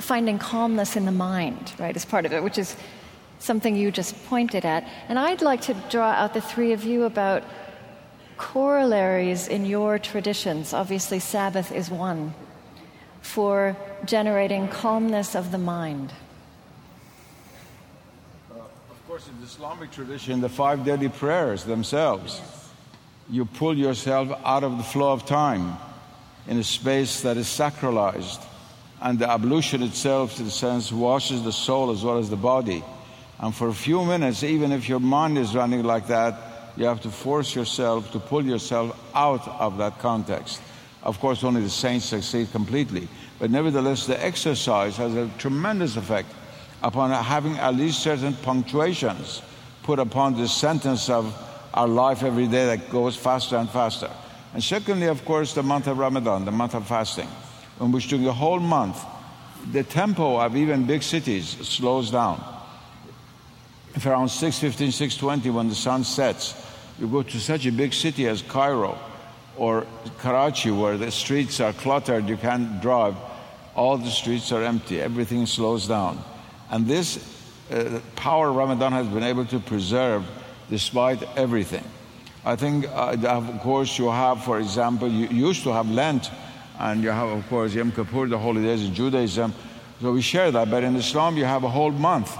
[0.00, 2.76] finding calmness in the mind, right, is part of it, which is
[3.38, 4.86] something you just pointed at.
[5.08, 7.42] And I'd like to draw out the three of you about
[8.36, 10.72] corollaries in your traditions.
[10.72, 12.34] Obviously, Sabbath is one
[13.22, 16.12] for generating calmness of the mind.
[18.50, 18.58] Uh,
[18.90, 22.70] of course, in the Islamic tradition, the five daily prayers themselves, yes.
[23.30, 25.76] you pull yourself out of the flow of time
[26.46, 28.42] in a space that is sacralized.
[29.00, 32.82] And the ablution itself, in a sense, washes the soul as well as the body.
[33.38, 36.45] And for a few minutes, even if your mind is running like that,
[36.76, 40.60] you have to force yourself to pull yourself out of that context.
[41.02, 43.08] Of course, only the saints succeed completely.
[43.38, 46.28] But nevertheless, the exercise has a tremendous effect
[46.82, 49.42] upon having at least certain punctuations
[49.82, 51.34] put upon the sentence of
[51.72, 54.10] our life every day that goes faster and faster.
[54.52, 57.28] And secondly, of course, the month of Ramadan, the month of fasting,
[57.80, 59.02] in which during the whole month,
[59.72, 62.42] the tempo of even big cities slows down
[63.96, 66.54] if around 6.15, 6.20 when the sun sets,
[66.98, 68.98] you go to such a big city as Cairo
[69.56, 69.86] or
[70.18, 73.16] Karachi where the streets are cluttered, you can't drive,
[73.74, 76.22] all the streets are empty, everything slows down.
[76.70, 77.18] And this
[77.70, 80.24] uh, power Ramadan has been able to preserve
[80.70, 81.84] despite everything.
[82.44, 86.30] I think, uh, of course, you have, for example, you used to have Lent,
[86.78, 89.52] and you have, of course, Yom Kippur, the holy days in Judaism.
[90.00, 92.36] So we share that, but in Islam, you have a whole month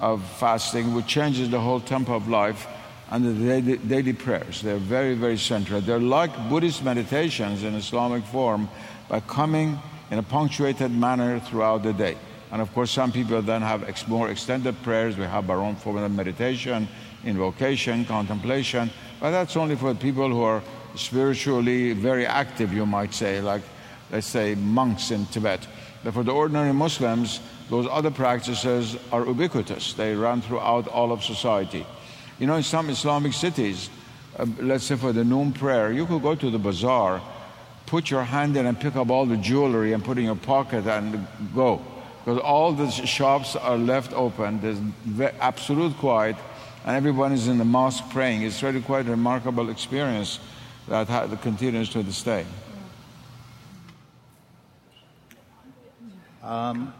[0.00, 2.66] of fasting, which changes the whole tempo of life,
[3.14, 4.60] and the daily, prayers.
[4.60, 5.80] They're very, very central.
[5.80, 8.68] They're like Buddhist meditations in Islamic form
[9.08, 9.78] by coming
[10.10, 12.16] in a punctuated manner throughout the day.
[12.50, 15.16] And of course, some people then have ex- more extended prayers.
[15.16, 16.88] We have our own form of meditation,
[17.24, 18.90] invocation, contemplation.
[19.20, 20.60] But that's only for people who are
[20.96, 23.62] spiritually very active, you might say, like,
[24.10, 25.68] let's say, monks in Tibet.
[26.02, 27.38] But for the ordinary Muslims,
[27.70, 29.92] those other practices are ubiquitous.
[29.92, 31.86] They run throughout all of society.
[32.38, 33.90] You know, in some Islamic cities,
[34.38, 37.20] uh, let's say for the noon prayer, you could go to the bazaar,
[37.86, 40.86] put your hand in and pick up all the jewelry and put in your pocket
[40.86, 41.80] and go.
[42.24, 46.36] Because all the shops are left open, there's absolute quiet,
[46.84, 48.42] and everyone is in the mosque praying.
[48.42, 50.40] It's really quite a remarkable experience
[50.88, 51.06] that
[51.42, 52.46] continues to this day.
[56.42, 56.92] Um,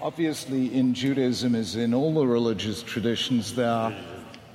[0.00, 3.94] obviously, in Judaism, as in all the religious traditions, there are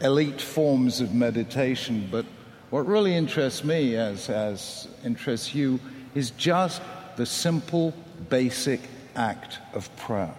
[0.02, 2.26] elite forms of meditation, but
[2.70, 5.80] what really interests me, as, as interests you,
[6.16, 6.82] is just
[7.16, 7.94] the simple,
[8.30, 8.82] basic
[9.16, 10.34] act of prayer.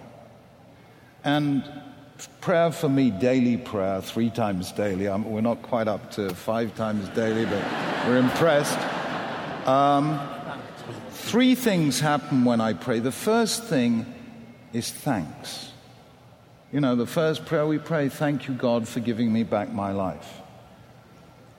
[1.25, 1.65] And
[2.41, 5.09] prayer for me, daily prayer, three times daily.
[5.09, 7.65] I'm, we're not quite up to five times daily, but
[8.07, 8.79] we're impressed.
[9.67, 10.21] Um,
[11.11, 13.01] three things happen when I pray.
[13.01, 14.07] The first thing
[14.73, 15.68] is thanks.
[16.71, 19.93] You know, the first prayer we pray, thank you, God, for giving me back my
[19.93, 20.43] life.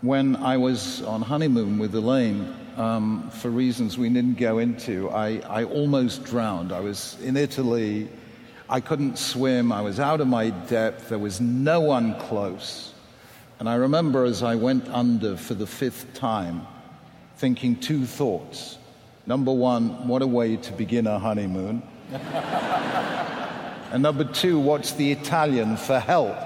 [0.01, 5.39] When I was on honeymoon with Elaine, um, for reasons we didn't go into, I,
[5.49, 6.71] I almost drowned.
[6.71, 8.07] I was in Italy.
[8.69, 9.71] I couldn't swim.
[9.71, 11.09] I was out of my depth.
[11.09, 12.93] There was no one close.
[13.57, 16.67] And I remember as I went under for the fifth time,
[17.37, 18.77] thinking two thoughts.
[19.25, 21.81] Number one, what a way to begin a honeymoon.
[23.91, 26.37] And number two, what's the Italian for help?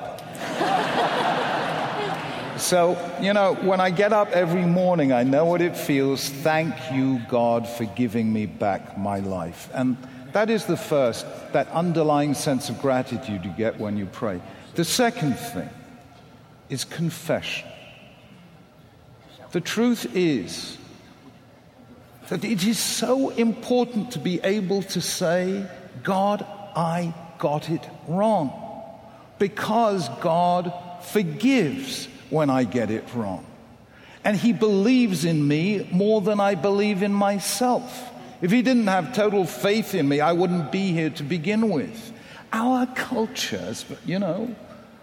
[2.58, 6.30] so, you know, when I get up every morning, I know what it feels.
[6.30, 9.70] Thank you, God, for giving me back my life.
[9.74, 9.98] And
[10.32, 14.42] that is the first, that underlying sense of gratitude you get when you pray.
[14.76, 15.70] The second thing
[16.70, 17.68] is confession.
[19.52, 20.78] The truth is
[22.30, 25.70] that it is so important to be able to say,
[26.02, 26.46] God,
[26.76, 27.14] I
[27.44, 28.52] got it wrong.
[29.38, 33.46] Because God forgives when I get it wrong.
[34.24, 38.10] And He believes in me more than I believe in myself.
[38.42, 42.14] If He didn't have total faith in me, I wouldn't be here to begin with.
[42.54, 43.74] Our culture,
[44.06, 44.56] you know,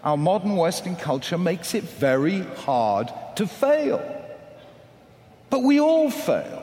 [0.03, 4.01] our modern Western culture makes it very hard to fail.
[5.51, 6.57] But we all fail.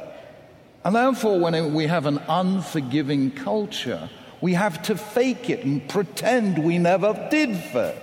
[0.84, 4.08] And therefore, when we have an unforgiving culture,
[4.40, 7.96] we have to fake it and pretend we never did fail.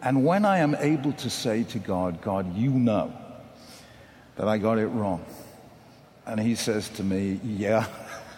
[0.00, 3.12] And when I am able to say to God, God, you know
[4.36, 5.24] that I got it wrong.
[6.26, 7.86] And he says to me, Yeah,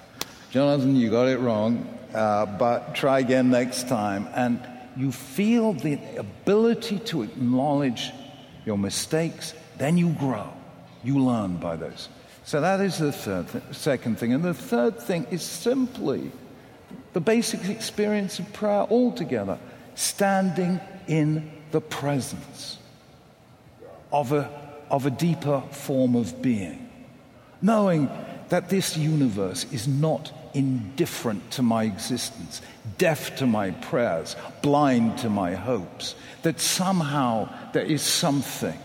[0.51, 4.29] Jonathan, you got it wrong, uh, but try again next time.
[4.35, 4.61] And
[4.97, 8.13] you feel the ability to acknowledge
[8.67, 10.53] your mistakes, then you grow.
[11.03, 12.09] You learn by those.
[12.45, 14.33] So that is the third th- second thing.
[14.33, 16.31] And the third thing is simply
[17.15, 19.59] the basic experience of prayer altogether,
[19.95, 22.79] standing in the presence
[24.13, 24.51] of a,
[24.91, 26.89] of a deeper form of being,
[27.63, 28.11] knowing
[28.49, 32.61] that this universe is not indifferent to my existence,
[32.99, 38.79] deaf to my prayers, blind to my hopes, that somehow there is something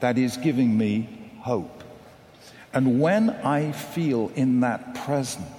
[0.00, 1.08] that is giving me
[1.40, 1.84] hope.
[2.72, 5.57] And when I feel in that presence,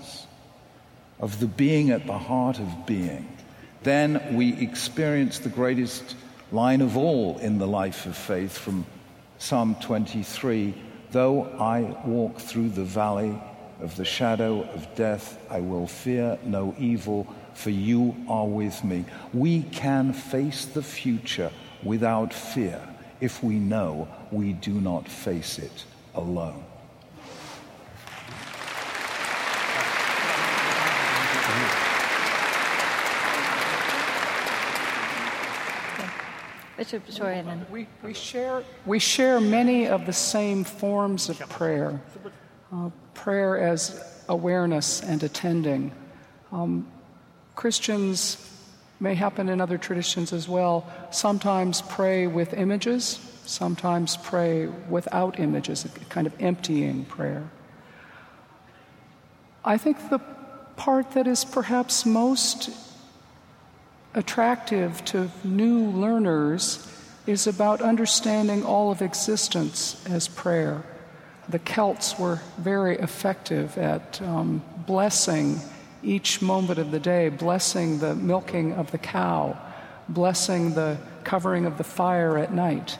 [1.20, 3.38] of the being at the heart of being,
[3.84, 6.16] then we experience the greatest
[6.52, 8.86] line of all in the life of faith from
[9.38, 10.74] Psalm 23
[11.12, 13.42] Though I walk through the valley
[13.82, 19.06] of the shadow of death, I will fear no evil, for you are with me.
[19.34, 21.52] We can face the future
[21.82, 22.80] without fear
[23.22, 26.64] if we know we do not face it alone.
[36.80, 37.04] Bishop
[37.70, 42.02] We, we, share, we share many of the same forms of prayer.
[42.72, 45.92] Uh, prayer as awareness and attending.
[46.54, 46.88] Um,
[47.56, 48.38] Christians
[49.02, 50.90] may happen in other traditions as well.
[51.12, 57.52] Sometimes pray with images, sometimes pray without images, a kind of emptying prayer.
[59.66, 60.20] I think the
[60.78, 62.70] part that is perhaps most
[64.14, 66.86] attractive to new learners
[67.28, 70.84] is about understanding all of existence as prayer.
[71.48, 75.60] The Celts were very effective at um, blessing
[76.02, 79.58] each moment of the day, blessing the milking of the cow,
[80.08, 82.98] blessing the covering of the fire at night.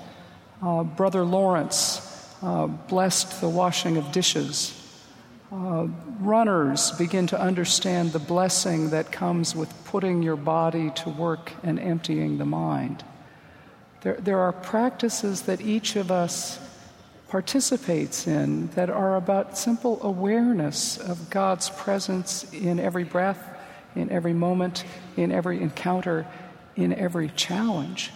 [0.62, 2.06] Uh, Brother Lawrence
[2.44, 4.79] uh, blessed the washing of dishes
[5.52, 5.88] uh,
[6.20, 11.80] runners begin to understand the blessing that comes with putting your body to work and
[11.80, 13.04] emptying the mind.
[14.02, 16.60] There, there are practices that each of us
[17.30, 23.58] participates in that are about simple awareness of God's presence in every breath,
[23.96, 24.84] in every moment,
[25.18, 26.26] in every encounter,
[26.76, 28.12] in every challenge.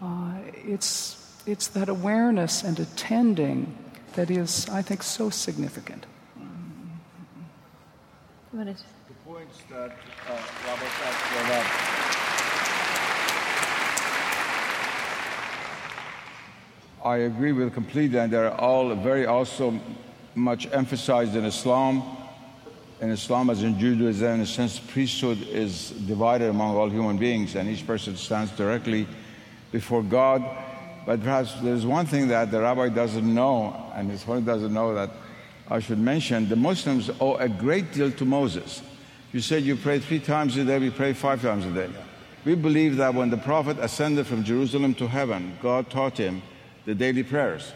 [0.00, 0.34] Uh,
[0.64, 3.76] it's, it's that awareness and attending
[4.14, 6.06] that is, I think, so significant.
[8.58, 8.64] The
[9.24, 9.92] points that
[10.26, 10.36] uh,
[10.66, 11.22] Rabbi Sacks
[17.04, 19.78] I agree with completely, and they're all very also
[20.34, 22.02] much emphasized in Islam.
[23.00, 27.54] In Islam, as in Judaism, in a sense, priesthood is divided among all human beings,
[27.54, 29.06] and each person stands directly
[29.70, 30.42] before God.
[31.06, 34.96] But perhaps there's one thing that the rabbi doesn't know, and his Holiness doesn't know
[34.96, 35.10] that
[35.70, 36.48] I should mention.
[36.48, 38.82] The Muslims owe a great deal to Moses.
[39.32, 41.90] You said you pray three times a day, we pray five times a day.
[42.44, 46.40] We believe that when the Prophet ascended from Jerusalem to heaven, God taught him
[46.86, 47.72] the daily prayers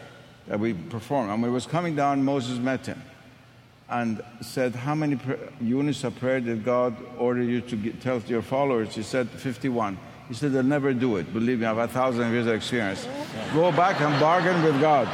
[0.47, 1.29] that we perform.
[1.29, 3.01] And when he was coming down, Moses met him
[3.89, 5.19] and said, How many
[5.61, 8.95] units of prayer did God order you to get, tell your followers?
[8.95, 9.99] He said, 51.
[10.27, 11.31] He said, They'll never do it.
[11.31, 13.07] Believe me, I have a thousand years of experience.
[13.53, 15.07] Go back and bargain with God.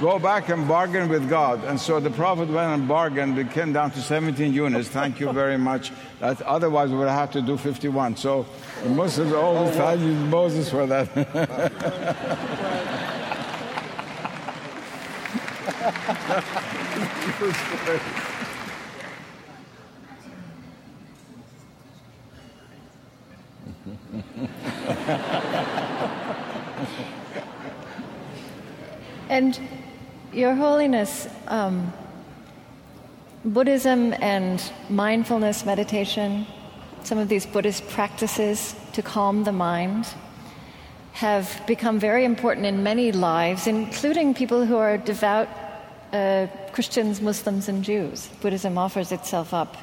[0.00, 1.64] Go back and bargain with God.
[1.64, 3.36] And so the prophet went and bargained.
[3.36, 4.88] It came down to 17 units.
[4.88, 5.90] Thank you very much.
[6.20, 8.16] That, otherwise, we would have to do 51.
[8.16, 8.46] So
[8.84, 11.08] the Muslims always thank Moses for that.
[29.28, 29.58] and
[30.38, 31.92] Your Holiness, um,
[33.44, 36.46] Buddhism and mindfulness meditation,
[37.02, 40.06] some of these Buddhist practices to calm the mind,
[41.14, 45.48] have become very important in many lives, including people who are devout
[46.12, 48.28] uh, Christians, Muslims, and Jews.
[48.40, 49.76] Buddhism offers itself up.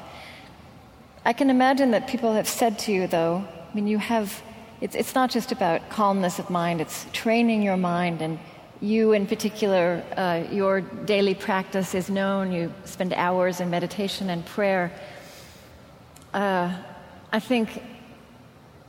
[1.26, 4.42] I can imagine that people have said to you, though, I mean, you have,
[4.80, 8.38] it's, it's not just about calmness of mind, it's training your mind, and
[8.80, 12.52] you in particular, uh, your daily practice is known.
[12.52, 14.92] You spend hours in meditation and prayer.
[16.34, 16.74] Uh,
[17.32, 17.82] I think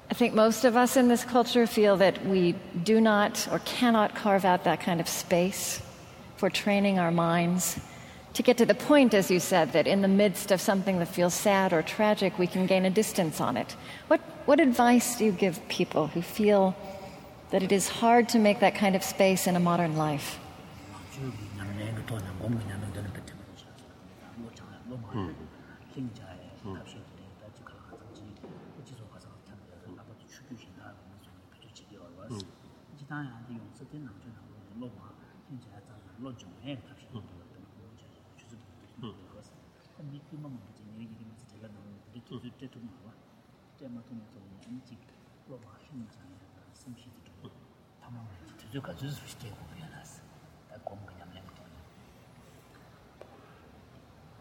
[0.10, 4.16] I think most of us in this culture feel that we do not or cannot
[4.16, 5.82] carve out that kind of space
[6.38, 7.78] for training our minds
[8.38, 11.08] to get to the point, as you said, that in the midst of something that
[11.08, 13.76] feels sad or tragic, we can gain a distance on it.
[14.10, 16.76] What, what advice do you give people who feel
[17.52, 20.40] that it is hard to make that kind of space in a modern life?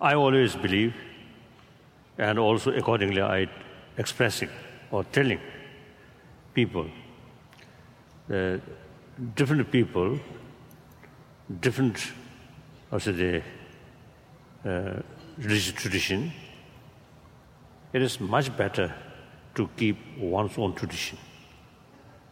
[0.01, 0.95] I always believe,
[2.19, 3.49] and also accordingly, I
[3.97, 4.51] expressing
[4.91, 5.41] or telling
[6.55, 6.87] people
[8.29, 8.61] that
[9.35, 10.19] different people,
[11.61, 12.13] different,
[12.93, 13.43] also the
[14.65, 15.01] uh,
[15.39, 16.33] religious tradition,
[17.93, 18.95] it is much better
[19.55, 21.19] to keep one's own tradition.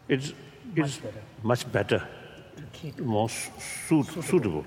[0.08, 0.32] It's,
[0.76, 2.02] it's much better, much better
[3.00, 4.64] more suit, suitable.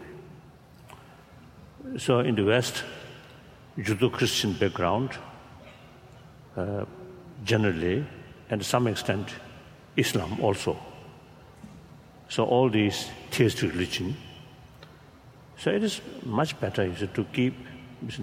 [1.98, 2.84] So in the West,
[3.78, 5.12] Judeo-Christian background,
[6.56, 6.86] uh,
[7.44, 8.06] generally,
[8.49, 9.30] and to some extent,
[9.95, 10.78] Islam also.
[12.30, 14.18] So all these theistic religion.
[15.58, 17.54] So it is much better is to keep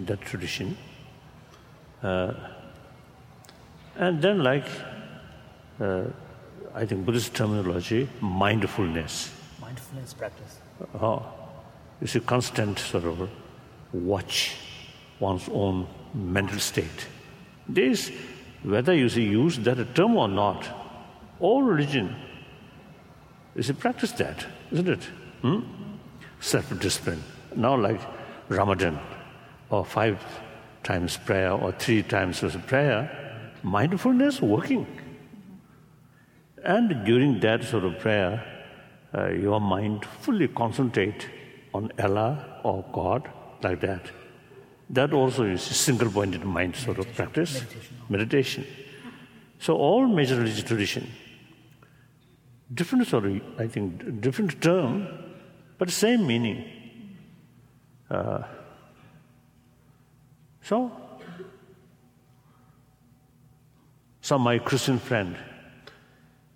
[0.06, 0.76] that tradition.
[2.02, 2.32] Uh,
[3.96, 4.66] and then, like,
[5.80, 6.04] uh,
[6.74, 9.30] I think Buddhist terminology, mindfulness.
[9.60, 10.58] Mindfulness practice.
[11.00, 11.24] Oh,
[12.00, 13.30] it's a constant sort of
[13.92, 14.56] watch
[15.20, 17.06] one's own mental state.
[17.68, 18.10] This,
[18.64, 20.66] whether you see use that term or not,
[21.38, 22.16] all religion
[23.54, 25.04] is a practice that, isn't it?
[25.42, 25.60] Hmm?
[26.40, 27.22] Self-discipline.
[27.54, 28.00] Now, like
[28.48, 28.98] Ramadan,
[29.70, 30.20] or five
[30.82, 34.86] times prayer, or three times prayer, mindfulness working.
[36.64, 38.42] And during that sort of prayer,
[39.14, 41.28] uh, your mind fully concentrate
[41.72, 43.30] on Allah or God,
[43.62, 44.10] like that.
[44.90, 48.06] That also is a single-pointed mind sort of practice, meditation.
[48.08, 48.66] meditation.
[49.58, 51.10] So all major religious tradition
[52.72, 55.08] different sort of, I think, different term,
[55.78, 56.64] but same meaning.
[58.10, 58.42] Uh,
[60.62, 60.90] so,
[64.20, 65.36] some my Christian friend,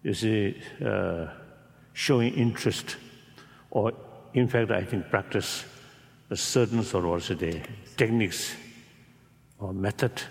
[0.03, 1.27] you see, uh,
[1.93, 2.97] showing interest,
[3.71, 3.93] or
[4.35, 5.65] in fact, I think practice
[6.31, 7.61] a certain sort of the
[7.97, 8.55] techniques
[9.59, 10.23] or method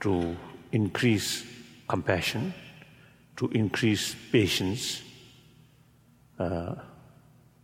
[0.00, 0.36] to
[0.72, 1.44] increase
[1.88, 2.52] compassion,
[3.36, 5.02] to increase patience.
[6.38, 6.74] Uh,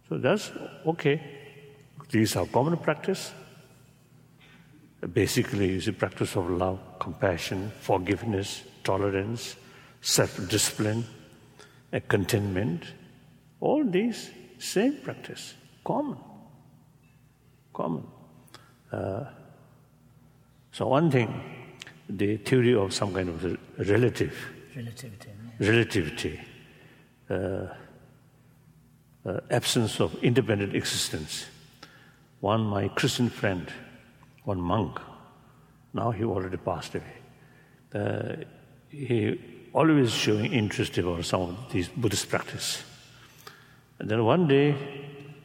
[0.08, 0.50] so that's
[0.86, 1.20] okay.
[2.10, 3.32] These are common practice.
[5.12, 9.56] Basically, it's a practice of love, compassion, forgiveness, tolerance,
[10.00, 11.04] self-discipline,
[11.92, 12.84] a contentment.
[13.60, 15.54] All these same practice,
[15.84, 16.16] common,
[17.72, 18.06] common.
[18.92, 19.24] Uh,
[20.72, 21.28] so one thing,
[22.08, 23.58] the theory of some kind of
[23.88, 24.34] relative
[24.74, 25.30] Relativity.
[25.58, 26.40] relativity,
[27.28, 27.66] uh,
[29.26, 31.46] uh, absence of independent existence.
[32.40, 33.70] One, my Christian friend,
[34.44, 34.98] one monk,
[35.92, 37.14] now he already passed away.
[37.94, 38.36] Uh,
[38.88, 39.38] he
[39.72, 42.82] always showing interest about some of these Buddhist practice.
[43.98, 44.74] And then one day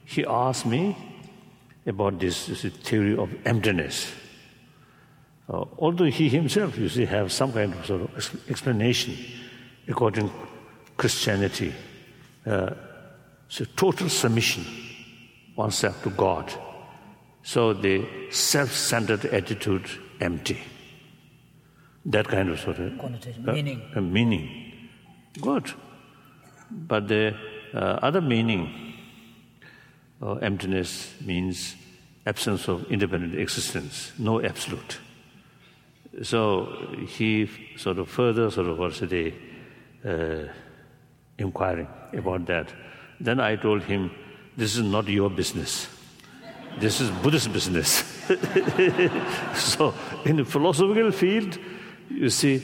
[0.05, 0.95] he asked me
[1.85, 4.11] about this, this theory of emptiness.
[5.47, 9.15] Uh, although he himself, you see, have some kind of sort of explanation
[9.87, 10.35] according to
[10.97, 11.73] Christianity.
[12.45, 12.71] Uh,
[13.47, 14.65] so total submission,
[15.55, 16.51] oneself to God.
[17.43, 19.87] So the self-centered attitude,
[20.19, 20.57] empty.
[22.05, 23.81] That kind of sort of Connotation, uh, meaning.
[23.95, 24.89] uh, meaning.
[25.41, 25.73] Good.
[26.69, 27.35] But the
[27.73, 28.93] uh, other meaning
[30.21, 31.75] of emptiness means
[32.25, 34.99] absence of independent existence, no absolute.
[36.23, 36.67] So
[37.07, 39.33] he sort of further sort of was the
[40.05, 40.47] uh,
[41.37, 42.73] inquiring about that.
[43.19, 44.11] Then I told him,
[44.55, 45.87] this is not your business.
[46.79, 48.03] This is Buddhist business.
[49.55, 49.93] so
[50.25, 51.57] in the philosophical field,
[52.09, 52.61] You see,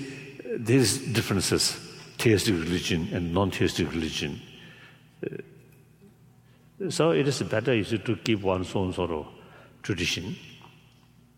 [0.58, 1.78] there's differences,
[2.18, 4.42] theistic religion and non-theistic religion.
[5.26, 9.28] Uh, so it is better you see, to keep one's own sort of
[9.84, 10.36] tradition.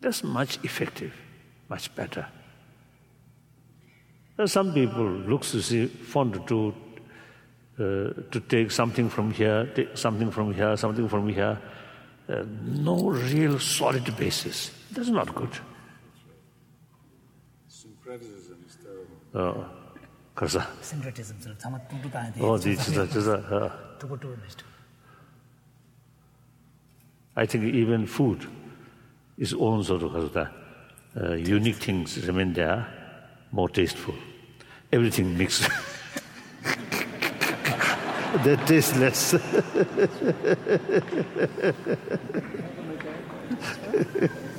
[0.01, 1.13] That's much effective,
[1.69, 2.27] much better.
[4.37, 6.73] Now some people looks to see, fond to
[7.73, 11.57] Uh, to take something from here, take something from here, something from here.
[12.29, 14.69] Uh, no real solid basis.
[14.93, 15.49] That's not good.
[17.82, 19.16] Syncretism is terrible.
[19.34, 19.70] 어,
[20.34, 21.40] 그래서 Syncretism.
[21.40, 22.40] So, tama tutu tayo de.
[22.40, 24.64] 어, 네, 진짜, 진짜, 어, Tuku tuku nishtu.
[27.36, 28.46] I think even food
[29.38, 30.50] is own sort of 가서
[31.16, 32.86] uh, unique things remain there,
[33.52, 34.14] more tasteful.
[34.92, 35.68] Everything mixed.
[38.44, 39.34] that tastes less.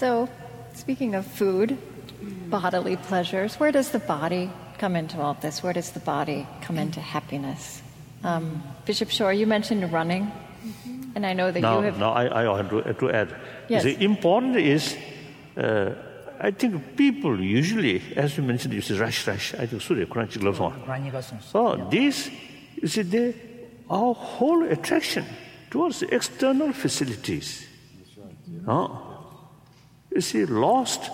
[0.00, 0.30] So,
[0.72, 1.76] speaking of food,
[2.48, 5.62] bodily pleasures, where does the body come into all this?
[5.62, 7.82] Where does the body come into happiness?
[8.24, 10.32] Um, Bishop Schori, you mentioned running,
[11.14, 11.98] and I know that now, you have.
[11.98, 13.36] now I, I want to, to add.
[13.68, 13.84] Yes.
[13.84, 14.96] The important is,
[15.58, 15.92] uh,
[16.40, 19.52] I think people usually, as you mentioned, you say rush, rush.
[19.52, 20.82] I think Surya, Quran, Chik, Love, on.
[20.86, 21.42] Rani ka sunsu.
[21.42, 22.30] So this,
[22.80, 23.34] you see, they,
[23.90, 25.26] our whole attraction
[25.68, 27.66] towards external facilities.
[27.98, 28.64] That's right.
[28.66, 29.09] Oh.
[30.14, 31.10] You see, lost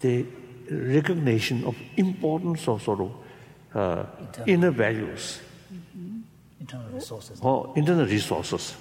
[0.00, 0.26] the
[0.70, 3.12] recognition of importance of sort of
[3.74, 4.04] uh,
[4.46, 5.40] inner values
[6.60, 7.40] Internal resources.
[7.42, 8.74] or internal resources.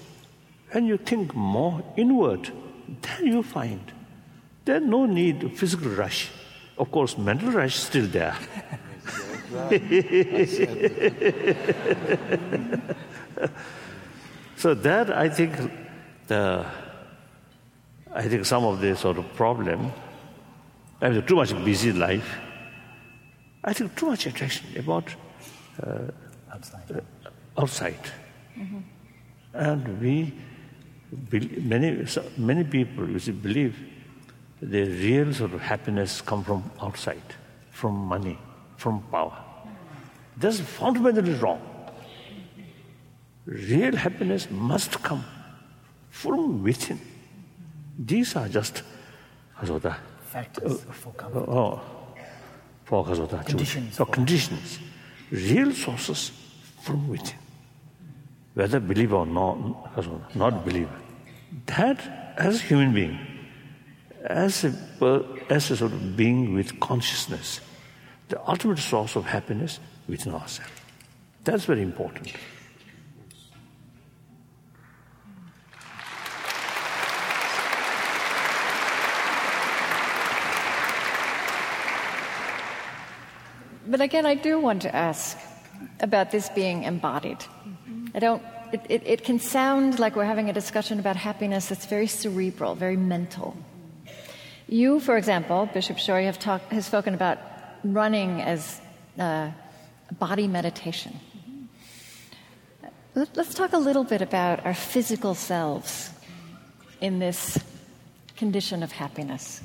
[0.72, 2.52] When you think more inward,
[3.02, 3.80] then you find
[4.66, 6.30] there's no need of physical rush.
[6.78, 8.36] Of course, mental rush is still there.
[14.56, 15.52] so that I think
[16.28, 16.66] the
[18.14, 19.92] I think some of the sort of problem,
[21.02, 22.38] I mean, too much busy life.
[23.64, 25.16] I think too much attraction about
[25.82, 26.12] uh,
[26.54, 26.92] Outside.
[26.92, 28.12] Uh, outside.
[28.60, 28.80] Mm-hmm.
[29.54, 30.34] And we,
[31.62, 32.06] many,
[32.38, 33.78] many people, you see, believe
[34.62, 37.24] the real sort of happiness come from outside,
[37.72, 38.38] from money,
[38.78, 39.38] from power.
[40.38, 41.62] That's fundamentally wrong.
[43.46, 45.24] Real happiness must come
[46.10, 47.00] from within
[47.99, 48.83] These are just,
[49.59, 49.97] 가져다,
[50.31, 51.47] Factors for comfort.
[51.49, 51.81] 어,
[52.85, 54.81] for 가져다, Conditions So for- conditions,
[55.31, 56.33] real sources
[56.83, 57.39] from within.
[58.55, 59.57] Whether believe or not,
[59.95, 60.89] 가져다, not believe.
[61.67, 61.99] That,
[62.37, 63.19] as a human being,
[64.29, 67.61] as a, per- as a sort of being with consciousness,
[68.29, 69.79] the ultimate source of happiness
[70.09, 70.71] within ourselves.
[71.45, 72.33] That's very important.
[83.92, 85.38] But again, I do want to ask
[86.00, 87.44] about this being embodied.
[88.16, 88.42] I don't,
[88.72, 92.74] it, it, it, can sound like we're having a discussion about happiness that's very cerebral,
[92.74, 93.58] very mental.
[94.70, 97.40] You, for example, Bishop Schori, have talk, has spoken about
[97.84, 98.80] running as
[99.20, 99.52] uh,
[100.18, 101.20] body meditation.
[103.14, 106.12] Let, let's talk a little bit about our physical selves
[107.02, 107.60] in this
[108.38, 109.62] condition of happiness.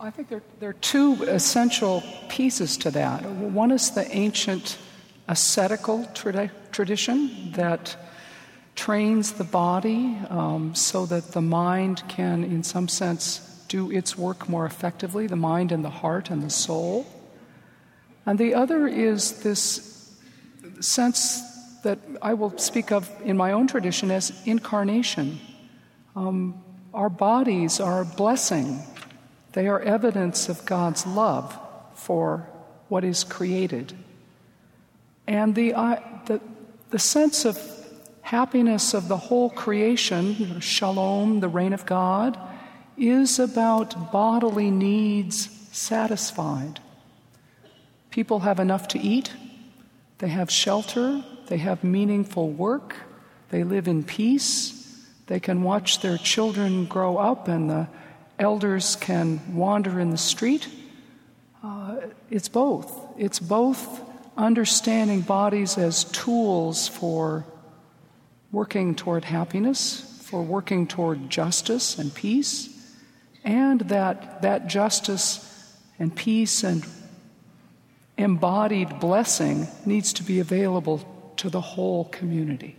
[0.00, 3.24] I think there, there are two essential pieces to that.
[3.24, 4.78] One is the ancient
[5.26, 7.96] ascetical tradi- tradition that
[8.76, 14.48] trains the body um, so that the mind can, in some sense, do its work
[14.48, 17.04] more effectively the mind and the heart and the soul.
[18.24, 20.16] And the other is this
[20.78, 21.42] sense
[21.82, 25.40] that I will speak of in my own tradition as incarnation.
[26.14, 26.62] Um,
[26.94, 28.80] our bodies are a blessing
[29.58, 31.58] they are evidence of God's love
[31.94, 32.48] for
[32.86, 33.92] what is created.
[35.26, 36.40] And the, uh, the,
[36.90, 37.58] the sense of
[38.20, 42.38] happiness of the whole creation, shalom, the reign of God,
[42.96, 46.78] is about bodily needs satisfied.
[48.12, 49.32] People have enough to eat,
[50.18, 52.94] they have shelter, they have meaningful work,
[53.50, 57.88] they live in peace, they can watch their children grow up and the
[58.38, 60.68] elders can wander in the street.
[61.62, 61.96] Uh,
[62.30, 62.98] it's both.
[63.18, 64.02] It's both
[64.36, 67.44] understanding bodies as tools for
[68.52, 72.68] working toward happiness, for working toward justice and peace,
[73.44, 75.44] and that that justice
[75.98, 76.86] and peace and
[78.16, 81.02] embodied blessing needs to be available
[81.36, 82.76] to the whole community.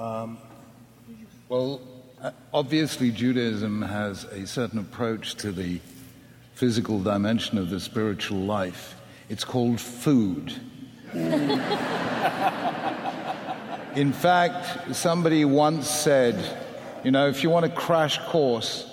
[0.00, 0.38] Um,
[1.50, 1.82] well,
[2.54, 5.78] obviously, Judaism has a certain approach to the
[6.54, 8.98] physical dimension of the spiritual life.
[9.28, 10.54] It's called food.
[13.94, 16.58] In fact, somebody once said,
[17.04, 18.90] you know, if you want a crash course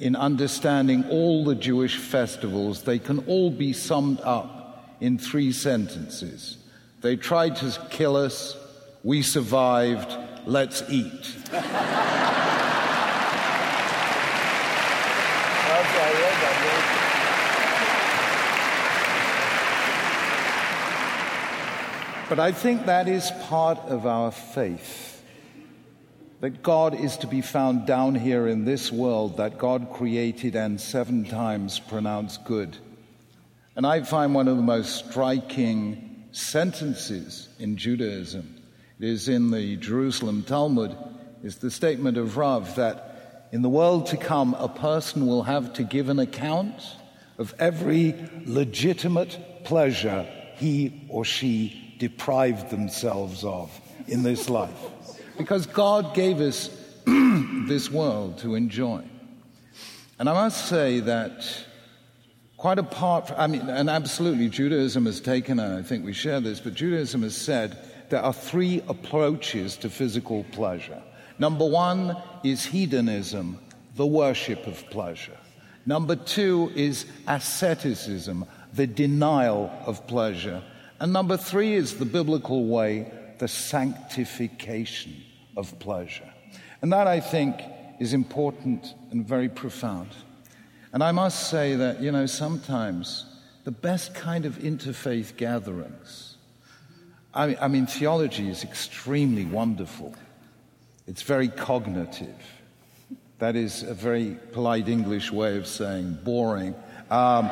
[0.00, 6.56] in understanding all the Jewish festivals, they can all be summed up in three sentences.
[7.02, 8.56] They tried to kill us,
[9.04, 11.36] we survived, let's eat.
[22.28, 25.22] But I think that is part of our faith.
[26.40, 30.80] That God is to be found down here in this world that God created and
[30.80, 32.78] seven times pronounced good.
[33.74, 38.59] And I find one of the most striking sentences in Judaism
[39.00, 40.96] is in the Jerusalem Talmud,
[41.42, 45.72] is the statement of Rav that in the world to come, a person will have
[45.74, 46.74] to give an account
[47.38, 48.14] of every
[48.44, 53.70] legitimate pleasure he or she deprived themselves of
[54.06, 54.78] in this life.
[55.38, 56.68] Because God gave us
[57.06, 59.04] this world to enjoy.
[60.18, 61.64] And I must say that
[62.58, 66.40] quite apart from, I mean, and absolutely Judaism has taken, and I think we share
[66.40, 67.78] this, but Judaism has said
[68.10, 71.00] there are three approaches to physical pleasure.
[71.38, 73.58] Number one is hedonism,
[73.94, 75.36] the worship of pleasure.
[75.86, 80.62] Number two is asceticism, the denial of pleasure.
[80.98, 85.16] And number three is the biblical way, the sanctification
[85.56, 86.30] of pleasure.
[86.82, 87.60] And that, I think,
[87.98, 90.10] is important and very profound.
[90.92, 93.24] And I must say that, you know, sometimes
[93.64, 96.29] the best kind of interfaith gatherings
[97.32, 100.14] I mean, I mean, theology is extremely wonderful.
[101.06, 102.34] It's very cognitive.
[103.38, 106.74] That is a very polite English way of saying boring.
[107.10, 107.46] Um,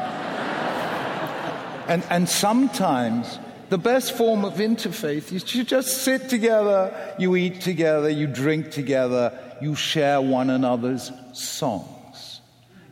[1.89, 3.39] and, and sometimes
[3.71, 8.71] the best form of interfaith is you just sit together, you eat together, you drink
[8.71, 12.41] together, you share one another's songs,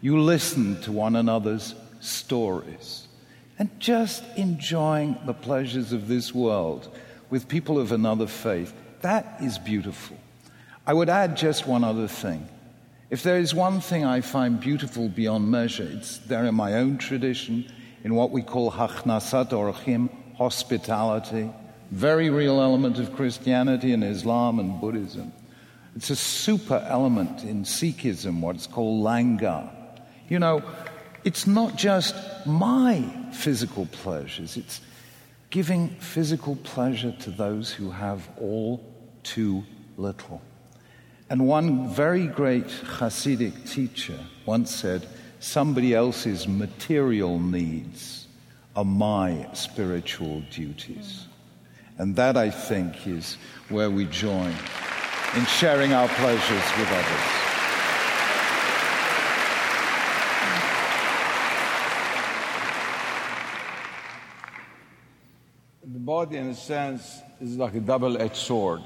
[0.00, 3.05] you listen to one another's stories
[3.58, 6.94] and just enjoying the pleasures of this world
[7.30, 8.72] with people of another faith.
[9.00, 10.16] That is beautiful.
[10.86, 12.48] I would add just one other thing.
[13.08, 16.98] If there is one thing I find beautiful beyond measure, it's there in my own
[16.98, 17.70] tradition,
[18.04, 21.50] in what we call hachnasat orchim, hospitality,
[21.90, 25.32] very real element of Christianity and Islam and Buddhism.
[25.94, 29.70] It's a super element in Sikhism, what's called langar.
[30.28, 30.62] You know,
[31.26, 32.14] it's not just
[32.46, 34.80] my physical pleasures, it's
[35.50, 38.80] giving physical pleasure to those who have all
[39.24, 39.64] too
[39.96, 40.40] little.
[41.28, 45.08] And one very great Hasidic teacher once said,
[45.40, 48.28] Somebody else's material needs
[48.76, 51.26] are my spiritual duties.
[51.98, 53.36] And that, I think, is
[53.68, 54.54] where we join
[55.34, 57.45] in sharing our pleasures with others.
[66.06, 68.80] Body, in a sense, is like a double edged sword.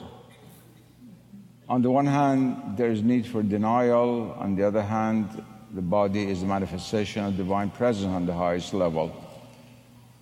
[1.69, 4.33] On the one hand, there is need for denial.
[4.39, 5.29] On the other hand,
[5.75, 9.13] the body is a manifestation of divine presence on the highest level.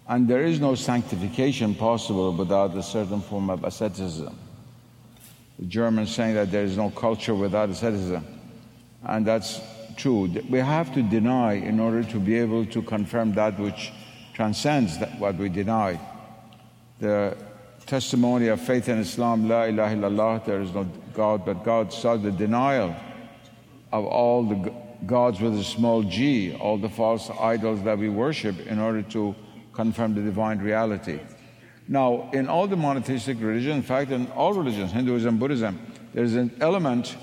[0.09, 4.37] And there is no sanctification possible without a certain form of asceticism.
[5.61, 8.27] The Germans saying that there is no culture without asceticism.
[9.05, 9.61] And that's
[9.97, 10.29] true.
[10.51, 13.93] We have to deny in order to be able to confirm that which
[14.35, 16.01] transcends that, what we deny.
[17.01, 17.37] The
[17.87, 20.85] testimony of faith in Islam, La ilaha illallah, there is no
[21.15, 22.95] God but God, starts the denial
[23.93, 24.73] of all the
[25.07, 29.35] gods with a small g, all the false idols that we worship in order to
[29.73, 31.21] confirm the divine reality.
[31.87, 35.79] Now, in all the monotheistic religions, in fact, in all religions, Hinduism, Buddhism,
[36.13, 37.17] there's an element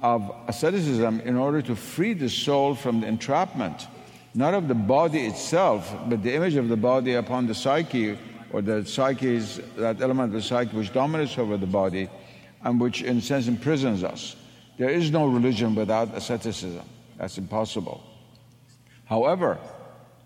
[0.00, 3.86] of asceticism in order to free the soul from the entrapment,
[4.34, 8.18] not of the body itself, but the image of the body upon the psyche,
[8.52, 12.08] or the psyche is that element of the psyche which dominates over the body
[12.64, 14.36] and which, in a sense, imprisons us.
[14.78, 16.82] There is no religion without asceticism.
[17.18, 18.02] That's impossible.
[19.06, 19.58] However,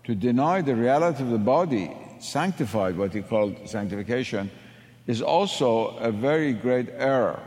[0.05, 4.49] to deny the reality of the body, sanctified, what he called sanctification,
[5.05, 7.39] is also a very great error.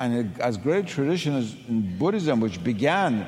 [0.00, 3.26] And as great tradition as in Buddhism, which began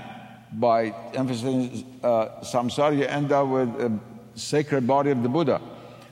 [0.52, 3.98] by emphasizing uh, samsara, you end up with a
[4.34, 5.60] sacred body of the Buddha.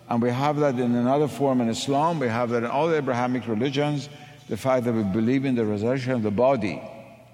[0.09, 2.97] And we have that in another form in Islam, we have that in all the
[2.97, 4.09] Abrahamic religions,
[4.49, 6.83] the fact that we believe in the resurrection of the body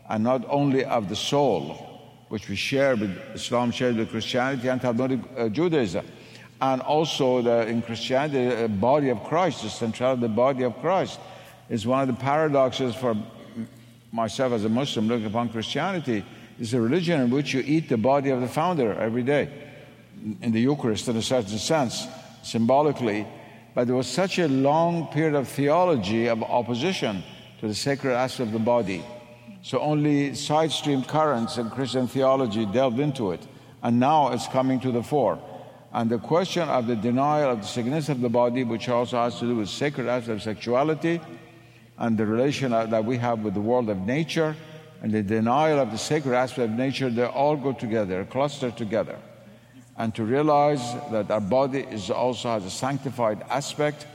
[0.09, 1.85] and not only of the soul
[2.29, 6.07] which we share with Islam, shares with Christianity and Talmudic uh, Judaism.
[6.61, 10.79] And also the, in Christianity, the body of Christ, the centrality of the body of
[10.81, 11.19] Christ,
[11.69, 13.17] is one of the paradoxes for
[14.13, 16.25] myself as a Muslim looking upon Christianity.
[16.59, 19.49] It's a religion in which you eat the body of the founder every day,
[20.43, 22.07] in the Eucharist in a certain sense,
[22.43, 23.27] symbolically.
[23.75, 27.23] But there was such a long period of theology of opposition
[27.61, 29.05] to the sacred aspect of the body
[29.63, 33.47] so only side stream currents in Christian theology delved into it.
[33.83, 35.39] And now it's coming to the fore.
[35.93, 39.39] And the question of the denial of the significance of the body, which also has
[39.41, 41.21] to do with sacred aspects of sexuality
[41.99, 44.55] and the relation that we have with the world of nature,
[45.03, 49.19] and the denial of the sacred aspect of nature, they all go together, cluster together.
[49.99, 54.07] And to realize that our body is also has a sanctified aspect,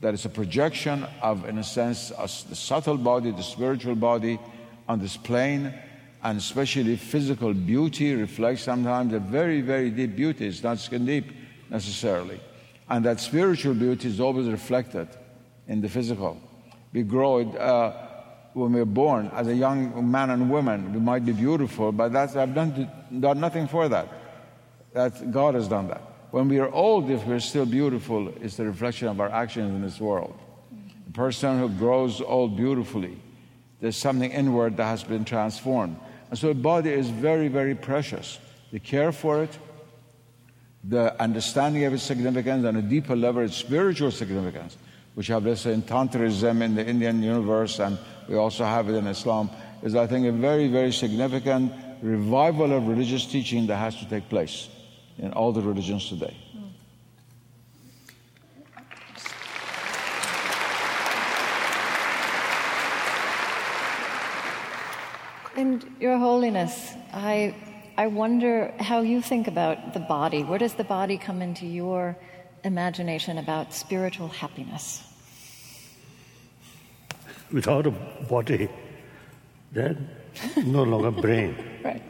[0.00, 4.40] that is a projection of, in a sense, a, the subtle body, the spiritual body,
[4.88, 5.72] on this plane,
[6.22, 10.46] and especially physical beauty reflects sometimes a very, very deep beauty.
[10.46, 11.32] It's not skin deep
[11.70, 12.40] necessarily.
[12.90, 15.08] And that spiritual beauty is always reflected
[15.68, 16.40] in the physical.
[16.92, 17.92] We grow it uh,
[18.52, 20.92] when we're born as a young man and woman.
[20.92, 24.08] We might be beautiful, but that's, I've done, done nothing for that.
[24.94, 26.00] That God has done that.
[26.30, 29.82] When we are old, if we're still beautiful, it's the reflection of our actions in
[29.82, 30.36] this world.
[31.08, 33.18] A person who grows old beautifully
[33.84, 35.98] there's something inward that has been transformed.
[36.30, 38.38] And so the body is very, very precious.
[38.72, 39.58] The care for it,
[40.82, 44.78] the understanding of its significance, and a deeper level, its spiritual significance,
[45.16, 49.06] which have this in Tantrism in the Indian universe, and we also have it in
[49.06, 49.50] Islam,
[49.82, 54.30] is I think a very, very significant revival of religious teaching that has to take
[54.30, 54.68] place
[55.18, 56.36] in all the religions today.
[65.56, 67.54] And Your Holiness, I,
[67.96, 70.42] I wonder how you think about the body.
[70.42, 72.16] Where does the body come into your
[72.64, 75.02] imagination about spiritual happiness?
[77.52, 77.92] Without a
[78.28, 78.68] body,
[79.70, 80.10] then
[80.56, 81.56] no longer brain.
[81.84, 82.02] Right.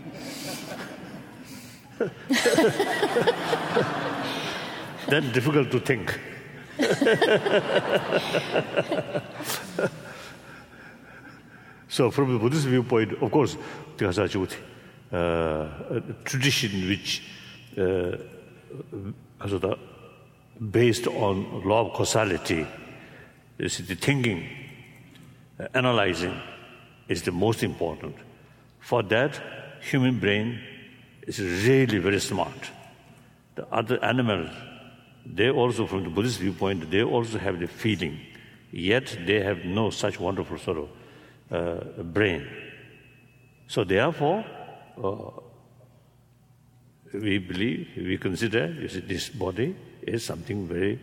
[5.08, 6.18] That's difficult to think.
[11.88, 13.56] so from the Buddhist viewpoint, of course,
[13.96, 14.08] the
[15.12, 17.22] uh, a tradition which
[17.78, 18.16] uh,
[20.70, 22.66] based on law of causality,
[23.58, 24.48] is the thinking,
[25.60, 26.34] uh, analyzing
[27.08, 28.16] is the most important.
[28.80, 29.40] For that,
[29.80, 30.60] human brain
[31.26, 32.70] Is really very smart.
[33.54, 34.50] The other animals,
[35.24, 38.20] they also, from the Buddhist viewpoint, they also have the feeling,
[38.70, 40.88] yet they have no such wonderful sort of
[41.50, 42.46] uh, brain.
[43.68, 44.44] So therefore,
[45.02, 45.30] uh,
[47.14, 50.98] we believe, we consider see, this body is something very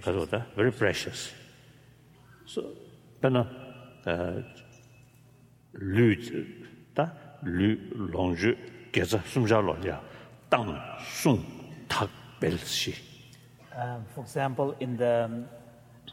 [0.00, 0.28] precious.
[0.56, 1.32] very precious.
[2.46, 2.62] So,
[3.20, 3.46] pendant
[4.06, 4.40] euh,
[7.42, 8.56] l'enjeu
[14.14, 15.48] for example, in the um,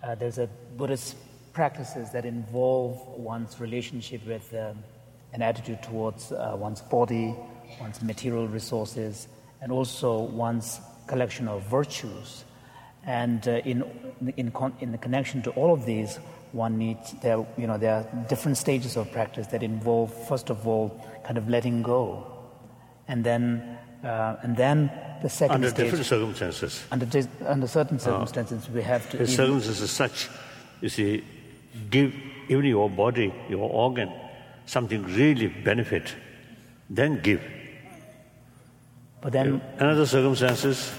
[0.04, 1.16] uh, there's a Buddhist
[1.54, 4.84] practices that involve one's relationship with um,
[5.32, 7.34] an attitude towards uh, one's body,
[7.80, 9.30] one's material resources,
[9.62, 12.44] and also one's collection of virtues.
[13.06, 13.84] And uh, in
[14.36, 16.18] in con- in the connection to all of these,
[16.52, 20.68] one needs there you know there are different stages of practice that involve first of
[20.68, 20.90] all
[21.24, 22.33] kind of letting go
[23.08, 24.90] and then, uh, and then
[25.22, 26.84] the second under stage, different circumstances.
[26.92, 29.18] Under, dis- under certain circumstances, we have to.
[29.18, 30.30] The even- circumstances such,
[30.82, 31.24] you see,
[31.90, 32.14] give
[32.50, 34.12] even your body, your organ,
[34.66, 36.16] something really benefit,
[36.90, 37.42] then give.
[39.22, 40.92] but then Another circumstances,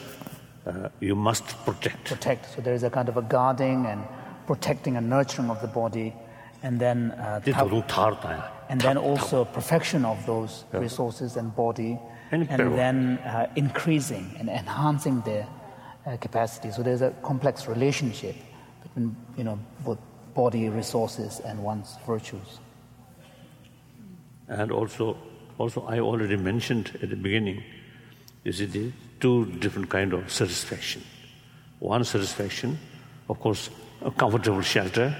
[0.67, 2.05] uh, you must protect.
[2.09, 2.55] protect.
[2.55, 4.03] So there is a kind of a guarding and
[4.47, 6.15] protecting and nurturing of the body,
[6.63, 7.41] and then uh,
[8.69, 8.97] This how- is thar taya.
[8.97, 11.99] and then also perfection of those resources and body,
[12.31, 15.47] And and then uh, increasing and enhancing their
[16.07, 16.70] uh, capacity.
[16.70, 18.36] So there's a complex relationship
[18.82, 19.99] between you know both
[20.35, 22.61] body resources and one's virtues.
[24.49, 25.16] And also,
[25.59, 27.62] also I already mentioned at the beginning,
[28.45, 31.03] you see the two different kind of satisfaction.
[31.81, 32.78] One satisfaction,
[33.28, 33.70] of course,
[34.03, 35.16] a comfortable shelter,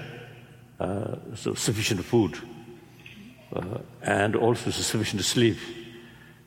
[0.79, 2.37] uh, so sufficient food,
[3.55, 5.57] uh, and also sufficient sleep.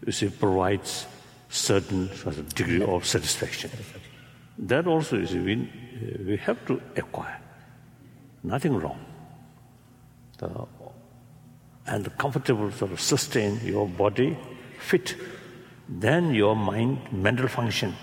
[0.07, 1.07] You see, provides
[1.49, 3.71] certain sort of degree of satisfaction.
[4.59, 5.69] That also we,
[6.27, 7.41] we have to acquire.
[8.43, 8.99] Nothing wrong.
[10.39, 10.49] The
[11.89, 14.37] and comfortable sort of sustain your body
[14.79, 15.17] fit,
[15.89, 17.95] then your mind, mental function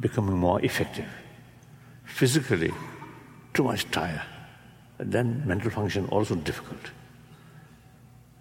[0.00, 1.06] becoming more effective.
[2.04, 2.72] Physically,
[3.54, 4.22] too much tired,
[4.98, 6.90] then mental function also difficult.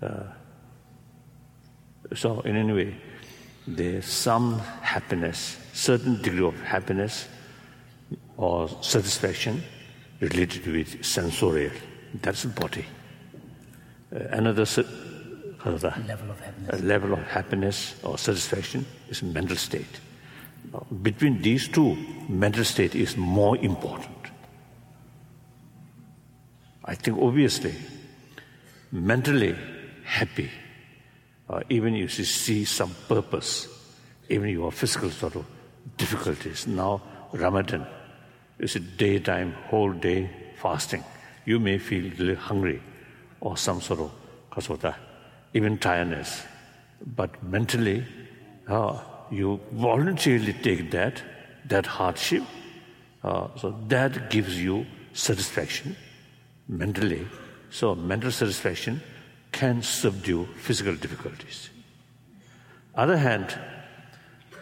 [0.01, 0.23] Uh,
[2.15, 2.95] so in any way,
[3.67, 7.27] there's some happiness, certain degree of happiness
[8.37, 9.63] or satisfaction
[10.19, 11.71] related with sensorial.
[12.21, 12.85] That's the body.
[14.13, 14.65] Uh, another
[15.63, 16.81] Level of happiness.
[16.81, 19.99] a level of happiness or satisfaction is mental state.
[20.73, 21.95] Now, between these two,
[22.27, 24.17] mental state is more important.
[26.83, 27.75] I think obviously,
[28.91, 29.55] mentally
[30.11, 30.49] happy,
[31.47, 33.67] or even if you see some purpose,
[34.29, 35.45] even your physical sort of
[35.97, 36.67] difficulties.
[36.67, 37.01] Now,
[37.31, 37.87] Ramadan
[38.59, 40.29] is a daytime, whole day
[40.61, 41.03] fasting.
[41.45, 42.81] You may feel hungry
[43.39, 44.11] or some sort of
[44.51, 44.95] kasota,
[45.53, 46.43] even tiredness.
[47.15, 48.05] But mentally,
[48.67, 48.99] uh,
[49.31, 51.23] you voluntarily take that,
[51.65, 52.43] that hardship.
[53.23, 55.95] Uh, so that gives you satisfaction
[56.67, 57.25] mentally.
[57.69, 59.01] So mental satisfaction
[59.51, 61.69] can subdue physical difficulties.
[62.95, 63.57] Other hand,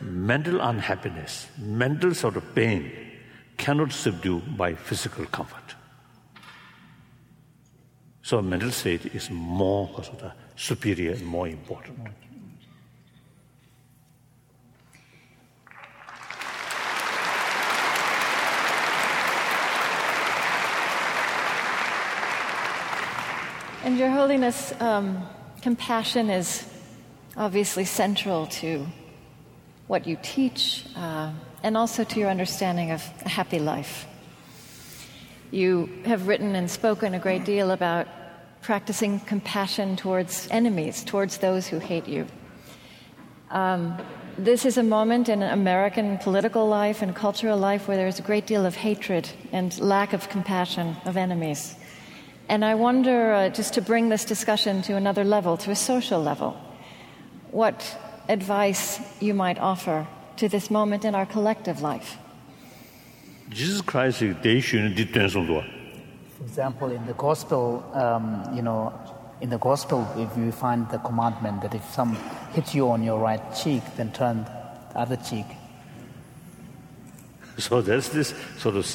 [0.02, 2.91] mental unhappiness, mental sort of pain
[3.57, 5.76] cannot subdue by physical comfort.
[8.22, 9.90] So mental state is more
[10.56, 11.99] superior and more important.
[23.81, 25.26] And Your Holiness, um,
[25.61, 26.68] compassion is
[27.38, 28.85] obviously central to
[29.88, 31.31] what you teach uh,
[31.64, 34.06] and also to your understanding of a happy life.
[35.51, 38.07] You have written and spoken a great deal about
[38.61, 42.27] practicing compassion towards enemies, towards those who hate you.
[43.49, 43.97] Um,
[44.38, 48.45] this is a moment in American political life and cultural life where there's a great
[48.45, 51.76] deal of hatred and lack of compassion of enemies.
[52.49, 56.19] And I wonder, uh, just to bring this discussion to another level, to a social
[56.19, 56.57] level,
[57.51, 57.95] what
[58.27, 60.07] advice you might offer
[60.38, 62.17] to this moment in our collective life.
[63.49, 64.21] Jesus Christ
[66.38, 68.93] For example, in the gospel, um, you know,
[69.41, 72.17] in the gospel, if you find the commandment that if some
[72.53, 74.45] hits you on your right cheek, then turn
[74.93, 75.45] the other cheek.
[77.59, 78.85] So there's this sort of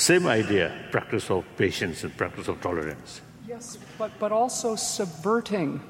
[0.00, 3.20] same idea, practice of patience and practice of tolerance.
[3.46, 5.80] Yes, but, but also subverting,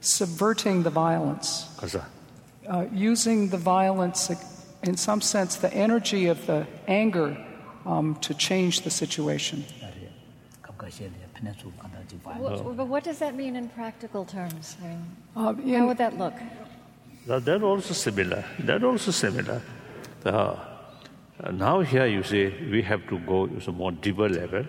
[0.00, 2.02] subverting the violence, 가서
[2.68, 4.30] uh, using the violence,
[4.84, 7.36] in some sense, the energy of the anger
[7.84, 9.64] um, to change the situation.
[12.38, 14.76] What, but what does that mean in practical terms?
[14.80, 15.04] I mean,
[15.36, 16.34] Uh, how would that look?
[17.26, 18.44] That, that also similar.
[18.60, 19.60] That also similar.
[20.24, 20.71] Uh,
[21.50, 24.64] now here you say we have to go to a more deeper level.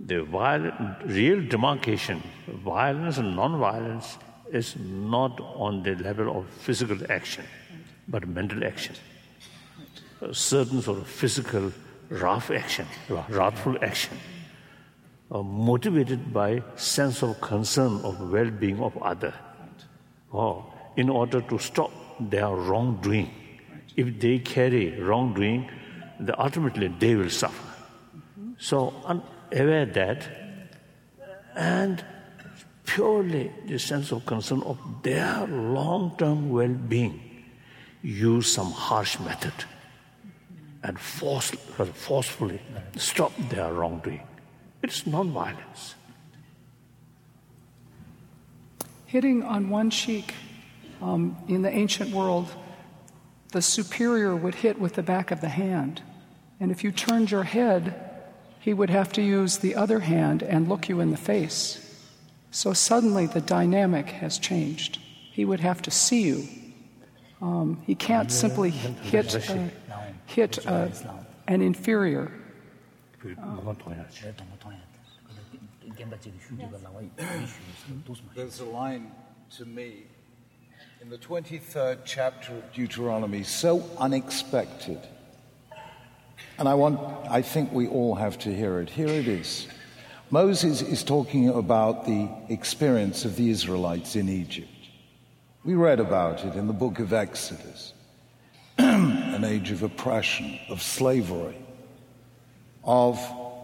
[0.00, 0.72] The viol-
[1.04, 4.18] real demarcation, violence and non-violence,
[4.52, 7.44] is not on the level of physical action,
[8.08, 8.94] but mental action.
[10.20, 11.72] A certain sort of physical
[12.08, 12.86] rough action,
[13.28, 14.16] wrathful action,
[15.30, 19.34] uh, motivated by sense of concern of well-being of other
[20.32, 20.64] or
[20.96, 23.30] in order to stop their wrongdoing.
[23.96, 25.70] If they carry wrongdoing,
[26.20, 27.68] then ultimately they will suffer.
[28.58, 30.28] So, unaware that,
[31.54, 32.04] and
[32.84, 37.44] purely the sense of concern of their long-term well-being,
[38.02, 39.52] use some harsh method
[40.82, 42.60] and force, forcefully
[42.96, 44.22] stop their wrongdoing.
[44.82, 45.94] It's non-violence.
[49.06, 50.34] Hitting on one cheek
[51.00, 52.48] um, in the ancient world,
[53.52, 56.02] the superior would hit with the back of the hand.
[56.60, 57.94] And if you turned your head,
[58.60, 61.84] he would have to use the other hand and look you in the face.
[62.50, 64.98] So suddenly the dynamic has changed.
[65.32, 66.48] He would have to see you.
[67.40, 69.68] Um, he can't simply hit, uh,
[70.26, 70.88] hit uh,
[71.46, 72.32] an inferior.
[78.34, 79.12] There's a line
[79.56, 80.04] to me
[81.00, 84.98] in the 23rd chapter of Deuteronomy, so unexpected.
[86.58, 87.00] And I want,
[87.30, 88.90] I think we all have to hear it.
[88.90, 89.68] Here it is.
[90.30, 94.68] Moses is talking about the experience of the Israelites in Egypt.
[95.64, 97.92] We read about it in the book of Exodus
[98.78, 101.56] an age of oppression, of slavery,
[102.84, 103.18] of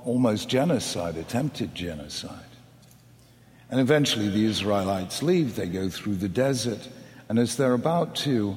[0.04, 2.44] almost genocide, attempted genocide.
[3.70, 6.88] And eventually the Israelites leave, they go through the desert,
[7.28, 8.56] and as they're about to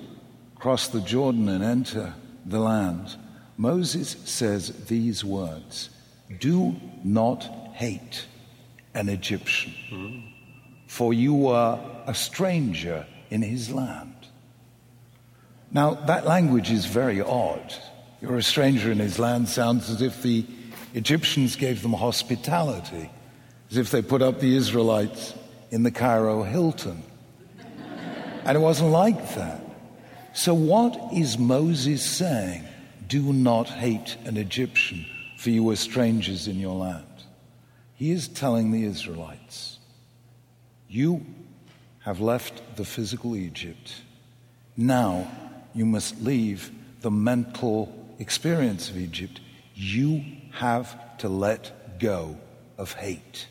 [0.55, 2.13] cross the Jordan and enter
[2.45, 3.15] the land,
[3.57, 5.89] Moses says these words
[6.39, 7.43] Do not
[7.73, 8.25] hate
[8.93, 9.73] an Egyptian,
[10.87, 14.13] for you are a stranger in his land.
[15.71, 17.73] Now, that language is very odd.
[18.21, 20.45] You're a stranger in his land sounds as if the
[20.93, 23.09] Egyptians gave them hospitality,
[23.69, 25.33] as if they put up the Israelites
[25.71, 27.03] in the Cairo Hilton.
[28.45, 29.61] And it wasn't like that.
[30.33, 32.66] So, what is Moses saying?
[33.07, 35.05] Do not hate an Egyptian,
[35.37, 37.05] for you are strangers in your land.
[37.95, 39.79] He is telling the Israelites,
[40.89, 41.25] You
[41.99, 44.01] have left the physical Egypt.
[44.75, 45.31] Now
[45.73, 46.71] you must leave
[47.01, 49.39] the mental experience of Egypt.
[49.73, 52.37] You have to let go
[52.77, 53.47] of hate.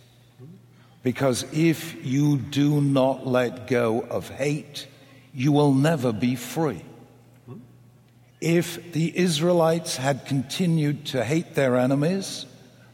[1.03, 4.89] Because if you do not let go of hate,
[5.33, 6.83] you will never be free.
[8.41, 12.45] If the Israelites had continued to hate their enemies,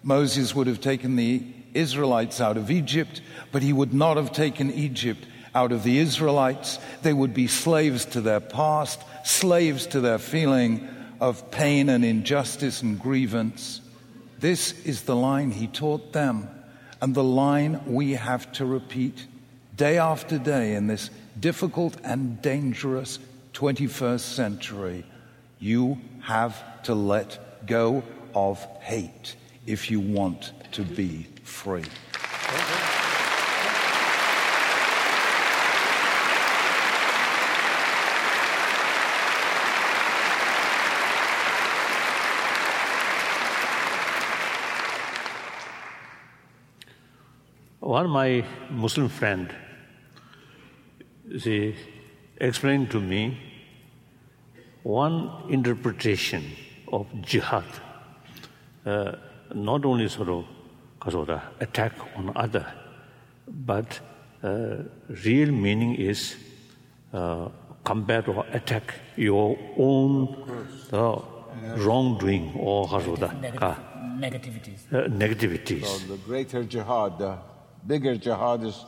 [0.02, 1.42] Moses would have taken the
[1.74, 3.20] Israelites out of Egypt,
[3.50, 6.78] but he would not have taken Egypt out of the Israelites.
[7.02, 10.88] They would be slaves to their past, slaves to their feeling
[11.20, 13.80] of pain and injustice and grievance.
[14.38, 16.48] This is the line he taught them,
[17.00, 19.26] and the line we have to repeat
[19.76, 23.18] day after day in this difficult and dangerous
[23.54, 25.04] 21st century.
[25.62, 28.02] You have to let go
[28.34, 31.84] of hate if you want to be free.
[47.78, 49.54] One of my Muslim friend,
[51.38, 51.76] she
[52.40, 53.51] explained to me
[54.82, 56.44] one interpretation
[56.92, 57.64] of jihad,
[58.86, 59.12] uh,
[59.54, 60.44] not only sort of
[60.98, 62.66] because of the attack on other,
[63.48, 64.00] but
[64.42, 64.76] uh,
[65.24, 66.36] real meaning is
[67.12, 67.48] uh,
[67.84, 70.28] combat or attack your own
[70.92, 71.20] uh,
[71.76, 72.86] wrongdoing or
[73.40, 73.74] Neg- uh,
[74.18, 74.86] negativities.
[75.08, 75.84] negativities.
[75.84, 77.38] So the greater jihad, the
[77.86, 78.84] bigger jihad is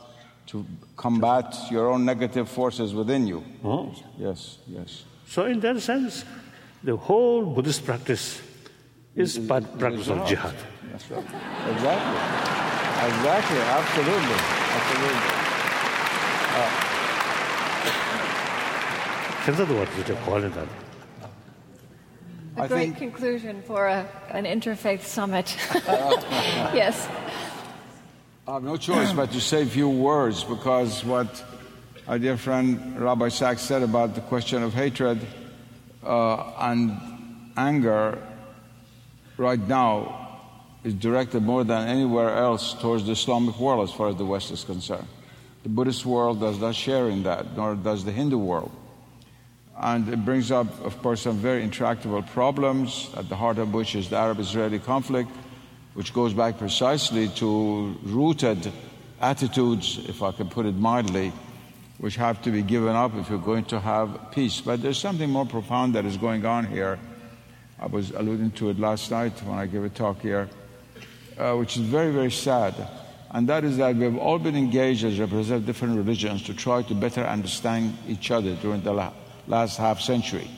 [0.47, 0.65] to
[0.95, 3.43] combat your own negative forces within you.
[3.63, 3.93] Oh.
[4.17, 5.03] Yes, yes.
[5.27, 6.23] So, in that sense,
[6.83, 8.41] the whole Buddhist practice
[9.15, 10.55] is it, part practice of jihad.
[10.91, 11.23] That's right.
[11.23, 12.17] Exactly.
[13.09, 13.57] exactly.
[13.57, 14.39] Absolutely.
[14.77, 15.45] Absolutely.
[16.55, 16.95] Uh,
[22.57, 22.97] a I great think...
[22.97, 25.57] conclusion for a, an interfaith summit.
[26.73, 27.07] yes.
[28.47, 31.43] I have no choice but to say a few words because what
[32.07, 35.25] our dear friend Rabbi Sacks said about the question of hatred
[36.03, 36.99] uh, and
[37.57, 38.21] anger
[39.37, 40.39] right now
[40.83, 44.51] is directed more than anywhere else towards the Islamic world as far as the West
[44.51, 45.07] is concerned.
[45.63, 48.71] The Buddhist world does not share in that, nor does the Hindu world.
[49.75, 53.95] And it brings up, of course, some very intractable problems, at the heart of which
[53.95, 55.31] is the Arab Israeli conflict,
[55.95, 58.71] which goes back precisely to rooted
[59.19, 61.33] attitudes, if I can put it mildly,
[61.97, 64.61] which have to be given up if you're going to have peace.
[64.61, 66.99] But there's something more profound that is going on here.
[67.79, 70.49] I was alluding to it last night when I gave a talk here,
[71.37, 72.73] uh, which is very, very sad.
[73.31, 76.83] And that is that we've all been engaged as representatives of different religions to try
[76.83, 79.11] to better understand each other during the la-
[79.47, 80.49] last half century.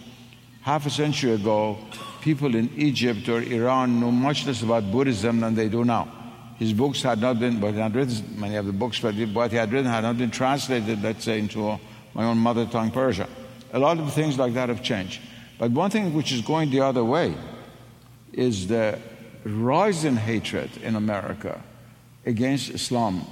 [0.61, 1.77] Half a century ago,
[2.21, 6.16] people in Egypt or Iran knew much less about Buddhism than they do now.
[6.59, 9.51] His books had not been, but he had written many of the books, but what
[9.51, 11.79] he had written had not been translated, let's say, into
[12.13, 13.27] my own mother tongue Persian.
[13.73, 15.21] A lot of things like that have changed.
[15.59, 17.35] But one thing which is going the other way
[18.33, 18.99] is the
[19.43, 21.61] rise in hatred in America
[22.25, 23.25] against Islam.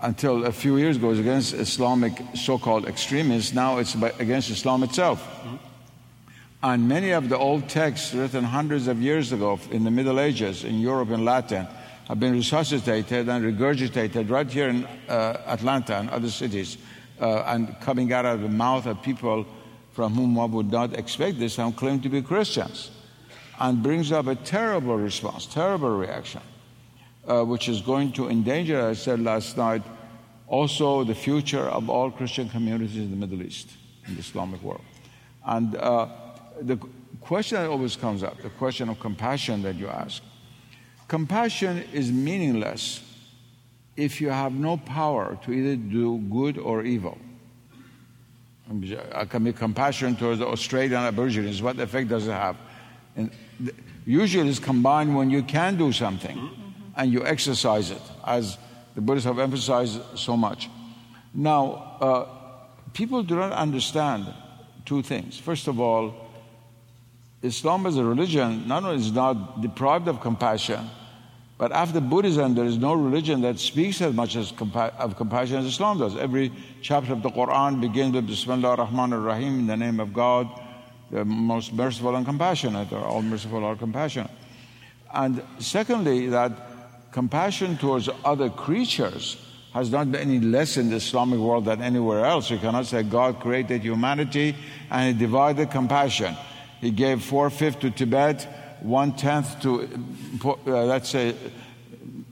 [0.00, 3.52] Until a few years ago, it was against Islamic so called extremists.
[3.52, 5.22] Now it's against Islam itself.
[5.22, 5.56] Mm-hmm.
[6.64, 10.64] And many of the old texts written hundreds of years ago in the Middle Ages
[10.64, 11.68] in Europe and Latin
[12.08, 16.78] have been resuscitated and regurgitated right here in uh, Atlanta and other cities
[17.20, 19.46] uh, and coming out of the mouth of people
[19.92, 22.90] from whom one would not expect this and claim to be Christians.
[23.60, 26.40] And brings up a terrible response, terrible reaction,
[27.28, 29.82] uh, which is going to endanger, as I said last night,
[30.48, 33.70] also the future of all Christian communities in the Middle East,
[34.06, 34.82] in the Islamic world.
[35.46, 36.08] And uh,
[36.60, 36.78] the
[37.20, 40.22] question that always comes up, the question of compassion that you ask,
[41.12, 43.02] compassion is meaningless
[43.98, 47.18] if you have no power to either do good or evil.
[49.12, 51.60] I can be compassionate towards the Australian Aborigines.
[51.60, 52.56] What effect does it have?
[53.14, 53.30] And
[54.06, 56.48] usually it's combined when you can do something
[56.96, 58.56] and you exercise it, as
[58.94, 60.70] the Buddhists have emphasized so much.
[61.34, 61.60] Now,
[62.00, 62.26] uh,
[62.94, 64.32] people do not understand
[64.86, 65.38] two things.
[65.38, 66.14] First of all,
[67.42, 70.88] Islam as a religion not only is not deprived of compassion,
[71.62, 75.58] but after Buddhism, there is no religion that speaks as much as compa- of compassion
[75.58, 76.16] as Islam does.
[76.16, 80.48] Every chapter of the Quran begins with Bismillah ar-Rahman ar-Rahim, in the name of God,
[81.12, 84.32] the most merciful and compassionate, or all merciful or compassionate.
[85.14, 89.36] And secondly, that compassion towards other creatures
[89.72, 92.50] has not been any less in the Islamic world than anywhere else.
[92.50, 94.56] You cannot say God created humanity
[94.90, 96.36] and He divided compassion.
[96.80, 98.48] He gave four fifths to Tibet,
[98.82, 99.88] one tenth to,
[100.44, 101.34] uh, let's say,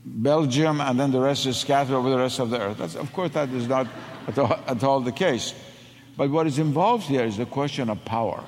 [0.04, 2.78] Belgium, and then the rest is scattered over the rest of the earth.
[2.78, 3.86] That's, of course, that is not
[4.26, 5.54] at all, at all the case.
[6.16, 8.42] But what is involved here is the question of power.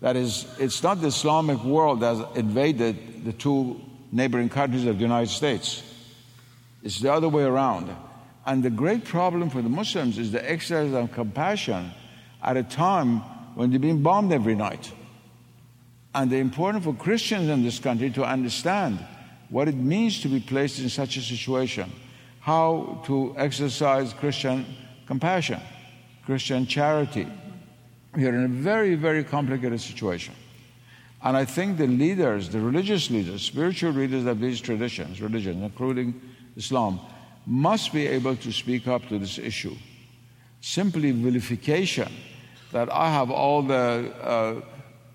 [0.00, 3.80] That is, it's not the Islamic world that invaded the two
[4.12, 5.82] neighboring countries of the United States.
[6.82, 7.90] It's the other way around.
[8.46, 11.92] And the great problem for the Muslims is the exercise of compassion
[12.42, 13.20] at a time
[13.56, 14.92] when they're being bombed every night.
[16.14, 19.04] And the important for Christians in this country to understand
[19.48, 21.90] what it means to be placed in such a situation,
[22.40, 24.64] how to exercise Christian
[25.06, 25.60] compassion,
[26.24, 27.26] Christian charity.
[28.14, 30.34] We are in a very, very complicated situation.
[31.22, 36.20] And I think the leaders, the religious leaders, spiritual leaders of these traditions, religions, including
[36.56, 37.00] Islam,
[37.46, 39.74] must be able to speak up to this issue.
[40.60, 42.12] Simply vilification
[42.72, 44.60] that I have all the uh,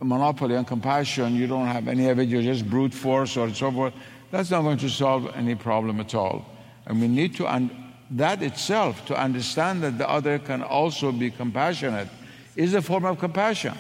[0.02, 3.72] monopoly on compassion, you don't have any of it, you're just brute force or so
[3.72, 3.94] forth,
[4.32, 6.46] that's not going to solve any problem at all.
[6.86, 11.32] And we need to, un- that itself, to understand that the other can also be
[11.32, 12.08] compassionate,
[12.56, 13.74] is a form of compassion.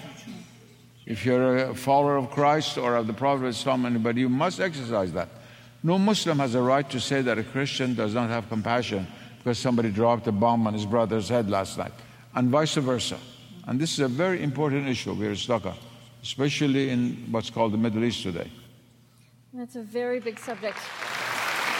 [1.05, 5.29] If you're a follower of Christ or of the Prophet of you must exercise that.
[5.81, 9.57] No Muslim has a right to say that a Christian does not have compassion because
[9.57, 11.93] somebody dropped a bomb on his brother's head last night,
[12.35, 13.17] and vice versa.
[13.65, 15.75] And this is a very important issue we're stuck on,
[16.21, 18.51] especially in what's called the Middle East today.
[19.53, 20.77] That's a very big subject.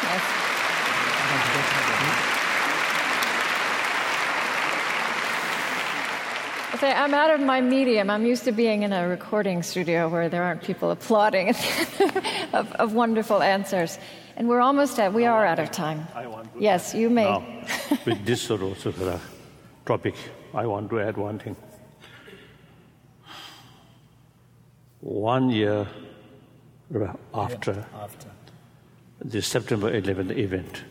[0.03, 0.39] Yes.
[6.75, 8.09] Okay, I'm out of my medium.
[8.09, 11.49] I'm used to being in a recording studio where there aren't people applauding
[12.53, 13.99] of, of wonderful answers.
[14.37, 16.07] And we're almost at, we are out of time.
[16.15, 17.25] I want to Yes, you may.
[17.25, 17.43] Now,
[18.05, 19.19] with this sort of, sort of uh,
[19.85, 20.15] topic,
[20.53, 21.57] I want to add one thing.
[25.01, 25.87] One year
[27.33, 28.29] after After.
[29.23, 30.83] the September 11th event,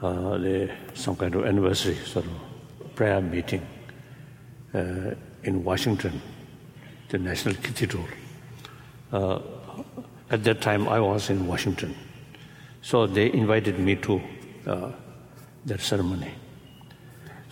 [0.00, 3.66] uh, the, some kind of anniversary sort of prayer meeting
[4.74, 6.22] uh, in Washington,
[7.08, 8.04] the National Cathedral.
[9.12, 9.40] Uh,
[10.30, 11.96] at that time, I was in Washington.
[12.82, 14.20] So they invited me to
[14.66, 14.92] uh,
[15.66, 16.32] that ceremony.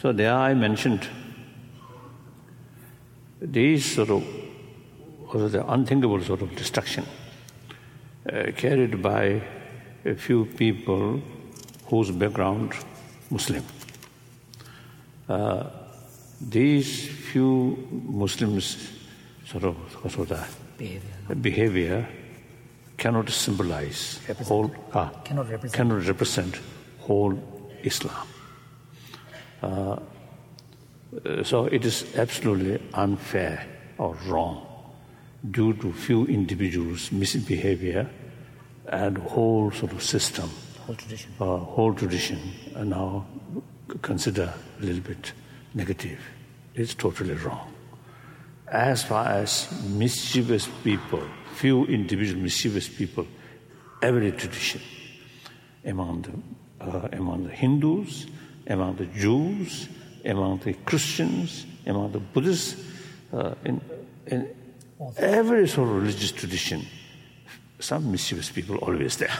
[0.01, 1.09] So there I mentioned
[3.40, 4.45] these sort of
[5.32, 7.05] or the unthinkable sort of destruction
[8.32, 9.43] uh, carried by
[10.05, 11.20] a few people
[11.86, 12.73] whose background
[13.31, 13.65] Muslim.
[15.28, 15.65] Uh,
[16.40, 18.90] these few Muslims
[19.47, 19.77] sort of,
[20.12, 21.35] sort of Behavior.
[21.40, 22.09] behavior
[22.97, 24.48] cannot symbolize Represent.
[24.48, 25.73] whole ah, Cannot represent.
[25.74, 26.61] cannot represent
[26.98, 27.39] whole
[27.82, 28.27] Islam.
[29.62, 29.66] Uh,
[31.24, 33.66] uh, so it is absolutely unfair
[33.98, 34.66] or wrong
[35.51, 38.09] due to few individuals' misbehavior
[38.89, 40.48] and whole sort of system,
[40.86, 41.31] Whole tradition.
[41.40, 42.39] uh, whole tradition,
[42.77, 43.27] are now
[44.02, 45.32] consider a little bit
[45.74, 46.18] negative.
[46.74, 47.73] It's totally wrong.
[48.68, 51.23] As far as mischievous people,
[51.55, 53.27] few individual mischievous people,
[54.02, 54.81] every tradition
[55.85, 58.27] among the, uh, among the Hindus,
[58.66, 59.89] among the Jews,
[60.24, 62.82] among the Christians, among the Buddhists,
[63.32, 63.81] uh, in,
[64.27, 64.48] in
[65.18, 66.86] every sort of religious tradition,
[67.78, 69.39] some mischievous people always there.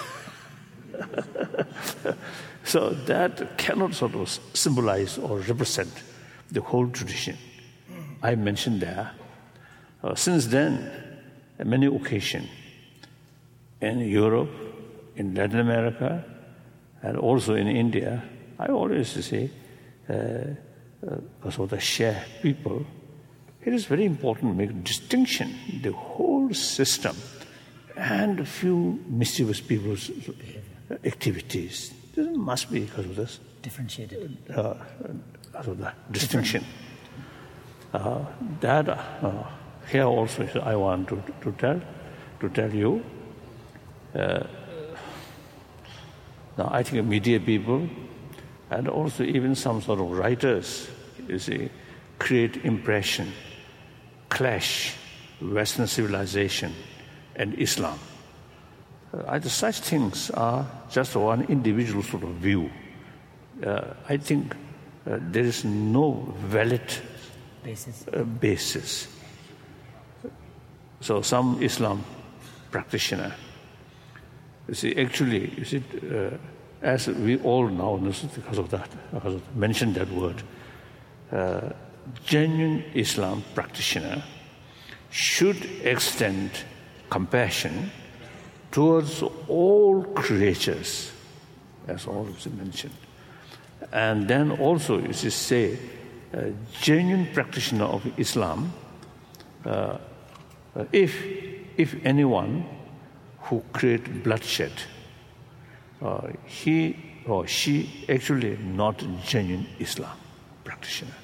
[2.64, 5.90] so that cannot sort of symbolize or represent
[6.50, 7.36] the whole tradition.
[8.22, 9.12] I mentioned there.
[10.02, 10.90] Uh, since then,
[11.64, 12.48] many occasions,
[13.80, 14.50] in Europe,
[15.16, 16.24] in Latin America,
[17.02, 18.22] and also in India,
[18.58, 19.50] I always say,
[20.08, 22.86] uh, uh, of share people.
[23.66, 25.52] It is very important to make a distinction
[25.82, 27.16] the whole system
[27.97, 30.09] and a few mischievous people's
[31.05, 31.93] activities.
[32.14, 34.38] This must be because of this Differentiated.
[34.51, 34.74] uh,
[35.52, 36.64] sort of the distinction.
[37.93, 38.24] Uh,
[38.60, 39.43] that uh,
[39.90, 41.80] here also I want to, to tell
[42.40, 43.02] to tell you.
[44.14, 44.47] Uh,
[46.56, 47.88] now I think media people
[48.70, 50.88] and also even some sort of writers,
[51.26, 51.68] you see,
[52.18, 53.32] create impression,
[54.28, 54.94] clash
[55.40, 56.73] Western civilization
[57.36, 57.98] and Islam.
[59.12, 62.70] Uh, such things are just one individual sort of view.
[63.65, 64.55] Uh, I think
[65.07, 66.82] uh, there is no valid
[67.62, 68.05] Basis.
[68.12, 69.09] uh, basis.
[71.01, 72.05] So some Islam
[72.70, 73.35] practitioner,
[74.69, 76.36] you see, actually, you see, uh,
[76.82, 80.43] as we all now know because of that, because of mentioned that word,
[81.32, 81.70] uh,
[82.24, 84.22] genuine Islam practitioner
[85.10, 86.50] should extend
[87.10, 87.90] compassion
[88.70, 91.12] towards all creatures,
[91.88, 92.94] as always mentioned.
[93.92, 95.78] And then also, you see, say,
[96.32, 98.72] a genuine practitioner of Islam,
[99.64, 99.98] uh,
[100.74, 101.24] uh, if,
[101.76, 102.66] if anyone
[103.40, 104.72] who create bloodshed,
[106.02, 106.96] uh, he
[107.26, 110.16] or she actually not genuine Islam
[110.64, 111.14] practitioner.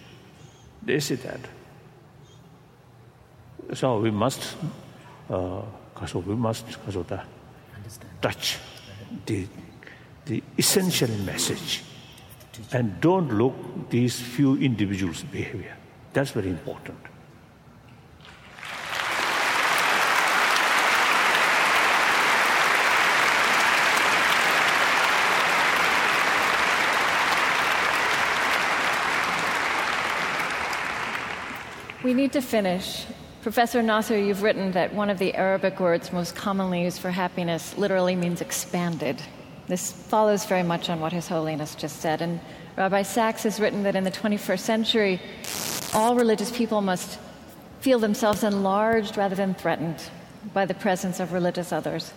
[0.85, 1.41] They say that.
[3.75, 4.57] So we must,
[5.31, 5.63] uh,
[6.15, 6.67] we must
[8.21, 8.59] touch
[9.27, 9.47] the,
[10.27, 11.85] the essential message
[12.73, 13.55] and don't look
[13.91, 15.77] these few individuals' behavior.
[16.13, 16.99] That's very important.
[32.03, 33.07] We need to finish.
[33.43, 37.79] Professor Nasr, you've written that one of the Arabic words most commonly used for happiness
[37.79, 39.23] literally means expanded.
[39.69, 42.21] This follows very much on what His Holiness just said.
[42.21, 42.41] And
[42.77, 45.21] Rabbi Sacks has written that in the 21st century,
[45.95, 47.21] all religious people must
[47.79, 50.03] feel themselves enlarged rather than threatened
[50.53, 52.13] by the presence of religious others.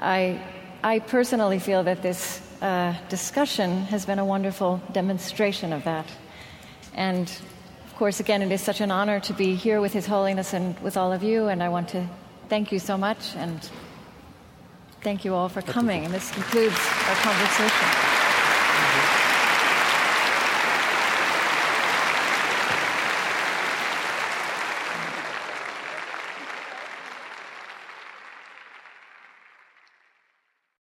[0.00, 0.42] I,
[0.82, 6.06] I personally feel that this uh, discussion has been a wonderful demonstration of that.
[6.94, 7.30] And
[8.00, 10.96] course, again, it is such an honor to be here with His Holiness and with
[10.96, 12.08] all of you, and I want to
[12.48, 13.60] thank you so much and
[15.02, 16.06] thank you all for coming.
[16.06, 16.78] And this concludes
[17.08, 17.99] our conversation.